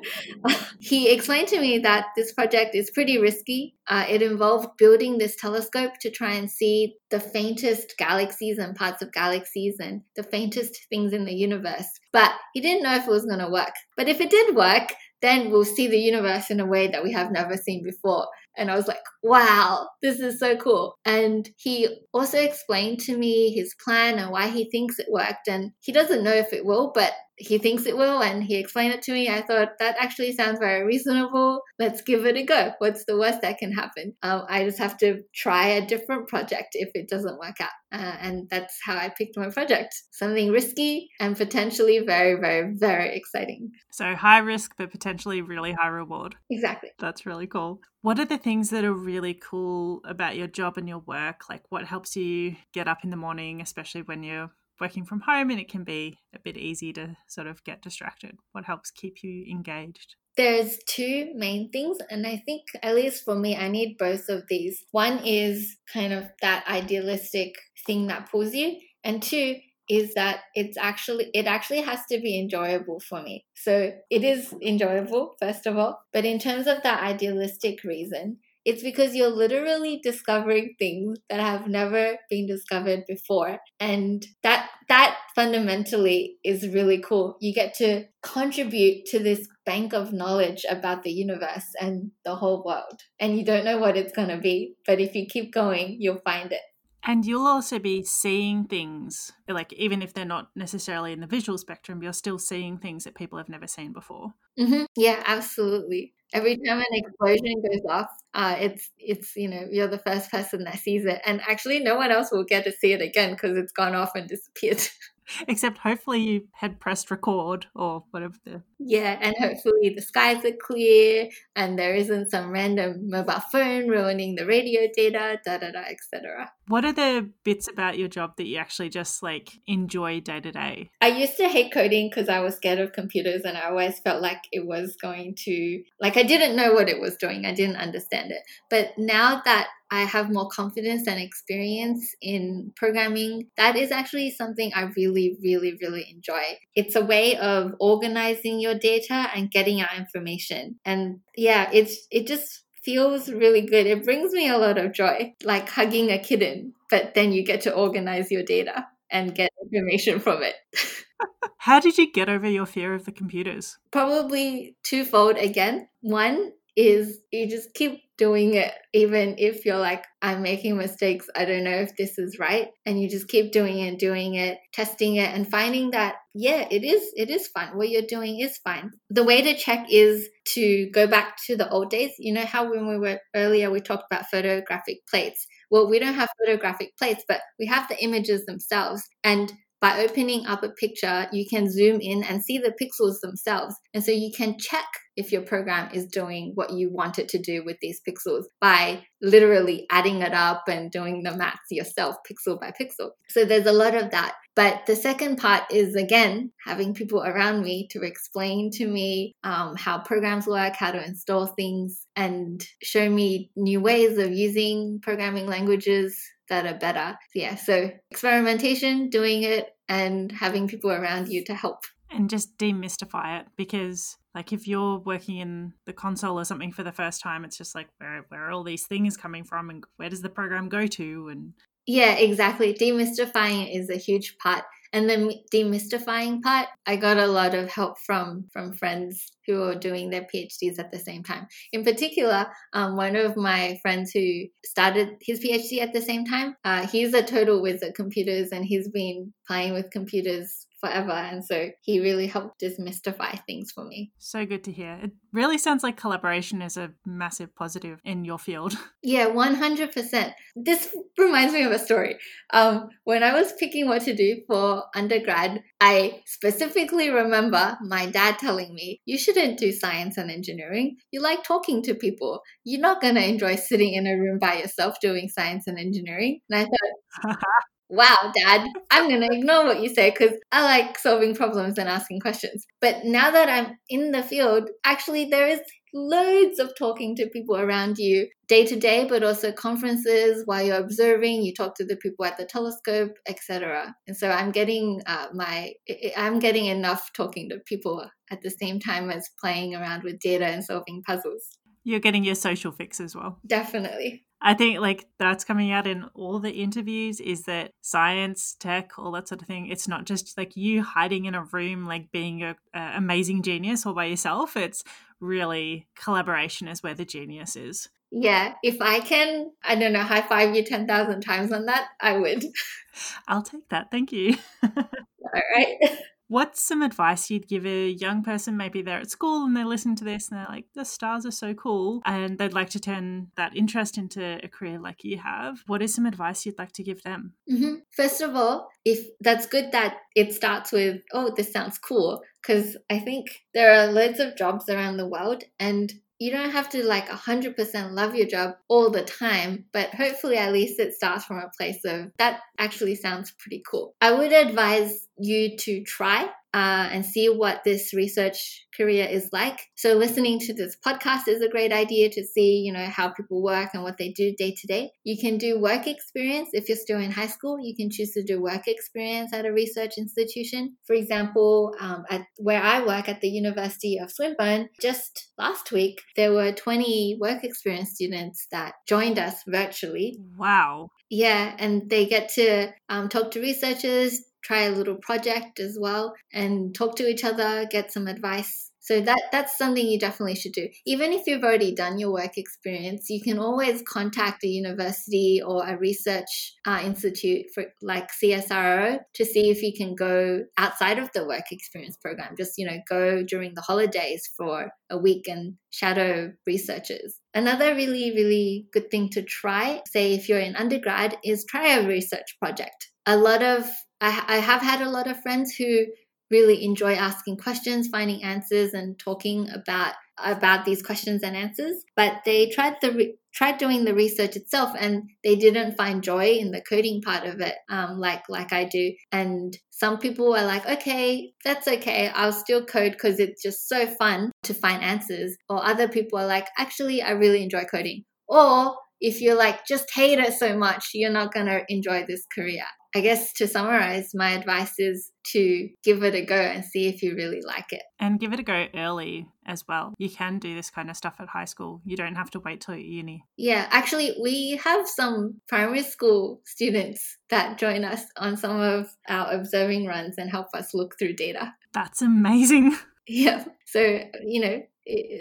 he 0.80 1.10
explained 1.10 1.48
to 1.48 1.60
me 1.60 1.78
that 1.78 2.08
this 2.14 2.32
project 2.32 2.74
is 2.74 2.90
pretty 2.90 3.18
risky. 3.18 3.74
Uh, 3.88 4.04
it 4.08 4.20
involved 4.20 4.76
building 4.76 5.16
this 5.16 5.34
telescope 5.36 5.92
to 6.02 6.10
try 6.10 6.34
and 6.34 6.50
see 6.50 6.96
the 7.10 7.20
faintest 7.20 7.94
galaxies 7.96 8.58
and 8.58 8.76
parts 8.76 9.00
of 9.00 9.12
galaxies 9.12 9.76
and 9.80 10.02
the 10.14 10.22
faintest 10.22 10.78
things 10.90 11.14
in 11.14 11.24
the 11.24 11.32
universe. 11.32 11.88
But 12.12 12.32
he 12.52 12.60
didn't 12.60 12.82
know 12.82 12.96
if 12.96 13.06
it 13.06 13.10
was 13.10 13.24
going 13.24 13.38
to 13.40 13.50
work. 13.50 13.72
But 13.96 14.08
if 14.08 14.20
it 14.20 14.30
did 14.30 14.54
work, 14.54 14.92
then 15.22 15.50
we'll 15.50 15.64
see 15.64 15.88
the 15.88 15.98
universe 15.98 16.50
in 16.50 16.60
a 16.60 16.66
way 16.66 16.88
that 16.88 17.02
we 17.02 17.12
have 17.12 17.32
never 17.32 17.56
seen 17.56 17.82
before. 17.82 18.28
And 18.56 18.70
I 18.70 18.76
was 18.76 18.88
like, 18.88 19.02
wow, 19.22 19.88
this 20.02 20.20
is 20.20 20.38
so 20.38 20.56
cool. 20.56 20.96
And 21.04 21.48
he 21.56 21.88
also 22.12 22.38
explained 22.38 23.00
to 23.00 23.16
me 23.16 23.52
his 23.52 23.74
plan 23.82 24.18
and 24.18 24.30
why 24.30 24.48
he 24.48 24.70
thinks 24.70 24.98
it 24.98 25.06
worked. 25.10 25.48
And 25.48 25.72
he 25.80 25.92
doesn't 25.92 26.24
know 26.24 26.32
if 26.32 26.52
it 26.52 26.64
will, 26.64 26.92
but 26.94 27.12
he 27.38 27.58
thinks 27.58 27.86
it 27.86 27.96
will 27.96 28.22
and 28.22 28.42
he 28.42 28.56
explained 28.56 28.94
it 28.94 29.02
to 29.02 29.12
me. 29.12 29.28
I 29.28 29.42
thought 29.42 29.78
that 29.78 29.96
actually 29.98 30.32
sounds 30.32 30.58
very 30.58 30.84
reasonable. 30.84 31.62
Let's 31.78 32.02
give 32.02 32.26
it 32.26 32.36
a 32.36 32.42
go. 32.42 32.72
What's 32.78 33.04
the 33.04 33.18
worst 33.18 33.42
that 33.42 33.58
can 33.58 33.72
happen? 33.72 34.14
Um, 34.22 34.44
I 34.48 34.64
just 34.64 34.78
have 34.78 34.96
to 34.98 35.22
try 35.34 35.68
a 35.68 35.86
different 35.86 36.28
project 36.28 36.70
if 36.72 36.90
it 36.94 37.08
doesn't 37.08 37.38
work 37.38 37.60
out. 37.60 37.70
Uh, 37.90 38.16
and 38.20 38.48
that's 38.50 38.78
how 38.84 38.96
I 38.96 39.08
picked 39.16 39.38
my 39.38 39.50
project. 39.50 39.94
Something 40.10 40.50
risky 40.50 41.08
and 41.20 41.36
potentially 41.36 42.00
very, 42.00 42.38
very, 42.38 42.74
very 42.74 43.16
exciting. 43.16 43.70
So 43.92 44.14
high 44.14 44.38
risk, 44.38 44.74
but 44.76 44.90
potentially 44.90 45.40
really 45.40 45.72
high 45.72 45.88
reward. 45.88 46.36
Exactly. 46.50 46.90
That's 46.98 47.24
really 47.24 47.46
cool. 47.46 47.80
What 48.02 48.18
are 48.18 48.24
the 48.24 48.38
things 48.38 48.70
that 48.70 48.84
are 48.84 48.92
really 48.92 49.34
cool 49.34 50.00
about 50.04 50.36
your 50.36 50.46
job 50.48 50.76
and 50.76 50.88
your 50.88 51.00
work? 51.00 51.48
Like 51.48 51.62
what 51.68 51.86
helps 51.86 52.16
you 52.16 52.56
get 52.72 52.88
up 52.88 53.04
in 53.04 53.10
the 53.10 53.16
morning, 53.16 53.60
especially 53.60 54.02
when 54.02 54.22
you're 54.22 54.50
working 54.80 55.04
from 55.04 55.20
home 55.20 55.50
and 55.50 55.60
it 55.60 55.68
can 55.68 55.84
be 55.84 56.18
a 56.34 56.38
bit 56.38 56.56
easy 56.56 56.92
to 56.94 57.16
sort 57.28 57.46
of 57.46 57.62
get 57.64 57.82
distracted? 57.82 58.36
What 58.52 58.64
helps 58.64 58.90
keep 58.90 59.22
you 59.22 59.44
engaged? 59.50 60.16
There's 60.36 60.78
two 60.86 61.32
main 61.34 61.70
things, 61.70 61.98
and 62.10 62.24
I 62.24 62.36
think, 62.46 62.62
at 62.82 62.94
least 62.94 63.24
for 63.24 63.34
me, 63.34 63.56
I 63.56 63.68
need 63.68 63.98
both 63.98 64.28
of 64.28 64.44
these. 64.48 64.84
One 64.92 65.18
is 65.24 65.76
kind 65.92 66.12
of 66.12 66.26
that 66.42 66.64
idealistic 66.68 67.56
thing 67.86 68.06
that 68.06 68.30
pulls 68.30 68.54
you, 68.54 68.76
and 69.02 69.20
two 69.20 69.56
is 69.88 70.14
that 70.14 70.40
it's 70.54 70.76
actually 70.76 71.30
it 71.34 71.46
actually 71.46 71.80
has 71.80 72.00
to 72.10 72.20
be 72.20 72.38
enjoyable 72.38 73.00
for 73.00 73.22
me. 73.22 73.46
So 73.54 73.92
it 74.10 74.22
is 74.22 74.54
enjoyable 74.62 75.36
first 75.40 75.66
of 75.66 75.76
all, 75.76 76.00
but 76.12 76.24
in 76.24 76.38
terms 76.38 76.66
of 76.66 76.82
that 76.82 77.02
idealistic 77.02 77.82
reason, 77.84 78.38
it's 78.68 78.82
because 78.82 79.14
you're 79.14 79.30
literally 79.30 79.98
discovering 80.02 80.74
things 80.78 81.18
that 81.30 81.40
have 81.40 81.66
never 81.68 82.18
been 82.28 82.46
discovered 82.46 83.02
before. 83.08 83.60
And 83.80 84.22
that 84.42 84.68
that 84.90 85.16
fundamentally 85.34 86.36
is 86.44 86.68
really 86.68 87.00
cool. 87.00 87.38
You 87.40 87.54
get 87.54 87.72
to 87.76 88.04
contribute 88.22 89.06
to 89.06 89.20
this 89.20 89.48
bank 89.64 89.94
of 89.94 90.12
knowledge 90.12 90.66
about 90.68 91.02
the 91.02 91.10
universe 91.10 91.64
and 91.80 92.10
the 92.26 92.34
whole 92.34 92.62
world. 92.62 93.00
And 93.18 93.38
you 93.38 93.44
don't 93.46 93.64
know 93.64 93.78
what 93.78 93.96
it's 93.96 94.12
going 94.12 94.28
to 94.28 94.36
be, 94.36 94.74
but 94.84 95.00
if 95.00 95.14
you 95.14 95.24
keep 95.24 95.50
going, 95.50 95.96
you'll 95.98 96.20
find 96.22 96.52
it. 96.52 96.60
And 97.08 97.24
you'll 97.24 97.46
also 97.46 97.78
be 97.78 98.04
seeing 98.04 98.64
things, 98.64 99.32
like 99.48 99.72
even 99.72 100.02
if 100.02 100.12
they're 100.12 100.26
not 100.26 100.50
necessarily 100.54 101.14
in 101.14 101.20
the 101.20 101.26
visual 101.26 101.56
spectrum, 101.56 102.02
you're 102.02 102.12
still 102.12 102.38
seeing 102.38 102.76
things 102.76 103.04
that 103.04 103.14
people 103.14 103.38
have 103.38 103.48
never 103.48 103.66
seen 103.66 103.94
before. 103.94 104.34
Mm-hmm. 104.60 104.84
Yeah, 104.94 105.22
absolutely. 105.24 106.12
Every 106.34 106.58
time 106.58 106.80
an 106.80 106.84
explosion 106.90 107.62
goes 107.62 107.80
off, 107.88 108.08
uh, 108.34 108.56
it's 108.60 108.90
it's 108.98 109.34
you 109.36 109.48
know 109.48 109.66
you're 109.70 109.88
the 109.88 110.00
first 110.00 110.30
person 110.30 110.64
that 110.64 110.80
sees 110.80 111.06
it, 111.06 111.22
and 111.24 111.40
actually 111.48 111.80
no 111.80 111.96
one 111.96 112.10
else 112.10 112.28
will 112.30 112.44
get 112.44 112.64
to 112.64 112.72
see 112.72 112.92
it 112.92 113.00
again 113.00 113.30
because 113.30 113.56
it's 113.56 113.72
gone 113.72 113.94
off 113.94 114.10
and 114.14 114.28
disappeared. 114.28 114.82
Except 115.48 115.78
hopefully 115.78 116.20
you 116.20 116.48
had 116.52 116.78
pressed 116.78 117.10
record 117.10 117.66
or 117.74 118.04
whatever 118.10 118.34
the 118.44 118.62
Yeah, 118.78 119.18
and 119.20 119.34
hopefully 119.38 119.94
the 119.96 120.02
skies 120.02 120.44
are 120.44 120.56
clear 120.60 121.30
and 121.56 121.78
there 121.78 121.94
isn't 121.94 122.30
some 122.30 122.50
random 122.50 123.08
mobile 123.08 123.40
phone 123.52 123.88
ruining 123.88 124.34
the 124.34 124.44
radio 124.44 124.88
data, 124.94 125.38
da 125.44 125.56
da 125.56 125.70
da, 125.70 125.80
etc. 125.80 126.50
What 126.68 126.84
are 126.84 126.92
the 126.92 127.30
bits 127.44 127.68
about 127.68 127.98
your 127.98 128.08
job 128.08 128.36
that 128.36 128.46
you 128.46 128.58
actually 128.58 128.90
just 128.90 129.22
like 129.22 129.50
enjoy 129.66 130.20
day 130.20 130.40
to 130.40 130.52
day? 130.52 130.90
I 131.00 131.08
used 131.08 131.36
to 131.38 131.48
hate 131.48 131.72
coding 131.72 132.10
because 132.10 132.28
I 132.28 132.40
was 132.40 132.56
scared 132.56 132.78
of 132.78 132.92
computers 132.92 133.42
and 133.44 133.56
I 133.56 133.68
always 133.68 133.98
felt 134.00 134.22
like 134.22 134.42
it 134.52 134.66
was 134.66 134.96
going 135.00 135.34
to 135.44 135.82
like 136.00 136.16
I 136.16 136.22
didn't 136.22 136.56
know 136.56 136.72
what 136.72 136.88
it 136.88 137.00
was 137.00 137.16
doing. 137.16 137.46
I 137.46 137.54
didn't 137.54 137.76
understand 137.76 138.30
it. 138.30 138.42
But 138.70 138.90
now 138.98 139.42
that 139.44 139.68
I 139.90 140.02
have 140.02 140.30
more 140.30 140.48
confidence 140.48 141.06
and 141.06 141.18
experience 141.18 142.14
in 142.20 142.72
programming. 142.76 143.48
That 143.56 143.74
is 143.76 143.90
actually 143.90 144.30
something 144.30 144.70
I 144.74 144.90
really, 144.96 145.38
really, 145.42 145.78
really 145.80 146.06
enjoy. 146.10 146.58
It's 146.74 146.94
a 146.94 147.04
way 147.04 147.36
of 147.36 147.72
organizing 147.80 148.60
your 148.60 148.74
data 148.74 149.30
and 149.34 149.50
getting 149.50 149.80
out 149.80 149.96
information. 149.96 150.78
And 150.84 151.20
yeah, 151.36 151.70
it's 151.72 152.06
it 152.10 152.26
just 152.26 152.64
feels 152.88 153.30
really 153.30 153.60
good. 153.60 153.86
It 153.86 154.02
brings 154.02 154.32
me 154.32 154.48
a 154.48 154.56
lot 154.56 154.78
of 154.78 154.94
joy, 154.94 155.34
like 155.44 155.68
hugging 155.68 156.10
a 156.10 156.18
kitten, 156.18 156.72
but 156.88 157.12
then 157.14 157.32
you 157.32 157.44
get 157.44 157.60
to 157.62 157.74
organize 157.74 158.30
your 158.30 158.42
data 158.42 158.86
and 159.10 159.34
get 159.34 159.50
information 159.62 160.20
from 160.20 160.42
it. 160.42 160.54
How 161.58 161.80
did 161.80 161.98
you 161.98 162.10
get 162.10 162.30
over 162.30 162.48
your 162.48 162.64
fear 162.64 162.94
of 162.94 163.04
the 163.04 163.12
computers? 163.12 163.76
Probably 163.90 164.74
twofold 164.84 165.36
again. 165.36 165.86
One 166.00 166.52
is 166.76 167.18
you 167.30 167.46
just 167.46 167.74
keep 167.74 168.00
doing 168.18 168.54
it, 168.54 168.72
even 168.92 169.36
if 169.38 169.64
you're 169.64 169.78
like, 169.78 170.04
I'm 170.20 170.42
making 170.42 170.76
mistakes. 170.76 171.26
I 171.34 171.44
don't 171.44 171.64
know 171.64 171.70
if 171.70 171.96
this 171.96 172.18
is 172.18 172.38
right. 172.38 172.68
And 172.84 173.00
you 173.00 173.08
just 173.08 173.28
keep 173.28 173.52
doing 173.52 173.78
it, 173.78 173.98
doing 173.98 174.34
it, 174.34 174.58
testing 174.74 175.16
it, 175.16 175.34
and 175.34 175.48
finding 175.48 175.92
that, 175.92 176.16
yeah, 176.34 176.66
it 176.70 176.84
is, 176.84 177.02
it 177.16 177.30
is 177.30 177.48
fun. 177.48 177.76
What 177.76 177.88
you're 177.88 178.02
doing 178.02 178.40
is 178.40 178.58
fine. 178.58 178.90
The 179.08 179.24
way 179.24 179.40
to 179.42 179.56
check 179.56 179.86
is 179.88 180.28
to 180.54 180.90
go 180.90 181.06
back 181.06 181.36
to 181.46 181.56
the 181.56 181.70
old 181.70 181.90
days. 181.90 182.12
You 182.18 182.34
know 182.34 182.44
how 182.44 182.70
when 182.70 182.88
we 182.88 182.98
were 182.98 183.20
earlier, 183.34 183.70
we 183.70 183.80
talked 183.80 184.04
about 184.10 184.28
photographic 184.30 184.98
plates. 185.08 185.46
Well, 185.70 185.88
we 185.88 185.98
don't 185.98 186.14
have 186.14 186.28
photographic 186.44 186.96
plates, 186.98 187.24
but 187.28 187.40
we 187.58 187.66
have 187.66 187.88
the 187.88 188.02
images 188.02 188.44
themselves. 188.46 189.02
And 189.22 189.52
by 189.80 190.00
opening 190.00 190.46
up 190.46 190.62
a 190.62 190.70
picture, 190.70 191.28
you 191.32 191.46
can 191.48 191.70
zoom 191.70 192.00
in 192.00 192.24
and 192.24 192.44
see 192.44 192.58
the 192.58 192.74
pixels 192.80 193.20
themselves. 193.22 193.74
And 193.94 194.02
so 194.02 194.10
you 194.10 194.30
can 194.36 194.58
check 194.58 194.86
if 195.16 195.32
your 195.32 195.42
program 195.42 195.90
is 195.92 196.06
doing 196.06 196.52
what 196.54 196.72
you 196.72 196.90
want 196.92 197.18
it 197.18 197.28
to 197.28 197.38
do 197.38 197.64
with 197.64 197.76
these 197.80 198.00
pixels 198.08 198.44
by 198.60 199.02
literally 199.20 199.86
adding 199.90 200.22
it 200.22 200.32
up 200.32 200.64
and 200.68 200.90
doing 200.90 201.22
the 201.22 201.36
maths 201.36 201.58
yourself, 201.70 202.16
pixel 202.28 202.60
by 202.60 202.70
pixel. 202.70 203.10
So 203.28 203.44
there's 203.44 203.66
a 203.66 203.72
lot 203.72 203.94
of 203.94 204.10
that. 204.10 204.34
But 204.58 204.86
the 204.86 204.96
second 204.96 205.36
part 205.36 205.72
is 205.72 205.94
again 205.94 206.50
having 206.66 206.92
people 206.92 207.22
around 207.22 207.62
me 207.62 207.86
to 207.92 208.02
explain 208.02 208.72
to 208.72 208.88
me 208.88 209.36
um, 209.44 209.76
how 209.76 210.00
programs 210.00 210.48
work, 210.48 210.74
how 210.74 210.90
to 210.90 211.00
install 211.00 211.46
things, 211.46 212.04
and 212.16 212.60
show 212.82 213.08
me 213.08 213.52
new 213.54 213.80
ways 213.80 214.18
of 214.18 214.32
using 214.32 214.98
programming 215.00 215.46
languages 215.46 216.20
that 216.48 216.66
are 216.66 216.76
better. 216.76 217.16
Yeah, 217.36 217.54
so 217.54 217.92
experimentation, 218.10 219.10
doing 219.10 219.44
it, 219.44 219.76
and 219.88 220.32
having 220.32 220.66
people 220.66 220.90
around 220.90 221.28
you 221.28 221.44
to 221.44 221.54
help. 221.54 221.84
And 222.10 222.28
just 222.28 222.58
demystify 222.58 223.40
it 223.42 223.46
because, 223.56 224.16
like, 224.34 224.52
if 224.52 224.66
you're 224.66 224.98
working 224.98 225.36
in 225.36 225.74
the 225.84 225.92
console 225.92 226.36
or 226.40 226.44
something 226.44 226.72
for 226.72 226.82
the 226.82 226.90
first 226.90 227.20
time, 227.20 227.44
it's 227.44 227.58
just 227.58 227.76
like, 227.76 227.90
where, 227.98 228.24
where 228.28 228.48
are 228.48 228.50
all 228.50 228.64
these 228.64 228.86
things 228.86 229.16
coming 229.16 229.44
from 229.44 229.70
and 229.70 229.84
where 229.98 230.08
does 230.08 230.22
the 230.22 230.30
program 230.30 230.68
go 230.68 230.86
to? 230.86 231.28
And 231.28 231.52
yeah, 231.88 232.12
exactly. 232.12 232.74
Demystifying 232.74 233.74
is 233.74 233.88
a 233.88 233.96
huge 233.96 234.36
part 234.38 234.64
and 234.92 235.08
the 235.08 235.34
demystifying 235.52 236.40
part 236.42 236.66
i 236.86 236.96
got 236.96 237.18
a 237.18 237.26
lot 237.26 237.54
of 237.54 237.70
help 237.70 237.98
from 237.98 238.44
from 238.52 238.72
friends 238.72 239.26
who 239.46 239.62
are 239.62 239.74
doing 239.74 240.08
their 240.08 240.26
phds 240.34 240.78
at 240.78 240.90
the 240.90 240.98
same 240.98 241.22
time 241.22 241.46
in 241.72 241.84
particular 241.84 242.46
um, 242.72 242.96
one 242.96 243.16
of 243.16 243.36
my 243.36 243.78
friends 243.82 244.12
who 244.12 244.44
started 244.64 245.10
his 245.20 245.40
phd 245.40 245.78
at 245.80 245.92
the 245.92 246.00
same 246.00 246.24
time 246.24 246.56
uh, 246.64 246.86
he's 246.86 247.12
a 247.12 247.22
total 247.22 247.60
whiz 247.60 247.82
at 247.82 247.94
computers 247.94 248.48
and 248.50 248.64
he's 248.64 248.88
been 248.88 249.32
playing 249.46 249.74
with 249.74 249.90
computers 249.90 250.66
forever. 250.80 251.12
And 251.12 251.44
so 251.44 251.70
he 251.82 252.00
really 252.00 252.26
helped 252.26 252.60
demystify 252.60 253.44
things 253.46 253.72
for 253.72 253.84
me. 253.84 254.12
So 254.18 254.46
good 254.46 254.64
to 254.64 254.72
hear. 254.72 254.98
It 255.02 255.12
really 255.32 255.58
sounds 255.58 255.82
like 255.82 255.96
collaboration 255.96 256.62
is 256.62 256.76
a 256.76 256.92
massive 257.04 257.54
positive 257.54 258.00
in 258.04 258.24
your 258.24 258.38
field. 258.38 258.76
Yeah, 259.00 259.28
100%. 259.28 260.32
This 260.56 260.94
reminds 261.16 261.54
me 261.54 261.62
of 261.62 261.72
a 261.72 261.78
story. 261.78 262.18
Um, 262.52 262.88
when 263.04 263.22
I 263.22 263.32
was 263.32 263.52
picking 263.52 263.86
what 263.86 264.02
to 264.02 264.14
do 264.14 264.42
for 264.46 264.84
undergrad, 264.94 265.62
I 265.80 266.20
specifically 266.26 267.08
remember 267.08 267.78
my 267.80 268.06
dad 268.06 268.38
telling 268.38 268.74
me, 268.74 269.00
You 269.06 269.16
shouldn't 269.16 269.58
do 269.58 269.72
science 269.72 270.18
and 270.18 270.30
engineering. 270.30 270.96
You 271.12 271.22
like 271.22 271.44
talking 271.44 271.82
to 271.84 271.94
people. 271.94 272.42
You're 272.64 272.80
not 272.80 273.00
going 273.00 273.14
to 273.14 273.24
enjoy 273.26 273.54
sitting 273.54 273.94
in 273.94 274.06
a 274.06 274.18
room 274.18 274.38
by 274.40 274.58
yourself 274.58 274.96
doing 275.00 275.28
science 275.28 275.66
and 275.68 275.78
engineering. 275.78 276.40
And 276.50 276.60
I 276.60 276.64
thought, 276.64 277.38
wow, 277.88 278.32
dad, 278.34 278.66
I'm 278.90 279.08
going 279.08 279.20
to 279.20 279.34
ignore 279.36 279.64
what 279.64 279.82
you 279.82 279.92
say 279.92 280.10
because 280.10 280.32
I 280.52 280.64
like 280.64 280.98
solving 280.98 281.34
problems 281.34 281.78
and 281.78 281.88
asking 281.88 282.20
questions. 282.20 282.66
But 282.80 283.04
now 283.04 283.30
that 283.30 283.48
I'm 283.48 283.78
in 283.88 284.12
the 284.12 284.22
field, 284.22 284.68
actually, 284.84 285.26
there 285.26 285.48
is 285.48 285.60
loads 285.94 286.58
of 286.58 286.76
talking 286.76 287.16
to 287.16 287.30
people 287.30 287.56
around 287.56 287.96
you 287.96 288.28
day 288.46 288.66
to 288.66 288.76
day 288.76 289.06
but 289.08 289.22
also 289.22 289.50
conferences 289.50 290.42
while 290.44 290.62
you're 290.62 290.76
observing 290.76 291.42
you 291.42 291.54
talk 291.54 291.74
to 291.74 291.82
the 291.82 291.96
people 291.96 292.26
at 292.26 292.36
the 292.36 292.44
telescope 292.44 293.12
etc 293.26 293.94
and 294.06 294.14
so 294.14 294.28
i'm 294.28 294.50
getting 294.50 295.00
uh, 295.06 295.28
my 295.32 295.72
i'm 296.14 296.38
getting 296.38 296.66
enough 296.66 297.10
talking 297.14 297.48
to 297.48 297.58
people 297.60 298.06
at 298.30 298.42
the 298.42 298.50
same 298.50 298.78
time 298.78 299.10
as 299.10 299.30
playing 299.40 299.74
around 299.74 300.02
with 300.02 300.18
data 300.18 300.46
and 300.46 300.64
solving 300.64 301.02
puzzles. 301.02 301.58
You're 301.84 302.00
getting 302.00 302.24
your 302.24 302.34
social 302.34 302.72
fix 302.72 303.00
as 303.00 303.14
well. 303.14 303.38
Definitely 303.46 304.24
I 304.40 304.54
think 304.54 304.78
like 304.78 305.08
that's 305.18 305.44
coming 305.44 305.72
out 305.72 305.86
in 305.86 306.04
all 306.14 306.38
the 306.38 306.52
interviews 306.52 307.20
is 307.20 307.44
that 307.44 307.72
science, 307.80 308.54
tech, 308.58 308.92
all 308.98 309.10
that 309.12 309.28
sort 309.28 309.42
of 309.42 309.48
thing. 309.48 309.66
It's 309.66 309.88
not 309.88 310.04
just 310.04 310.38
like 310.38 310.56
you 310.56 310.82
hiding 310.82 311.24
in 311.24 311.34
a 311.34 311.44
room, 311.44 311.86
like 311.86 312.12
being 312.12 312.42
a, 312.42 312.56
a 312.72 312.92
amazing 312.96 313.42
genius 313.42 313.84
all 313.84 313.94
by 313.94 314.04
yourself. 314.04 314.56
It's 314.56 314.84
really 315.20 315.88
collaboration 315.96 316.68
is 316.68 316.82
where 316.82 316.94
the 316.94 317.04
genius 317.04 317.56
is. 317.56 317.88
Yeah, 318.10 318.54
if 318.62 318.80
I 318.80 319.00
can, 319.00 319.50
I 319.62 319.74
don't 319.74 319.92
know, 319.92 320.00
high 320.00 320.22
five 320.22 320.54
you 320.54 320.64
10,000 320.64 321.20
times 321.20 321.52
on 321.52 321.66
that, 321.66 321.88
I 322.00 322.16
would. 322.16 322.44
I'll 323.28 323.42
take 323.42 323.68
that. 323.68 323.90
Thank 323.90 324.12
you. 324.12 324.36
all 324.62 325.42
right. 325.54 325.76
What's 326.28 326.62
some 326.62 326.82
advice 326.82 327.30
you'd 327.30 327.48
give 327.48 327.66
a 327.66 327.88
young 327.88 328.22
person? 328.22 328.56
Maybe 328.56 328.82
they're 328.82 329.00
at 329.00 329.10
school 329.10 329.44
and 329.44 329.56
they 329.56 329.64
listen 329.64 329.96
to 329.96 330.04
this 330.04 330.28
and 330.28 330.38
they're 330.38 330.46
like, 330.48 330.66
the 330.74 330.84
stars 330.84 331.24
are 331.24 331.30
so 331.30 331.54
cool, 331.54 332.02
and 332.04 332.38
they'd 332.38 332.52
like 332.52 332.70
to 332.70 332.80
turn 332.80 333.28
that 333.36 333.56
interest 333.56 333.96
into 333.96 334.38
a 334.42 334.48
career 334.48 334.78
like 334.78 335.04
you 335.04 335.18
have. 335.18 335.62
What 335.66 335.82
is 335.82 335.94
some 335.94 336.06
advice 336.06 336.44
you'd 336.44 336.58
like 336.58 336.72
to 336.72 336.82
give 336.82 337.02
them? 337.02 337.32
Mm-hmm. 337.50 337.76
First 337.96 338.20
of 338.20 338.36
all, 338.36 338.68
if 338.84 339.06
that's 339.20 339.46
good 339.46 339.72
that 339.72 339.96
it 340.14 340.34
starts 340.34 340.70
with, 340.70 341.02
oh, 341.12 341.32
this 341.34 341.50
sounds 341.50 341.78
cool, 341.78 342.22
because 342.42 342.76
I 342.90 342.98
think 342.98 343.26
there 343.54 343.72
are 343.72 343.90
loads 343.90 344.20
of 344.20 344.36
jobs 344.36 344.68
around 344.68 344.98
the 344.98 345.08
world, 345.08 345.44
and 345.58 345.92
you 346.18 346.30
don't 346.30 346.50
have 346.50 346.68
to 346.70 346.84
like 346.84 347.08
100% 347.08 347.92
love 347.92 348.14
your 348.14 348.26
job 348.26 348.54
all 348.68 348.90
the 348.90 349.02
time, 349.02 349.64
but 349.72 349.90
hopefully 349.94 350.36
at 350.36 350.52
least 350.52 350.80
it 350.80 350.94
starts 350.94 351.24
from 351.24 351.38
a 351.38 351.50
place 351.56 351.84
of 351.84 352.10
that 352.18 352.40
actually 352.58 352.96
sounds 352.96 353.32
pretty 353.38 353.62
cool. 353.68 353.94
I 354.00 354.12
would 354.12 354.32
advise 354.32 355.06
you 355.18 355.56
to 355.56 355.82
try 355.84 356.28
uh, 356.54 356.88
and 356.90 357.04
see 357.04 357.28
what 357.28 357.62
this 357.64 357.92
research 357.92 358.66
career 358.76 359.06
is 359.06 359.28
like. 359.32 359.60
So 359.76 359.94
listening 359.94 360.38
to 360.40 360.54
this 360.54 360.76
podcast 360.84 361.28
is 361.28 361.42
a 361.42 361.48
great 361.48 361.72
idea 361.72 362.08
to 362.10 362.24
see, 362.24 362.62
you 362.64 362.72
know, 362.72 362.86
how 362.86 363.10
people 363.10 363.42
work 363.42 363.70
and 363.74 363.82
what 363.82 363.98
they 363.98 364.10
do 364.10 364.34
day 364.36 364.54
to 364.56 364.66
day. 364.66 364.92
You 365.04 365.18
can 365.18 365.36
do 365.36 365.60
work 365.60 365.86
experience 365.86 366.50
if 366.52 366.68
you're 366.68 366.78
still 366.78 367.00
in 367.00 367.10
high 367.10 367.26
school. 367.26 367.58
You 367.60 367.74
can 367.76 367.90
choose 367.90 368.12
to 368.12 368.22
do 368.22 368.40
work 368.40 368.66
experience 368.66 369.32
at 369.32 369.46
a 369.46 369.52
research 369.52 369.98
institution. 369.98 370.76
For 370.86 370.94
example, 370.94 371.74
um, 371.80 372.04
at 372.08 372.22
where 372.36 372.62
I 372.62 372.84
work 372.84 373.08
at 373.08 373.20
the 373.20 373.28
University 373.28 373.98
of 373.98 374.10
Swinburne, 374.10 374.70
just 374.80 375.28
last 375.36 375.72
week 375.72 376.00
there 376.16 376.32
were 376.32 376.52
20 376.52 377.18
work 377.20 377.44
experience 377.44 377.90
students 377.90 378.46
that 378.50 378.74
joined 378.86 379.18
us 379.18 379.42
virtually. 379.46 380.18
Wow. 380.36 380.90
Yeah, 381.10 381.54
and 381.58 381.88
they 381.88 382.06
get 382.06 382.28
to 382.34 382.72
um, 382.88 383.08
talk 383.08 383.30
to 383.32 383.40
researchers, 383.40 384.20
try 384.42 384.62
a 384.62 384.70
little 384.70 384.96
project 384.96 385.60
as 385.60 385.76
well 385.80 386.14
and 386.32 386.74
talk 386.74 386.96
to 386.96 387.08
each 387.08 387.24
other, 387.24 387.66
get 387.70 387.92
some 387.92 388.06
advice. 388.06 388.70
So 388.88 389.02
that 389.02 389.20
that's 389.32 389.58
something 389.58 389.86
you 389.86 389.98
definitely 389.98 390.36
should 390.36 390.52
do. 390.52 390.66
Even 390.86 391.12
if 391.12 391.26
you've 391.26 391.44
already 391.44 391.74
done 391.74 391.98
your 391.98 392.10
work 392.10 392.38
experience, 392.38 393.10
you 393.10 393.20
can 393.20 393.38
always 393.38 393.82
contact 393.82 394.42
a 394.44 394.48
university 394.48 395.42
or 395.44 395.62
a 395.62 395.76
research 395.76 396.54
uh, 396.66 396.80
institute 396.82 397.44
for 397.52 397.64
like 397.82 398.08
CSIRO 398.10 399.00
to 399.12 399.24
see 399.26 399.50
if 399.50 399.62
you 399.62 399.74
can 399.76 399.94
go 399.94 400.44
outside 400.56 400.98
of 400.98 401.10
the 401.12 401.26
work 401.26 401.52
experience 401.52 401.98
program. 401.98 402.34
Just 402.38 402.56
you 402.56 402.66
know, 402.66 402.78
go 402.88 403.22
during 403.22 403.52
the 403.52 403.60
holidays 403.60 404.26
for 404.38 404.70
a 404.88 404.96
week 404.96 405.28
and 405.28 405.56
shadow 405.68 406.32
researchers. 406.46 407.20
Another 407.34 407.74
really 407.74 408.12
really 408.12 408.68
good 408.72 408.90
thing 408.90 409.10
to 409.10 409.22
try, 409.22 409.82
say 409.86 410.14
if 410.14 410.30
you're 410.30 410.40
in 410.40 410.56
undergrad, 410.56 411.18
is 411.22 411.44
try 411.44 411.74
a 411.74 411.86
research 411.86 412.38
project. 412.40 412.88
A 413.04 413.18
lot 413.18 413.42
of 413.42 413.68
I, 414.00 414.24
I 414.26 414.36
have 414.36 414.62
had 414.62 414.80
a 414.80 414.90
lot 414.90 415.08
of 415.08 415.20
friends 415.22 415.54
who 415.54 415.86
really 416.30 416.64
enjoy 416.64 416.94
asking 416.94 417.38
questions, 417.38 417.88
finding 417.88 418.22
answers, 418.22 418.74
and 418.74 418.98
talking 418.98 419.48
about 419.50 419.94
about 420.22 420.64
these 420.64 420.82
questions 420.82 421.22
and 421.22 421.36
answers. 421.36 421.84
But 421.94 422.22
they 422.24 422.48
tried 422.50 422.76
the 422.82 422.92
re- 422.92 423.14
tried 423.32 423.58
doing 423.58 423.84
the 423.84 423.94
research 423.94 424.36
itself, 424.36 424.72
and 424.78 425.10
they 425.24 425.36
didn't 425.36 425.76
find 425.76 426.02
joy 426.02 426.32
in 426.32 426.50
the 426.50 426.62
coding 426.68 427.00
part 427.02 427.24
of 427.24 427.40
it, 427.40 427.54
um, 427.70 427.98
like 427.98 428.22
like 428.28 428.52
I 428.52 428.64
do. 428.64 428.92
And 429.12 429.56
some 429.70 429.98
people 429.98 430.34
are 430.34 430.44
like, 430.44 430.66
okay, 430.66 431.32
that's 431.44 431.68
okay, 431.68 432.10
I'll 432.14 432.32
still 432.32 432.64
code 432.64 432.92
because 432.92 433.18
it's 433.20 433.42
just 433.42 433.68
so 433.68 433.86
fun 433.86 434.32
to 434.44 434.54
find 434.54 434.82
answers. 434.82 435.36
Or 435.48 435.64
other 435.64 435.88
people 435.88 436.18
are 436.18 436.26
like, 436.26 436.48
actually, 436.58 437.00
I 437.02 437.12
really 437.12 437.42
enjoy 437.42 437.64
coding. 437.64 438.04
Or 438.28 438.76
if 439.00 439.20
you're 439.20 439.36
like 439.36 439.64
just 439.66 439.92
hate 439.94 440.18
it 440.18 440.34
so 440.34 440.56
much, 440.56 440.90
you're 440.94 441.10
not 441.10 441.32
gonna 441.32 441.60
enjoy 441.68 442.04
this 442.06 442.26
career. 442.34 442.64
I 442.94 443.00
guess 443.00 443.32
to 443.34 443.46
summarize, 443.46 444.12
my 444.14 444.30
advice 444.30 444.78
is 444.78 445.10
to 445.32 445.68
give 445.84 446.02
it 446.02 446.14
a 446.14 446.24
go 446.24 446.36
and 446.36 446.64
see 446.64 446.88
if 446.88 447.02
you 447.02 447.14
really 447.14 447.42
like 447.42 447.70
it. 447.70 447.82
And 448.00 448.18
give 448.18 448.32
it 448.32 448.40
a 448.40 448.42
go 448.42 448.66
early 448.74 449.26
as 449.46 449.64
well. 449.68 449.92
You 449.98 450.08
can 450.08 450.38
do 450.38 450.54
this 450.54 450.70
kind 450.70 450.88
of 450.88 450.96
stuff 450.96 451.16
at 451.18 451.28
high 451.28 451.44
school. 451.44 451.82
You 451.84 451.96
don't 451.96 452.14
have 452.14 452.30
to 452.30 452.40
wait 452.40 452.62
till 452.62 452.76
uni. 452.76 453.24
Yeah, 453.36 453.66
actually, 453.70 454.16
we 454.22 454.58
have 454.64 454.88
some 454.88 455.40
primary 455.48 455.82
school 455.82 456.40
students 456.44 457.18
that 457.28 457.58
join 457.58 457.84
us 457.84 458.04
on 458.16 458.36
some 458.36 458.58
of 458.58 458.88
our 459.08 459.32
observing 459.32 459.86
runs 459.86 460.16
and 460.16 460.30
help 460.30 460.48
us 460.54 460.72
look 460.72 460.98
through 460.98 461.14
data. 461.14 461.54
That's 461.72 462.02
amazing. 462.02 462.76
Yeah. 463.10 463.44
So, 463.64 463.80
you 464.22 464.40
know, 464.42 464.62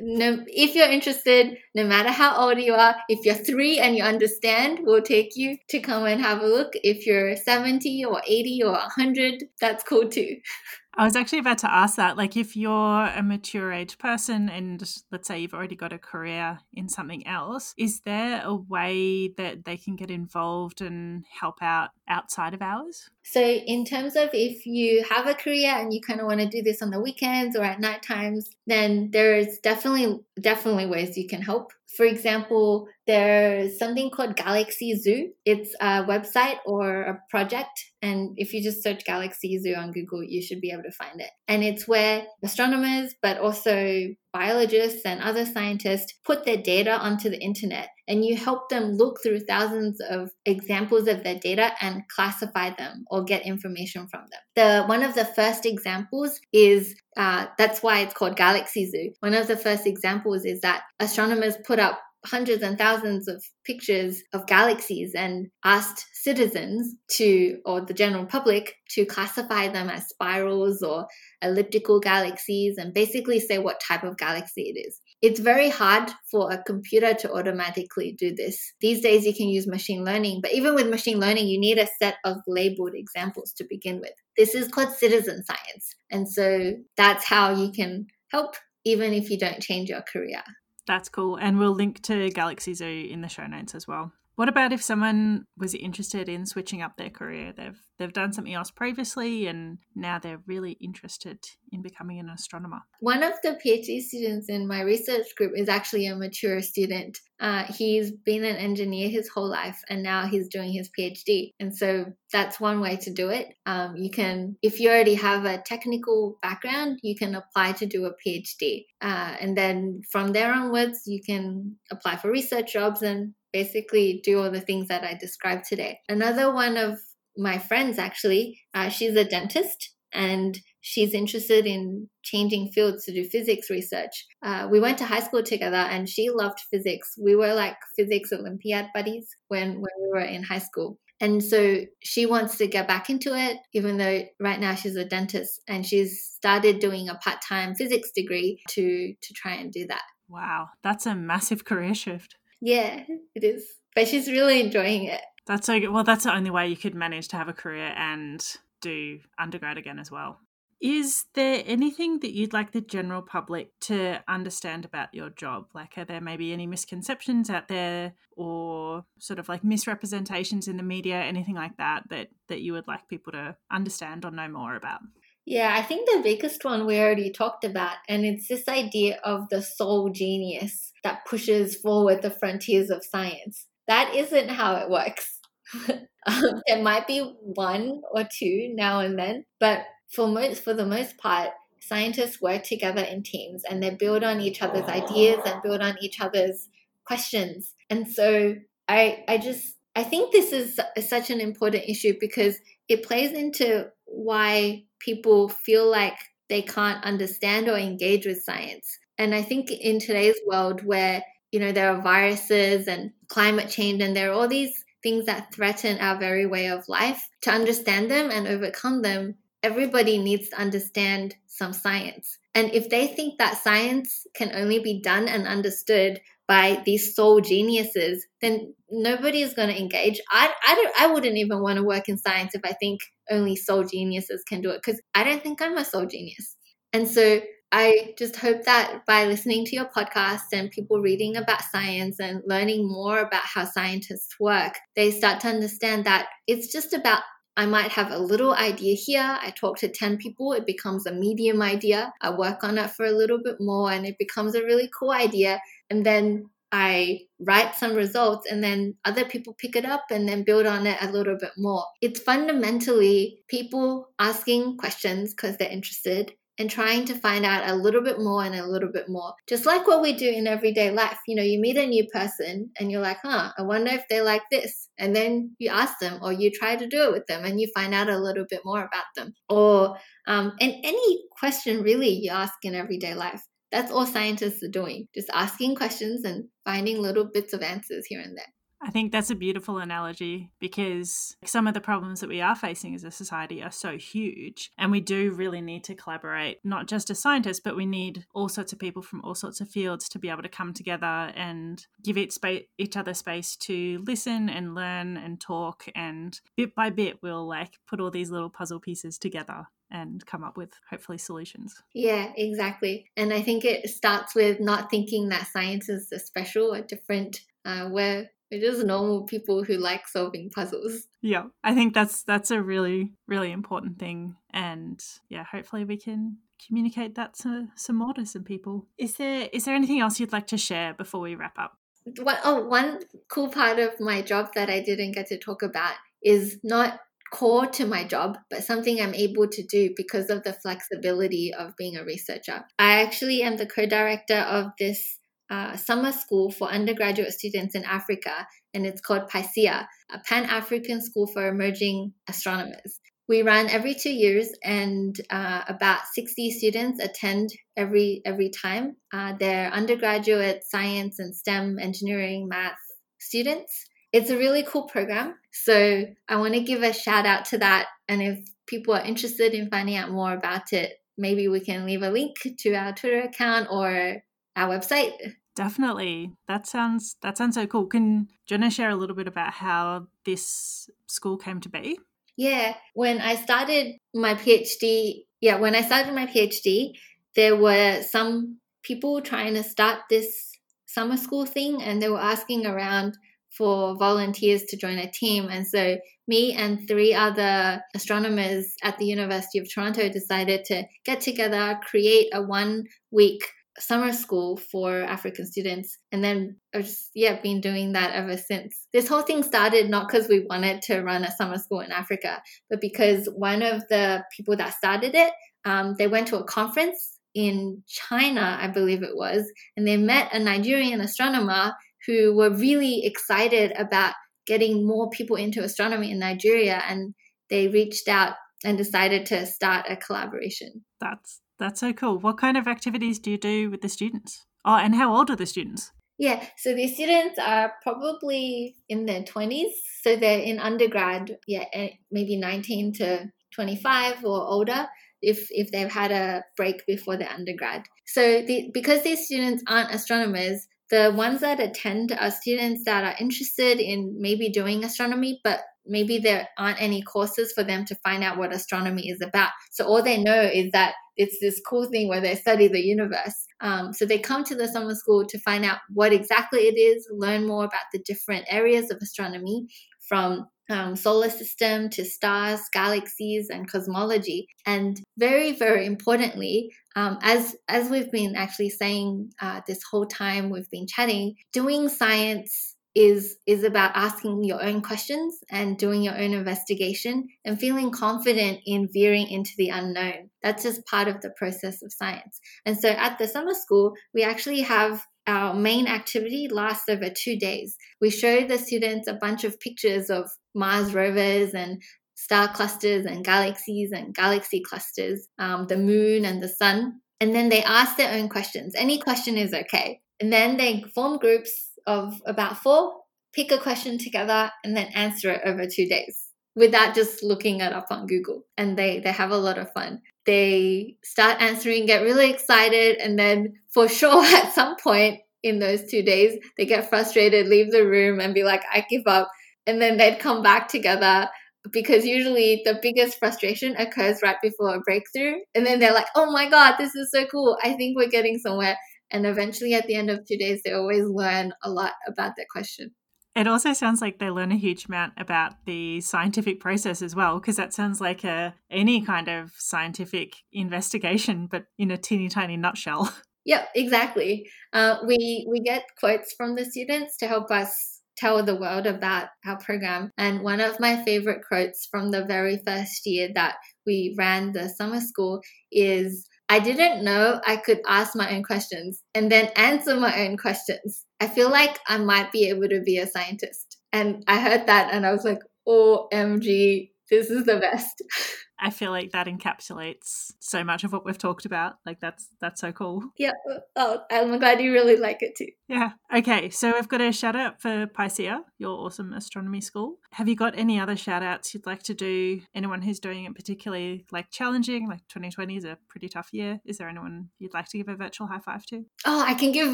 no, 0.01 0.43
if 0.47 0.75
you're 0.75 0.89
interested, 0.89 1.57
no 1.75 1.83
matter 1.83 2.09
how 2.09 2.35
old 2.37 2.59
you 2.59 2.73
are, 2.73 2.95
if 3.09 3.25
you're 3.25 3.35
three 3.35 3.79
and 3.79 3.97
you 3.97 4.03
understand, 4.03 4.79
we'll 4.83 5.01
take 5.01 5.35
you 5.35 5.57
to 5.69 5.79
come 5.79 6.05
and 6.05 6.21
have 6.21 6.41
a 6.41 6.47
look. 6.47 6.73
If 6.83 7.05
you're 7.05 7.35
70 7.35 8.05
or 8.05 8.21
80 8.25 8.63
or 8.63 8.71
100, 8.71 9.43
that's 9.59 9.83
cool 9.83 10.09
too. 10.09 10.37
I 10.99 11.03
was 11.03 11.15
actually 11.15 11.39
about 11.39 11.59
to 11.59 11.71
ask 11.71 11.95
that. 11.97 12.17
Like, 12.17 12.35
if 12.35 12.57
you're 12.57 13.05
a 13.05 13.21
mature 13.21 13.71
age 13.71 13.99
person 13.99 14.49
and 14.49 14.81
let's 15.11 15.27
say 15.27 15.39
you've 15.39 15.53
already 15.53 15.75
got 15.75 15.93
a 15.93 15.99
career 15.99 16.59
in 16.73 16.89
something 16.89 17.25
else, 17.27 17.75
is 17.77 17.99
there 17.99 18.41
a 18.43 18.55
way 18.55 19.27
that 19.37 19.63
they 19.65 19.77
can 19.77 19.95
get 19.95 20.09
involved 20.09 20.81
and 20.81 21.23
help 21.39 21.61
out 21.61 21.91
outside 22.07 22.55
of 22.55 22.63
hours? 22.63 23.11
So, 23.21 23.41
in 23.41 23.85
terms 23.85 24.15
of 24.15 24.29
if 24.33 24.65
you 24.65 25.05
have 25.07 25.27
a 25.27 25.35
career 25.35 25.69
and 25.69 25.93
you 25.93 26.01
kind 26.01 26.19
of 26.19 26.25
want 26.25 26.39
to 26.39 26.47
do 26.47 26.63
this 26.63 26.81
on 26.81 26.89
the 26.89 26.99
weekends 26.99 27.55
or 27.55 27.63
at 27.63 27.79
night 27.79 28.01
times, 28.01 28.49
then 28.65 29.11
there's 29.11 29.59
definitely 29.59 30.19
definitely 30.41 30.87
ways 30.87 31.15
you 31.15 31.27
can 31.27 31.43
help. 31.43 31.73
For 31.95 32.07
example, 32.07 32.87
there's 33.07 33.79
something 33.79 34.09
called 34.09 34.35
Galaxy 34.35 34.93
Zoo. 34.95 35.31
It's 35.45 35.73
a 35.79 36.03
website 36.03 36.57
or 36.65 37.01
a 37.01 37.19
project. 37.29 37.85
And 38.01 38.33
if 38.35 38.53
you 38.53 38.61
just 38.61 38.83
search 38.83 39.05
Galaxy 39.05 39.57
Zoo 39.59 39.73
on 39.73 39.91
Google, 39.91 40.23
you 40.23 40.41
should 40.41 40.61
be 40.61 40.71
able 40.71 40.83
to 40.83 40.91
find 40.91 41.19
it. 41.19 41.31
And 41.47 41.63
it's 41.63 41.87
where 41.87 42.25
astronomers, 42.43 43.15
but 43.21 43.39
also 43.39 44.09
biologists 44.33 45.03
and 45.03 45.21
other 45.21 45.45
scientists 45.45 46.13
put 46.23 46.45
their 46.45 46.57
data 46.57 46.91
onto 46.91 47.29
the 47.29 47.41
internet 47.41 47.89
and 48.07 48.23
you 48.23 48.35
help 48.35 48.69
them 48.69 48.93
look 48.93 49.19
through 49.23 49.39
thousands 49.39 49.99
of 49.99 50.29
examples 50.45 51.07
of 51.07 51.23
their 51.23 51.39
data 51.39 51.71
and 51.81 52.03
classify 52.13 52.69
them 52.69 53.05
or 53.09 53.23
get 53.23 53.45
information 53.45 54.07
from 54.07 54.25
them. 54.31 54.41
The 54.55 54.85
one 54.85 55.01
of 55.01 55.15
the 55.15 55.25
first 55.25 55.65
examples 55.65 56.39
is 56.53 56.95
uh, 57.15 57.47
that's 57.57 57.81
why 57.81 57.99
it's 58.01 58.13
called 58.13 58.35
Galaxy 58.35 58.85
Zoo. 58.85 59.11
One 59.21 59.33
of 59.33 59.47
the 59.47 59.57
first 59.57 59.87
examples 59.87 60.45
is 60.45 60.61
that 60.61 60.83
astronomers 60.99 61.57
put 61.65 61.79
up 61.79 61.99
hundreds 62.29 62.61
and 62.61 62.77
thousands 62.77 63.27
of 63.27 63.43
pictures 63.65 64.21
of 64.33 64.47
galaxies 64.47 65.13
and 65.15 65.47
asked 65.63 66.05
citizens 66.13 66.95
to, 67.11 67.59
or 67.65 67.81
the 67.81 67.93
general 67.93 68.25
public, 68.25 68.75
to 68.91 69.05
classify 69.05 69.67
them 69.67 69.89
as 69.89 70.07
spirals 70.07 70.81
or 70.81 71.07
elliptical 71.41 71.99
galaxies 71.99 72.77
and 72.77 72.93
basically 72.93 73.39
say 73.39 73.57
what 73.57 73.79
type 73.79 74.03
of 74.03 74.17
galaxy 74.17 74.73
it 74.75 74.79
is. 74.87 74.99
It's 75.21 75.39
very 75.39 75.69
hard 75.69 76.11
for 76.29 76.51
a 76.51 76.61
computer 76.63 77.13
to 77.13 77.33
automatically 77.33 78.15
do 78.19 78.35
this. 78.35 78.73
These 78.81 79.01
days, 79.01 79.25
you 79.25 79.33
can 79.33 79.47
use 79.47 79.65
machine 79.67 80.05
learning, 80.05 80.41
but 80.43 80.53
even 80.53 80.75
with 80.75 80.89
machine 80.89 81.19
learning, 81.19 81.47
you 81.47 81.59
need 81.59 81.79
a 81.79 81.87
set 82.01 82.15
of 82.23 82.37
labeled 82.47 82.93
examples 82.93 83.53
to 83.53 83.65
begin 83.67 83.99
with. 83.99 84.13
This 84.37 84.53
is 84.53 84.67
called 84.67 84.93
citizen 84.93 85.43
science. 85.43 85.95
And 86.11 86.29
so 86.29 86.73
that's 86.95 87.25
how 87.25 87.55
you 87.55 87.71
can 87.71 88.07
help 88.31 88.55
even 88.85 89.13
if 89.13 89.29
you 89.29 89.37
don't 89.37 89.61
change 89.61 89.89
your 89.89 90.01
career. 90.01 90.43
That's 90.87 91.09
cool. 91.09 91.35
And 91.35 91.59
we'll 91.59 91.75
link 91.75 92.01
to 92.03 92.29
Galaxy 92.31 92.73
Zoo 92.73 93.07
in 93.11 93.21
the 93.21 93.29
show 93.29 93.45
notes 93.45 93.75
as 93.75 93.87
well. 93.87 94.13
What 94.37 94.49
about 94.49 94.71
if 94.71 94.83
someone 94.83 95.45
was 95.57 95.73
interested 95.73 96.29
in 96.29 96.45
switching 96.45 96.83
up 96.83 96.95
their 96.95 97.09
career? 97.09 97.55
They've 97.57 97.81
they've 97.97 98.13
done 98.13 98.33
something 98.33 98.53
else 98.53 98.69
previously 98.69 99.47
and 99.47 99.79
now 99.95 100.19
they're 100.19 100.43
really 100.45 100.73
interested 100.73 101.39
in 101.71 101.81
becoming 101.81 102.19
an 102.19 102.29
astronomer. 102.29 102.81
One 102.99 103.23
of 103.23 103.33
the 103.41 103.57
PhD 103.65 103.99
students 103.99 104.47
in 104.47 104.67
my 104.67 104.81
research 104.81 105.35
group 105.35 105.53
is 105.55 105.67
actually 105.67 106.05
a 106.05 106.15
mature 106.15 106.61
student. 106.61 107.17
Uh, 107.39 107.63
he's 107.63 108.11
been 108.11 108.43
an 108.43 108.57
engineer 108.57 109.09
his 109.09 109.27
whole 109.27 109.49
life 109.49 109.81
and 109.89 110.03
now 110.03 110.27
he's 110.27 110.47
doing 110.49 110.71
his 110.71 110.91
PhD. 110.97 111.53
And 111.59 111.75
so 111.75 112.05
that's 112.31 112.59
one 112.59 112.79
way 112.79 112.97
to 112.97 113.11
do 113.11 113.29
it. 113.29 113.55
Um, 113.65 113.95
you 113.95 114.11
can, 114.11 114.55
if 114.61 114.79
you 114.79 114.89
already 114.89 115.15
have 115.15 115.45
a 115.45 115.61
technical 115.63 116.37
background, 116.43 116.99
you 117.01 117.15
can 117.15 117.33
apply 117.33 117.71
to 117.73 117.87
do 117.87 118.05
a 118.05 118.11
PhD. 118.11 118.85
Uh, 119.01 119.35
and 119.39 119.57
then 119.57 120.01
from 120.11 120.33
there 120.33 120.53
onwards, 120.53 121.03
you 121.07 121.21
can 121.23 121.77
apply 121.91 122.17
for 122.17 122.29
research 122.29 122.73
jobs 122.73 123.01
and 123.01 123.33
basically 123.53 124.21
do 124.23 124.41
all 124.41 124.51
the 124.51 124.61
things 124.61 124.87
that 124.87 125.03
I 125.03 125.13
described 125.13 125.65
today. 125.67 125.99
Another 126.09 126.53
one 126.53 126.77
of 126.77 126.99
my 127.37 127.57
friends, 127.57 127.99
actually, 127.99 128.59
uh, 128.73 128.89
she's 128.89 129.15
a 129.15 129.23
dentist 129.23 129.91
and 130.13 130.59
she's 130.81 131.13
interested 131.13 131.65
in 131.65 132.09
changing 132.23 132.71
fields 132.71 133.05
to 133.05 133.13
do 133.13 133.23
physics 133.23 133.69
research. 133.69 134.25
Uh, 134.43 134.67
we 134.71 134.79
went 134.79 134.97
to 134.97 135.05
high 135.05 135.19
school 135.19 135.43
together 135.43 135.75
and 135.75 136.09
she 136.09 136.29
loved 136.29 136.59
physics. 136.71 137.13
We 137.21 137.35
were 137.35 137.53
like 137.53 137.75
physics 137.95 138.31
Olympiad 138.31 138.87
buddies 138.93 139.27
when, 139.47 139.73
when 139.75 139.91
we 140.01 140.09
were 140.13 140.25
in 140.25 140.43
high 140.43 140.59
school. 140.59 140.97
And 141.19 141.43
so 141.43 141.79
she 142.03 142.25
wants 142.25 142.57
to 142.57 142.67
get 142.67 142.87
back 142.87 143.09
into 143.09 143.35
it, 143.35 143.57
even 143.73 143.97
though 143.97 144.21
right 144.39 144.59
now 144.59 144.75
she's 144.75 144.95
a 144.95 145.05
dentist 145.05 145.61
and 145.67 145.85
she's 145.85 146.23
started 146.23 146.79
doing 146.79 147.09
a 147.09 147.15
part 147.15 147.39
time 147.47 147.73
physics 147.75 148.11
degree 148.15 148.61
to, 148.69 149.13
to 149.19 149.33
try 149.33 149.53
and 149.53 149.71
do 149.71 149.87
that. 149.87 150.03
Wow, 150.29 150.69
that's 150.83 151.05
a 151.05 151.15
massive 151.15 151.65
career 151.65 151.95
shift. 151.95 152.35
Yeah, 152.61 153.03
it 153.35 153.43
is. 153.43 153.65
But 153.95 154.07
she's 154.07 154.27
really 154.27 154.61
enjoying 154.61 155.05
it. 155.05 155.21
That's 155.45 155.65
so 155.65 155.79
good. 155.79 155.89
Well, 155.89 156.03
that's 156.03 156.25
the 156.25 156.35
only 156.35 156.51
way 156.51 156.67
you 156.67 156.77
could 156.77 156.95
manage 156.95 157.29
to 157.29 157.37
have 157.37 157.47
a 157.47 157.53
career 157.53 157.93
and 157.95 158.45
do 158.81 159.19
undergrad 159.39 159.77
again 159.77 159.99
as 159.99 160.11
well. 160.11 160.39
Is 160.79 161.25
there 161.33 161.63
anything 161.65 162.19
that 162.19 162.33
you'd 162.33 162.53
like 162.53 162.71
the 162.71 162.81
general 162.81 163.23
public 163.23 163.71
to 163.81 164.19
understand 164.27 164.85
about 164.85 165.11
your 165.11 165.31
job? 165.31 165.69
Like, 165.73 165.97
are 165.97 166.05
there 166.05 166.21
maybe 166.21 166.53
any 166.53 166.67
misconceptions 166.67 167.49
out 167.49 167.67
there 167.67 168.13
or 168.35 169.03
sort 169.17 169.39
of 169.39 169.49
like 169.49 169.63
misrepresentations 169.63 170.67
in 170.67 170.77
the 170.77 170.83
media, 170.83 171.15
anything 171.15 171.55
like 171.55 171.77
that, 171.77 172.03
that, 172.09 172.27
that 172.49 172.61
you 172.61 172.73
would 172.73 172.87
like 172.87 173.07
people 173.07 173.31
to 173.31 173.55
understand 173.71 174.23
or 174.23 174.29
know 174.29 174.47
more 174.47 174.75
about? 174.75 174.99
Yeah, 175.47 175.73
I 175.77 175.81
think 175.81 176.09
the 176.09 176.19
biggest 176.21 176.65
one 176.65 176.85
we 176.85 176.99
already 176.99 177.31
talked 177.31 177.63
about, 177.63 177.95
and 178.09 178.25
it's 178.25 178.49
this 178.49 178.67
idea 178.67 179.17
of 179.23 179.47
the 179.49 179.61
sole 179.61 180.09
genius 180.09 180.91
that 181.05 181.25
pushes 181.25 181.77
forward 181.77 182.21
the 182.21 182.31
frontiers 182.31 182.89
of 182.89 183.05
science. 183.05 183.65
That 183.87 184.13
isn't 184.13 184.49
how 184.49 184.75
it 184.75 184.89
works. 184.89 185.39
um, 186.27 186.83
might 186.83 187.07
be 187.07 187.21
one 187.39 188.01
or 188.11 188.25
two 188.29 188.73
now 188.75 188.99
and 188.99 189.17
then, 189.17 189.45
but 189.57 189.85
for 190.13 190.27
most, 190.27 190.65
for 190.65 190.73
the 190.73 190.85
most 190.85 191.17
part, 191.17 191.51
scientists 191.79 192.41
work 192.41 192.63
together 192.63 193.01
in 193.01 193.23
teams 193.23 193.63
and 193.63 193.81
they 193.81 193.91
build 193.91 194.25
on 194.25 194.41
each 194.41 194.61
other's 194.61 194.89
ideas 194.89 195.39
and 195.45 195.61
build 195.63 195.79
on 195.79 195.95
each 196.01 196.19
other's 196.19 196.67
questions. 197.05 197.73
And 197.89 198.05
so 198.11 198.55
I, 198.89 199.23
I 199.29 199.37
just, 199.37 199.75
I 199.95 200.03
think 200.03 200.33
this 200.33 200.51
is 200.51 200.77
such 201.07 201.29
an 201.29 201.39
important 201.39 201.85
issue 201.87 202.15
because 202.19 202.57
it 202.89 203.03
plays 203.03 203.31
into 203.31 203.87
why 204.03 204.83
people 204.99 205.49
feel 205.49 205.89
like 205.89 206.17
they 206.49 206.61
can't 206.61 207.03
understand 207.03 207.67
or 207.67 207.77
engage 207.77 208.25
with 208.25 208.43
science. 208.43 208.97
And 209.17 209.33
I 209.35 209.41
think 209.41 209.71
in 209.71 209.99
today's 209.99 210.39
world 210.47 210.85
where, 210.85 211.23
you 211.51 211.59
know, 211.59 211.71
there 211.71 211.91
are 211.91 212.01
viruses 212.01 212.87
and 212.87 213.11
climate 213.27 213.69
change 213.69 214.01
and 214.01 214.15
there 214.15 214.29
are 214.29 214.33
all 214.33 214.47
these 214.47 214.85
things 215.03 215.25
that 215.25 215.53
threaten 215.53 215.97
our 215.99 216.17
very 216.17 216.45
way 216.45 216.67
of 216.67 216.87
life, 216.89 217.29
to 217.41 217.51
understand 217.51 218.09
them 218.09 218.31
and 218.31 218.47
overcome 218.47 219.01
them, 219.01 219.35
everybody 219.63 220.17
needs 220.17 220.49
to 220.49 220.59
understand 220.59 221.35
some 221.47 221.73
science. 221.73 222.37
And 222.55 222.71
if 222.73 222.89
they 222.89 223.07
think 223.07 223.37
that 223.37 223.61
science 223.61 224.25
can 224.33 224.51
only 224.53 224.79
be 224.79 225.01
done 225.01 225.27
and 225.27 225.47
understood 225.47 226.19
by 226.47 226.81
these 226.85 227.13
sole 227.15 227.41
geniuses, 227.41 228.25
then 228.41 228.73
nobody 228.89 229.41
is 229.41 229.53
going 229.53 229.69
to 229.69 229.79
engage. 229.79 230.21
I, 230.31 230.51
I, 230.65 230.75
don't, 230.75 231.01
I 231.01 231.07
wouldn't 231.07 231.37
even 231.37 231.61
want 231.61 231.77
to 231.77 231.83
work 231.83 232.07
in 232.07 232.17
science 232.17 232.55
if 232.55 232.61
I 232.63 232.73
think 232.73 233.01
only 233.29 233.55
sole 233.55 233.83
geniuses 233.83 234.43
can 234.47 234.61
do 234.61 234.69
it 234.71 234.81
because 234.83 235.01
I 235.13 235.23
don't 235.23 235.43
think 235.43 235.61
I'm 235.61 235.77
a 235.77 235.83
sole 235.83 236.05
genius. 236.05 236.55
And 236.93 237.07
so 237.07 237.41
I 237.71 238.13
just 238.17 238.37
hope 238.37 238.63
that 238.63 239.05
by 239.05 239.25
listening 239.25 239.65
to 239.65 239.75
your 239.75 239.89
podcast 239.93 240.53
and 240.53 240.71
people 240.71 241.01
reading 241.01 241.35
about 241.35 241.63
science 241.63 242.17
and 242.19 242.41
learning 242.45 242.87
more 242.87 243.19
about 243.19 243.43
how 243.43 243.65
scientists 243.65 244.35
work, 244.39 244.75
they 244.95 245.11
start 245.11 245.41
to 245.41 245.49
understand 245.49 246.05
that 246.05 246.27
it's 246.47 246.71
just 246.71 246.93
about 246.93 247.23
I 247.57 247.65
might 247.65 247.91
have 247.93 248.11
a 248.11 248.19
little 248.19 248.53
idea 248.53 248.93
here. 248.93 249.39
I 249.41 249.49
talk 249.49 249.79
to 249.79 249.89
10 249.89 250.17
people, 250.17 250.53
it 250.53 250.67
becomes 250.67 251.07
a 251.07 251.11
medium 251.11 251.59
idea. 251.63 252.13
I 252.21 252.29
work 252.29 252.63
on 252.63 252.77
it 252.77 252.91
for 252.91 253.03
a 253.03 253.11
little 253.11 253.39
bit 253.43 253.55
more 253.59 253.91
and 253.91 254.05
it 254.05 254.19
becomes 254.19 254.53
a 254.53 254.61
really 254.61 254.87
cool 254.97 255.11
idea. 255.11 255.59
And 255.89 256.05
then 256.05 256.49
I 256.71 257.21
write 257.39 257.75
some 257.75 257.95
results 257.95 258.49
and 258.51 258.63
then 258.63 258.95
other 259.05 259.23
people 259.23 259.53
pick 259.57 259.75
it 259.75 259.85
up 259.85 260.05
and 260.11 260.27
then 260.27 260.43
build 260.43 260.65
on 260.65 260.85
it 260.85 260.97
a 261.01 261.11
little 261.11 261.37
bit 261.37 261.51
more. 261.57 261.85
It's 262.01 262.19
fundamentally 262.19 263.39
people 263.47 264.09
asking 264.19 264.77
questions 264.77 265.33
because 265.33 265.57
they're 265.57 265.69
interested 265.69 266.33
and 266.59 266.69
trying 266.69 267.05
to 267.05 267.13
find 267.13 267.45
out 267.45 267.69
a 267.69 267.75
little 267.75 268.01
bit 268.01 268.19
more 268.19 268.43
and 268.43 268.55
a 268.55 268.65
little 268.65 268.91
bit 268.91 269.07
more. 269.07 269.33
Just 269.47 269.65
like 269.65 269.87
what 269.87 270.01
we 270.01 270.13
do 270.13 270.27
in 270.27 270.47
everyday 270.47 270.89
life. 270.91 271.19
You 271.27 271.35
know, 271.35 271.43
you 271.43 271.59
meet 271.59 271.77
a 271.77 271.85
new 271.85 272.05
person 272.07 272.71
and 272.79 272.91
you're 272.91 273.01
like, 273.01 273.19
huh, 273.21 273.51
I 273.57 273.61
wonder 273.61 273.91
if 273.91 274.05
they 274.09 274.21
like 274.21 274.41
this. 274.51 274.89
And 274.97 275.15
then 275.15 275.55
you 275.59 275.69
ask 275.69 275.99
them 275.99 276.19
or 276.21 276.33
you 276.33 276.51
try 276.51 276.75
to 276.75 276.87
do 276.87 277.03
it 277.03 277.11
with 277.11 277.27
them 277.27 277.45
and 277.45 277.61
you 277.61 277.67
find 277.75 277.93
out 277.93 278.09
a 278.09 278.17
little 278.17 278.45
bit 278.49 278.61
more 278.65 278.79
about 278.79 279.05
them. 279.15 279.33
Or, 279.49 279.97
um, 280.25 280.53
and 280.59 280.73
any 280.83 281.23
question 281.39 281.83
really 281.83 282.09
you 282.09 282.31
ask 282.31 282.53
in 282.63 282.73
everyday 282.73 283.13
life. 283.13 283.43
That's 283.71 283.91
all 283.91 284.05
scientists 284.05 284.63
are 284.63 284.69
doing, 284.69 285.07
just 285.13 285.29
asking 285.33 285.75
questions 285.75 286.23
and 286.23 286.45
finding 286.65 287.01
little 287.01 287.25
bits 287.25 287.53
of 287.53 287.61
answers 287.61 288.05
here 288.07 288.21
and 288.21 288.37
there. 288.37 288.53
I 288.79 288.91
think 288.91 289.11
that's 289.11 289.31
a 289.31 289.35
beautiful 289.35 289.79
analogy 289.79 290.51
because 290.59 291.35
some 291.43 291.65
of 291.65 291.73
the 291.73 291.81
problems 291.81 292.19
that 292.19 292.29
we 292.29 292.41
are 292.41 292.55
facing 292.55 292.93
as 292.93 293.03
a 293.03 293.09
society 293.09 293.63
are 293.63 293.71
so 293.71 293.97
huge. 293.97 294.71
And 294.77 294.91
we 294.91 295.01
do 295.01 295.31
really 295.31 295.61
need 295.61 295.83
to 295.85 295.95
collaborate, 295.95 296.59
not 296.63 296.87
just 296.87 297.09
as 297.09 297.19
scientists, 297.19 297.59
but 297.59 297.75
we 297.75 297.87
need 297.87 298.25
all 298.35 298.49
sorts 298.49 298.73
of 298.73 298.79
people 298.79 299.01
from 299.01 299.21
all 299.23 299.33
sorts 299.33 299.61
of 299.61 299.69
fields 299.69 300.07
to 300.09 300.19
be 300.19 300.29
able 300.29 300.43
to 300.43 300.49
come 300.49 300.73
together 300.73 301.31
and 301.35 301.85
give 302.03 302.17
each, 302.17 302.37
each 302.77 302.95
other 302.95 303.15
space 303.15 303.55
to 303.57 304.03
listen 304.05 304.47
and 304.47 304.75
learn 304.75 305.17
and 305.17 305.41
talk. 305.41 305.85
And 305.95 306.39
bit 306.55 306.75
by 306.75 306.91
bit, 306.91 307.23
we'll 307.23 307.47
like 307.47 307.79
put 307.87 307.99
all 307.99 308.11
these 308.11 308.29
little 308.29 308.51
puzzle 308.51 308.79
pieces 308.79 309.17
together 309.17 309.67
and 309.91 310.25
come 310.25 310.43
up 310.43 310.57
with 310.57 310.71
hopefully 310.89 311.17
solutions. 311.17 311.81
Yeah, 311.93 312.31
exactly. 312.35 313.09
And 313.15 313.33
I 313.33 313.41
think 313.41 313.65
it 313.65 313.89
starts 313.89 314.35
with 314.35 314.59
not 314.59 314.89
thinking 314.89 315.29
that 315.29 315.47
science 315.47 315.89
is 315.89 316.11
a 316.11 316.19
special 316.19 316.73
or 316.73 316.81
different. 316.81 317.41
Uh, 317.65 317.89
we're 317.91 318.29
we're 318.51 318.61
just 318.61 318.85
normal 318.85 319.23
people 319.23 319.63
who 319.63 319.77
like 319.77 320.07
solving 320.07 320.49
puzzles. 320.49 321.07
Yeah, 321.21 321.45
I 321.63 321.73
think 321.73 321.93
that's 321.93 322.23
that's 322.23 322.51
a 322.51 322.61
really 322.61 323.13
really 323.27 323.51
important 323.51 323.99
thing, 323.99 324.35
and 324.51 325.03
yeah, 325.29 325.43
hopefully 325.43 325.83
we 325.83 325.97
can 325.97 326.37
communicate 326.65 327.15
that 327.15 327.33
to 327.35 327.67
some 327.75 327.97
more 327.97 328.13
to 328.13 328.25
some 328.25 328.43
people. 328.43 328.87
Is 328.97 329.15
there 329.15 329.49
is 329.51 329.65
there 329.65 329.75
anything 329.75 329.99
else 329.99 330.19
you'd 330.19 330.33
like 330.33 330.47
to 330.47 330.57
share 330.57 330.93
before 330.93 331.21
we 331.21 331.35
wrap 331.35 331.57
up? 331.57 331.77
What, 332.21 332.39
oh, 332.45 332.65
one 332.65 333.01
cool 333.27 333.49
part 333.49 333.79
of 333.79 333.99
my 333.99 334.21
job 334.21 334.53
that 334.55 334.69
I 334.69 334.79
didn't 334.79 335.11
get 335.11 335.27
to 335.27 335.37
talk 335.37 335.61
about 335.61 335.95
is 336.23 336.57
not 336.63 336.99
core 337.31 337.67
to 337.67 337.85
my 337.85 338.03
job, 338.03 338.37
but 338.49 338.63
something 338.63 338.99
I'm 338.99 339.13
able 339.13 339.47
to 339.47 339.63
do 339.63 339.93
because 339.95 340.29
of 340.29 340.43
the 340.43 340.53
flexibility 340.53 341.53
of 341.53 341.75
being 341.77 341.97
a 341.97 342.03
researcher. 342.03 342.65
I 342.79 343.01
actually 343.01 343.41
am 343.41 343.57
the 343.57 343.65
co 343.65 343.85
director 343.85 344.37
of 344.37 344.67
this 344.79 345.19
uh, 345.49 345.75
summer 345.77 346.11
school 346.11 346.51
for 346.51 346.67
undergraduate 346.67 347.33
students 347.33 347.75
in 347.75 347.83
Africa, 347.85 348.47
and 348.73 348.85
it's 348.85 349.01
called 349.01 349.29
PASEA, 349.29 349.87
a 350.11 350.19
Pan 350.27 350.45
African 350.45 351.01
School 351.01 351.27
for 351.27 351.47
Emerging 351.47 352.13
Astronomers. 352.27 352.99
We 353.29 353.41
run 353.41 353.67
every 353.69 353.93
two 353.93 354.13
years, 354.13 354.51
and 354.63 355.15
uh, 355.29 355.63
about 355.67 355.99
60 356.13 356.51
students 356.51 357.03
attend 357.03 357.49
every 357.75 358.21
every 358.25 358.49
time. 358.49 358.95
Uh, 359.13 359.33
they're 359.37 359.69
undergraduate 359.71 360.63
science 360.65 361.19
and 361.19 361.35
STEM, 361.35 361.77
engineering, 361.79 362.47
math 362.47 362.77
students. 363.19 363.86
It's 364.13 364.29
a 364.29 364.37
really 364.37 364.63
cool 364.63 364.83
program. 364.83 365.35
So 365.51 366.05
I 366.29 366.35
want 366.37 366.53
to 366.53 366.61
give 366.61 366.83
a 366.83 366.93
shout 366.93 367.25
out 367.25 367.45
to 367.45 367.57
that. 367.59 367.87
And 368.07 368.21
if 368.21 368.39
people 368.65 368.93
are 368.93 369.03
interested 369.03 369.53
in 369.53 369.69
finding 369.69 369.95
out 369.95 370.11
more 370.11 370.33
about 370.33 370.73
it, 370.73 370.93
maybe 371.17 371.47
we 371.47 371.59
can 371.59 371.85
leave 371.85 372.03
a 372.03 372.09
link 372.09 372.37
to 372.59 372.73
our 372.73 372.93
Twitter 372.93 373.21
account 373.21 373.67
or 373.71 374.17
our 374.55 374.77
website. 374.77 375.13
Definitely. 375.55 376.31
That 376.47 376.67
sounds 376.67 377.15
that 377.23 377.37
sounds 377.37 377.55
so 377.55 377.65
cool. 377.65 377.87
Can 377.87 378.27
Jenna 378.45 378.69
share 378.69 378.91
a 378.91 378.95
little 378.95 379.15
bit 379.15 379.27
about 379.27 379.53
how 379.53 380.07
this 380.23 380.89
school 381.07 381.37
came 381.37 381.59
to 381.61 381.69
be? 381.69 381.99
Yeah, 382.35 382.75
when 382.93 383.19
I 383.19 383.35
started 383.35 383.95
my 384.13 384.35
PhD, 384.35 385.25
yeah, 385.41 385.57
when 385.57 385.73
I 385.73 385.81
started 385.81 386.13
my 386.13 386.27
PhD, 386.27 386.91
there 387.35 387.55
were 387.55 388.03
some 388.03 388.59
people 388.83 389.21
trying 389.21 389.55
to 389.55 389.63
start 389.63 390.01
this 390.09 390.51
summer 390.85 391.17
school 391.17 391.47
thing 391.47 391.81
and 391.81 391.99
they 392.01 392.09
were 392.09 392.21
asking 392.21 392.67
around 392.67 393.17
for 393.57 393.95
volunteers 393.97 394.63
to 394.65 394.77
join 394.77 394.97
a 394.97 395.09
team. 395.09 395.47
And 395.49 395.67
so 395.67 395.97
me 396.27 396.53
and 396.53 396.87
three 396.87 397.13
other 397.13 397.81
astronomers 397.95 398.73
at 398.83 398.97
the 398.97 399.05
University 399.05 399.59
of 399.59 399.67
Toronto 399.73 400.09
decided 400.09 400.65
to 400.65 400.83
get 401.05 401.21
together, 401.21 401.79
create 401.89 402.27
a 402.33 402.41
one 402.41 402.85
week 403.11 403.41
summer 403.79 404.11
school 404.11 404.57
for 404.57 405.01
African 405.03 405.45
students. 405.45 405.97
And 406.11 406.23
then 406.23 406.57
I've 406.73 406.85
just, 406.85 407.11
yeah, 407.13 407.39
been 407.41 407.61
doing 407.61 407.93
that 407.93 408.13
ever 408.13 408.37
since. 408.37 408.87
This 408.91 409.07
whole 409.07 409.21
thing 409.21 409.43
started 409.43 409.89
not 409.89 410.07
because 410.07 410.27
we 410.27 410.45
wanted 410.49 410.81
to 410.83 411.01
run 411.01 411.23
a 411.23 411.31
summer 411.31 411.57
school 411.57 411.81
in 411.81 411.91
Africa, 411.91 412.41
but 412.69 412.81
because 412.81 413.29
one 413.35 413.61
of 413.61 413.83
the 413.89 414.23
people 414.35 414.55
that 414.57 414.73
started 414.73 415.13
it, 415.15 415.31
um, 415.65 415.95
they 415.97 416.07
went 416.07 416.27
to 416.29 416.39
a 416.39 416.43
conference 416.43 417.17
in 417.35 417.83
China, 417.87 418.57
I 418.59 418.67
believe 418.67 419.03
it 419.03 419.15
was, 419.15 419.43
and 419.75 419.87
they 419.87 419.97
met 419.97 420.33
a 420.33 420.39
Nigerian 420.39 421.01
astronomer 421.01 421.73
who 422.07 422.35
were 422.35 422.49
really 422.49 423.05
excited 423.05 423.73
about 423.77 424.15
getting 424.47 424.87
more 424.87 425.09
people 425.09 425.35
into 425.35 425.61
astronomy 425.61 426.09
in 426.09 426.19
Nigeria. 426.19 426.81
And 426.87 427.13
they 427.49 427.67
reached 427.67 428.07
out 428.07 428.33
and 428.63 428.77
decided 428.77 429.25
to 429.27 429.45
start 429.45 429.85
a 429.89 429.95
collaboration. 429.95 430.85
That's 430.99 431.41
that's 431.59 431.79
so 431.79 431.93
cool. 431.93 432.19
What 432.19 432.37
kind 432.37 432.57
of 432.57 432.67
activities 432.67 433.19
do 433.19 433.31
you 433.31 433.37
do 433.37 433.69
with 433.69 433.81
the 433.81 433.89
students? 433.89 434.45
Oh, 434.63 434.75
and 434.75 434.95
how 434.95 435.15
old 435.15 435.29
are 435.29 435.35
the 435.35 435.45
students? 435.45 435.91
Yeah, 436.19 436.43
so 436.57 436.73
the 436.73 436.87
students 436.87 437.37
are 437.39 437.73
probably 437.83 438.75
in 438.89 439.05
their 439.05 439.21
20s. 439.21 439.71
So 440.01 440.15
they're 440.15 440.39
in 440.39 440.59
undergrad, 440.59 441.37
yeah, 441.47 441.65
eh, 441.73 441.89
maybe 442.11 442.37
19 442.37 442.93
to 442.93 443.31
25 443.53 444.25
or 444.25 444.41
older 444.41 444.87
if 445.21 445.47
if 445.51 445.71
they've 445.71 445.91
had 445.91 446.11
a 446.11 446.43
break 446.55 446.85
before 446.85 447.17
their 447.17 447.29
undergrad. 447.29 447.83
So 448.05 448.41
the, 448.41 448.69
because 448.73 449.03
these 449.03 449.25
students 449.25 449.63
aren't 449.67 449.93
astronomers, 449.93 450.67
the 450.89 451.13
ones 451.15 451.41
that 451.41 451.59
attend 451.59 452.11
are 452.11 452.31
students 452.31 452.83
that 452.85 453.03
are 453.03 453.15
interested 453.19 453.79
in 453.79 454.15
maybe 454.19 454.49
doing 454.49 454.83
astronomy, 454.83 455.39
but 455.43 455.61
maybe 455.85 456.17
there 456.19 456.47
aren't 456.57 456.81
any 456.81 457.01
courses 457.01 457.51
for 457.53 457.63
them 457.63 457.85
to 457.85 457.95
find 458.03 458.23
out 458.23 458.37
what 458.37 458.53
astronomy 458.53 459.09
is 459.09 459.21
about. 459.21 459.51
So 459.71 459.85
all 459.85 460.03
they 460.03 460.21
know 460.21 460.41
is 460.41 460.71
that 460.71 460.95
it's 461.15 461.39
this 461.41 461.61
cool 461.67 461.89
thing 461.89 462.07
where 462.07 462.21
they 462.21 462.35
study 462.35 462.67
the 462.67 462.79
universe. 462.79 463.47
Um, 463.61 463.93
so 463.93 464.05
they 464.05 464.19
come 464.19 464.43
to 464.45 464.55
the 464.55 464.67
summer 464.67 464.93
school 464.95 465.25
to 465.25 465.39
find 465.39 465.65
out 465.65 465.79
what 465.93 466.13
exactly 466.13 466.61
it 466.61 466.77
is, 466.77 467.07
learn 467.11 467.47
more 467.47 467.65
about 467.65 467.85
the 467.91 467.99
different 468.05 468.45
areas 468.49 468.91
of 468.91 468.99
astronomy 469.01 469.67
from 470.07 470.47
um, 470.69 470.95
solar 470.95 471.29
system 471.29 471.89
to 471.91 472.03
stars, 472.03 472.61
galaxies, 472.73 473.49
and 473.49 473.71
cosmology. 473.71 474.47
And 474.65 475.01
very, 475.17 475.53
very 475.53 475.85
importantly, 475.85 476.71
um, 476.97 477.19
as 477.21 477.55
as 477.67 477.91
we've 477.91 478.11
been 478.11 478.35
actually 478.35 478.71
saying 478.71 479.31
uh, 479.39 479.61
this 479.67 479.83
whole 479.83 480.07
time 480.07 480.49
we've 480.49 480.69
been 480.71 480.87
chatting, 480.87 481.35
doing 481.53 481.89
science 481.89 482.75
is 482.95 483.37
is 483.45 483.63
about 483.63 483.91
asking 483.93 484.43
your 484.43 484.63
own 484.63 484.81
questions 484.81 485.37
and 485.51 485.77
doing 485.77 486.01
your 486.01 486.15
own 486.15 486.33
investigation 486.33 487.27
and 487.45 487.59
feeling 487.59 487.91
confident 487.91 488.61
in 488.65 488.89
veering 488.91 489.27
into 489.27 489.51
the 489.59 489.69
unknown. 489.69 490.31
That's 490.41 490.63
just 490.63 490.87
part 490.87 491.07
of 491.07 491.21
the 491.21 491.29
process 491.37 491.83
of 491.83 491.93
science. 491.93 492.39
And 492.65 492.75
so 492.75 492.89
at 492.89 493.19
the 493.19 493.27
summer 493.27 493.53
school, 493.53 493.93
we 494.15 494.23
actually 494.23 494.61
have 494.61 495.05
our 495.27 495.53
main 495.53 495.85
activity 495.85 496.47
lasts 496.49 496.89
over 496.89 497.11
two 497.11 497.37
days. 497.37 497.77
We 498.01 498.09
show 498.09 498.47
the 498.47 498.57
students 498.57 499.07
a 499.07 499.13
bunch 499.13 499.43
of 499.43 499.59
pictures 499.59 500.09
of 500.09 500.31
Mars 500.55 500.95
rovers 500.95 501.53
and 501.53 501.79
star 502.17 502.47
clusters 502.47 503.05
and 503.05 503.23
galaxies 503.23 503.91
and 503.91 504.13
galaxy 504.13 504.59
clusters, 504.59 505.27
um, 505.37 505.67
the 505.67 505.77
moon 505.77 506.25
and 506.25 506.41
the 506.41 506.49
sun. 506.49 506.99
And 507.21 507.33
then 507.33 507.49
they 507.49 507.63
ask 507.63 507.95
their 507.95 508.13
own 508.13 508.27
questions. 508.27 508.73
Any 508.75 508.99
question 508.99 509.37
is 509.37 509.53
okay. 509.53 510.01
And 510.19 510.33
then 510.33 510.57
they 510.57 510.83
form 510.93 511.19
groups 511.19 511.51
of 511.85 512.19
about 512.25 512.57
four, 512.57 512.93
pick 513.33 513.51
a 513.51 513.59
question 513.59 513.99
together, 513.99 514.51
and 514.63 514.75
then 514.75 514.87
answer 514.95 515.31
it 515.31 515.41
over 515.45 515.67
two 515.67 515.87
days 515.87 516.29
without 516.55 516.95
just 516.95 517.21
looking 517.21 517.61
it 517.61 517.71
up 517.71 517.85
on 517.91 518.07
Google. 518.07 518.43
And 518.57 518.75
they, 518.75 518.99
they 518.99 519.11
have 519.11 519.29
a 519.29 519.37
lot 519.37 519.59
of 519.59 519.71
fun. 519.73 520.01
They 520.25 520.95
start 521.03 521.39
answering, 521.39 521.85
get 521.85 522.01
really 522.01 522.31
excited, 522.31 522.97
and 522.97 523.17
then 523.17 523.53
for 523.69 523.87
sure 523.99 524.25
at 524.25 524.53
some 524.53 524.75
point 524.83 525.19
in 525.43 525.59
those 525.59 525.85
two 525.85 526.01
days, 526.01 526.39
they 526.57 526.65
get 526.65 526.89
frustrated, 526.89 527.47
leave 527.47 527.71
the 527.71 527.85
room, 527.85 528.19
and 528.19 528.33
be 528.33 528.43
like, 528.43 528.63
I 528.73 528.85
give 528.89 529.03
up. 529.05 529.29
And 529.67 529.79
then 529.79 529.97
they'd 529.97 530.19
come 530.19 530.41
back 530.41 530.67
together 530.67 531.29
because 531.71 532.05
usually 532.05 532.61
the 532.65 532.79
biggest 532.81 533.19
frustration 533.19 533.75
occurs 533.75 534.19
right 534.23 534.37
before 534.41 534.75
a 534.75 534.79
breakthrough. 534.81 535.35
And 535.55 535.65
then 535.65 535.79
they're 535.79 535.93
like, 535.93 536.07
oh 536.15 536.31
my 536.31 536.49
God, 536.49 536.75
this 536.77 536.95
is 536.95 537.09
so 537.11 537.25
cool. 537.25 537.57
I 537.63 537.73
think 537.73 537.97
we're 537.97 538.09
getting 538.09 538.37
somewhere. 538.37 538.77
And 539.09 539.25
eventually, 539.25 539.73
at 539.73 539.87
the 539.87 539.95
end 539.95 540.09
of 540.09 540.25
two 540.25 540.37
days, 540.37 540.61
they 540.63 540.73
always 540.73 541.05
learn 541.05 541.53
a 541.63 541.69
lot 541.69 541.93
about 542.07 542.33
that 542.37 542.47
question. 542.51 542.91
It 543.37 543.47
also 543.47 543.71
sounds 543.71 544.01
like 544.01 544.17
they 544.17 544.31
learn 544.31 544.51
a 544.51 544.57
huge 544.57 544.87
amount 544.87 545.13
about 545.15 545.63
the 545.65 546.01
scientific 546.01 546.59
process 546.59 547.01
as 547.03 547.15
well, 547.15 547.39
because 547.39 547.55
that 547.55 547.73
sounds 547.73 548.01
like 548.01 548.23
a 548.23 548.55
any 548.69 548.99
kind 549.01 549.27
of 549.27 549.51
scientific 549.57 550.33
investigation, 550.51 551.45
but 551.45 551.65
in 551.77 551.91
a 551.91 551.97
teeny 551.97 552.29
tiny 552.29 552.57
nutshell. 552.57 553.13
Yep, 553.47 553.69
exactly. 553.75 554.49
Uh, 554.73 554.97
we 555.07 555.47
we 555.49 555.61
get 555.61 555.85
quotes 555.97 556.33
from 556.33 556.55
the 556.55 556.65
students 556.65 557.15
to 557.19 557.27
help 557.27 557.49
us 557.49 557.96
tell 558.17 558.43
the 558.43 558.55
world 558.55 558.87
about 558.87 559.27
our 559.45 559.57
program. 559.59 560.11
And 560.17 560.41
one 560.41 560.59
of 560.59 560.79
my 560.79 561.03
favorite 561.03 561.41
quotes 561.47 561.87
from 561.89 562.11
the 562.11 562.25
very 562.25 562.61
first 562.65 563.05
year 563.05 563.29
that 563.35 563.55
we 563.85 564.15
ran 564.17 564.51
the 564.51 564.69
summer 564.69 564.99
school 564.99 565.41
is 565.71 566.27
I 566.49 566.59
didn't 566.59 567.03
know 567.03 567.41
I 567.45 567.57
could 567.57 567.81
ask 567.87 568.15
my 568.15 568.33
own 568.35 568.43
questions 568.43 569.03
and 569.13 569.31
then 569.31 569.49
answer 569.55 569.95
my 569.97 570.25
own 570.25 570.37
questions. 570.37 571.05
I 571.19 571.27
feel 571.27 571.49
like 571.49 571.79
I 571.87 571.97
might 571.97 572.31
be 572.31 572.49
able 572.49 572.69
to 572.69 572.81
be 572.81 572.97
a 572.97 573.07
scientist. 573.07 573.77
And 573.91 574.23
I 574.27 574.39
heard 574.39 574.67
that 574.67 574.93
and 574.93 575.05
I 575.05 575.11
was 575.11 575.25
like, 575.25 575.39
OMG, 575.67 576.91
this 577.09 577.29
is 577.29 577.45
the 577.45 577.57
best. 577.57 578.01
I 578.59 578.69
feel 578.69 578.91
like 578.91 579.11
that 579.11 579.27
encapsulates 579.27 580.33
so 580.39 580.63
much 580.63 580.83
of 580.83 580.91
what 580.91 581.05
we've 581.05 581.17
talked 581.17 581.45
about. 581.45 581.75
Like 581.85 581.99
that's 581.99 582.27
that's 582.39 582.61
so 582.61 582.71
cool. 582.71 583.03
Yeah. 583.17 583.33
Oh, 583.75 584.03
I'm 584.11 584.37
glad 584.39 584.61
you 584.61 584.73
really 584.73 584.97
like 584.97 585.21
it 585.21 585.35
too. 585.35 585.47
Yeah. 585.67 585.91
Okay. 586.13 586.49
So 586.49 586.73
we've 586.73 586.87
got 586.87 587.01
a 587.01 587.11
shout 587.11 587.35
out 587.35 587.61
for 587.61 587.87
PASEA, 587.87 588.39
your 588.57 588.77
awesome 588.77 589.13
astronomy 589.13 589.61
school. 589.61 589.97
Have 590.11 590.27
you 590.27 590.35
got 590.35 590.57
any 590.57 590.79
other 590.79 590.95
shout 590.95 591.23
outs 591.23 591.53
you'd 591.53 591.65
like 591.65 591.83
to 591.83 591.93
do? 591.93 592.41
Anyone 592.55 592.81
who's 592.81 592.99
doing 592.99 593.25
it 593.25 593.35
particularly 593.35 594.05
like 594.11 594.31
challenging? 594.31 594.87
Like 594.87 595.07
2020 595.09 595.57
is 595.57 595.65
a 595.65 595.77
pretty 595.87 596.09
tough 596.09 596.29
year. 596.31 596.59
Is 596.65 596.77
there 596.77 596.89
anyone 596.89 597.29
you'd 597.39 597.53
like 597.53 597.67
to 597.69 597.77
give 597.77 597.89
a 597.89 597.95
virtual 597.95 598.27
high 598.27 598.39
five 598.39 598.65
to? 598.67 598.85
Oh, 599.05 599.23
I 599.25 599.33
can 599.33 599.51
give 599.51 599.73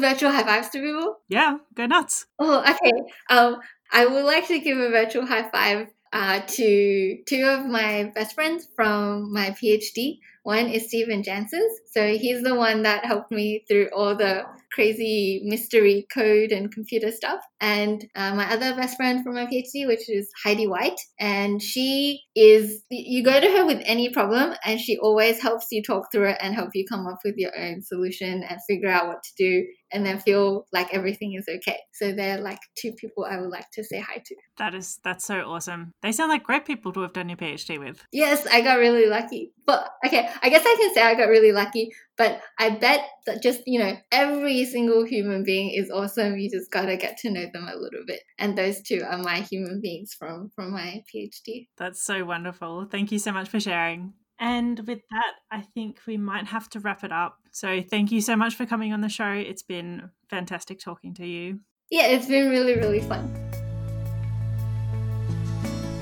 virtual 0.00 0.30
high 0.30 0.44
fives 0.44 0.68
to 0.70 0.80
people. 0.80 1.16
Yeah. 1.28 1.58
Go 1.74 1.86
nuts. 1.86 2.26
Oh, 2.38 2.60
okay. 2.60 2.92
Um, 3.30 3.60
I 3.92 4.06
would 4.06 4.24
like 4.24 4.48
to 4.48 4.58
give 4.58 4.78
a 4.78 4.90
virtual 4.90 5.26
high 5.26 5.48
five 5.48 5.88
uh, 6.14 6.40
to 6.46 7.18
two 7.26 7.44
of 7.46 7.66
my 7.66 8.12
best 8.14 8.34
friends 8.36 8.68
from 8.76 9.32
my 9.34 9.50
PhD. 9.50 10.20
One 10.44 10.68
is 10.68 10.88
Stephen 10.88 11.22
Janssens. 11.22 11.72
So 11.90 12.16
he's 12.16 12.42
the 12.42 12.54
one 12.54 12.82
that 12.82 13.06
helped 13.06 13.32
me 13.32 13.64
through 13.66 13.88
all 13.96 14.14
the 14.14 14.44
crazy 14.72 15.40
mystery 15.44 16.06
code 16.12 16.50
and 16.50 16.70
computer 16.70 17.10
stuff. 17.10 17.40
And 17.60 18.04
uh, 18.14 18.34
my 18.34 18.52
other 18.52 18.74
best 18.74 18.96
friend 18.96 19.24
from 19.24 19.34
my 19.34 19.46
PhD, 19.46 19.86
which 19.86 20.10
is 20.10 20.30
Heidi 20.44 20.66
White. 20.66 21.00
And 21.18 21.62
she 21.62 22.20
is, 22.36 22.82
you 22.90 23.24
go 23.24 23.40
to 23.40 23.46
her 23.46 23.64
with 23.64 23.80
any 23.84 24.10
problem 24.10 24.54
and 24.64 24.78
she 24.78 24.98
always 24.98 25.40
helps 25.40 25.68
you 25.70 25.82
talk 25.82 26.12
through 26.12 26.30
it 26.30 26.38
and 26.40 26.54
help 26.54 26.70
you 26.74 26.84
come 26.86 27.06
up 27.06 27.18
with 27.24 27.36
your 27.38 27.56
own 27.58 27.82
solution 27.82 28.42
and 28.42 28.60
figure 28.68 28.90
out 28.90 29.06
what 29.06 29.22
to 29.22 29.30
do 29.38 29.64
and 29.92 30.04
then 30.04 30.18
feel 30.18 30.66
like 30.72 30.92
everything 30.92 31.34
is 31.34 31.46
okay. 31.48 31.78
So 31.92 32.12
they're 32.12 32.40
like 32.40 32.58
two 32.76 32.92
people 32.92 33.24
I 33.24 33.40
would 33.40 33.50
like 33.50 33.70
to 33.74 33.84
say 33.84 34.00
hi 34.00 34.20
to. 34.26 34.36
That 34.58 34.74
is, 34.74 34.98
that's 35.04 35.24
so 35.24 35.48
awesome. 35.48 35.92
They 36.02 36.10
sound 36.10 36.30
like 36.30 36.42
great 36.42 36.64
people 36.64 36.92
to 36.94 37.00
have 37.02 37.12
done 37.12 37.28
your 37.28 37.38
PhD 37.38 37.78
with. 37.78 38.02
Yes, 38.12 38.44
I 38.46 38.60
got 38.60 38.78
really 38.78 39.06
lucky. 39.06 39.52
But 39.66 39.88
okay, 40.04 40.28
I 40.42 40.48
guess 40.48 40.64
I 40.64 40.76
can 40.78 40.94
say 40.94 41.02
I 41.02 41.14
got 41.14 41.28
really 41.28 41.52
lucky, 41.52 41.90
but 42.16 42.40
I 42.58 42.70
bet 42.70 43.00
that 43.26 43.42
just, 43.42 43.62
you 43.66 43.78
know, 43.78 43.96
every 44.12 44.64
single 44.64 45.04
human 45.04 45.44
being 45.44 45.70
is 45.70 45.90
awesome. 45.90 46.38
You 46.38 46.50
just 46.50 46.70
gotta 46.70 46.96
get 46.96 47.18
to 47.18 47.30
know 47.30 47.46
them 47.52 47.68
a 47.68 47.76
little 47.76 48.04
bit. 48.06 48.20
And 48.38 48.56
those 48.56 48.82
two 48.82 49.02
are 49.08 49.18
my 49.18 49.40
human 49.40 49.80
beings 49.80 50.14
from 50.18 50.50
from 50.54 50.72
my 50.72 51.02
PhD. 51.12 51.68
That's 51.76 52.02
so 52.02 52.24
wonderful. 52.24 52.86
Thank 52.90 53.12
you 53.12 53.18
so 53.18 53.32
much 53.32 53.48
for 53.48 53.60
sharing. 53.60 54.14
And 54.38 54.80
with 54.80 55.00
that, 55.10 55.32
I 55.50 55.62
think 55.74 56.00
we 56.06 56.16
might 56.16 56.46
have 56.46 56.68
to 56.70 56.80
wrap 56.80 57.04
it 57.04 57.12
up. 57.12 57.38
So 57.52 57.82
thank 57.82 58.10
you 58.10 58.20
so 58.20 58.36
much 58.36 58.54
for 58.56 58.66
coming 58.66 58.92
on 58.92 59.00
the 59.00 59.08
show. 59.08 59.30
It's 59.30 59.62
been 59.62 60.10
fantastic 60.28 60.80
talking 60.80 61.14
to 61.14 61.26
you. 61.26 61.60
Yeah, 61.90 62.06
it's 62.08 62.26
been 62.26 62.50
really, 62.50 62.74
really 62.74 63.00
fun. 63.00 63.32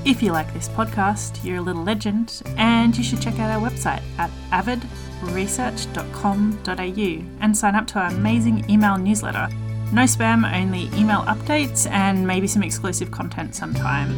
If 0.05 0.21
you 0.21 0.33
like 0.33 0.53
this 0.53 0.67
podcast, 0.67 1.41
you're 1.45 1.59
a 1.59 1.61
little 1.61 1.83
legend, 1.83 2.41
and 2.57 2.97
you 2.97 3.05
should 3.05 3.21
check 3.21 3.39
out 3.39 3.49
our 3.49 3.69
website 3.69 4.01
at 4.17 4.29
avidresearch.com.au 4.51 7.23
and 7.39 7.57
sign 7.57 7.75
up 7.75 7.87
to 7.87 7.99
our 7.99 8.07
amazing 8.07 8.69
email 8.69 8.97
newsletter. 8.97 9.47
No 9.93 10.01
spam, 10.01 10.43
only 10.53 10.89
email 10.99 11.21
updates 11.21 11.89
and 11.89 12.27
maybe 12.27 12.47
some 12.47 12.63
exclusive 12.63 13.11
content 13.11 13.55
sometime. 13.55 14.13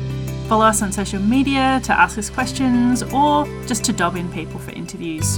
Follow 0.48 0.66
us 0.66 0.82
on 0.82 0.92
social 0.92 1.22
media 1.22 1.80
to 1.84 1.94
ask 1.94 2.18
us 2.18 2.32
questions 2.32 3.04
or 3.04 3.46
just 3.68 3.84
to 3.84 3.94
dob 3.94 4.16
in 4.16 4.28
people 4.32 4.60
for 4.60 4.72
interviews. 4.72 5.38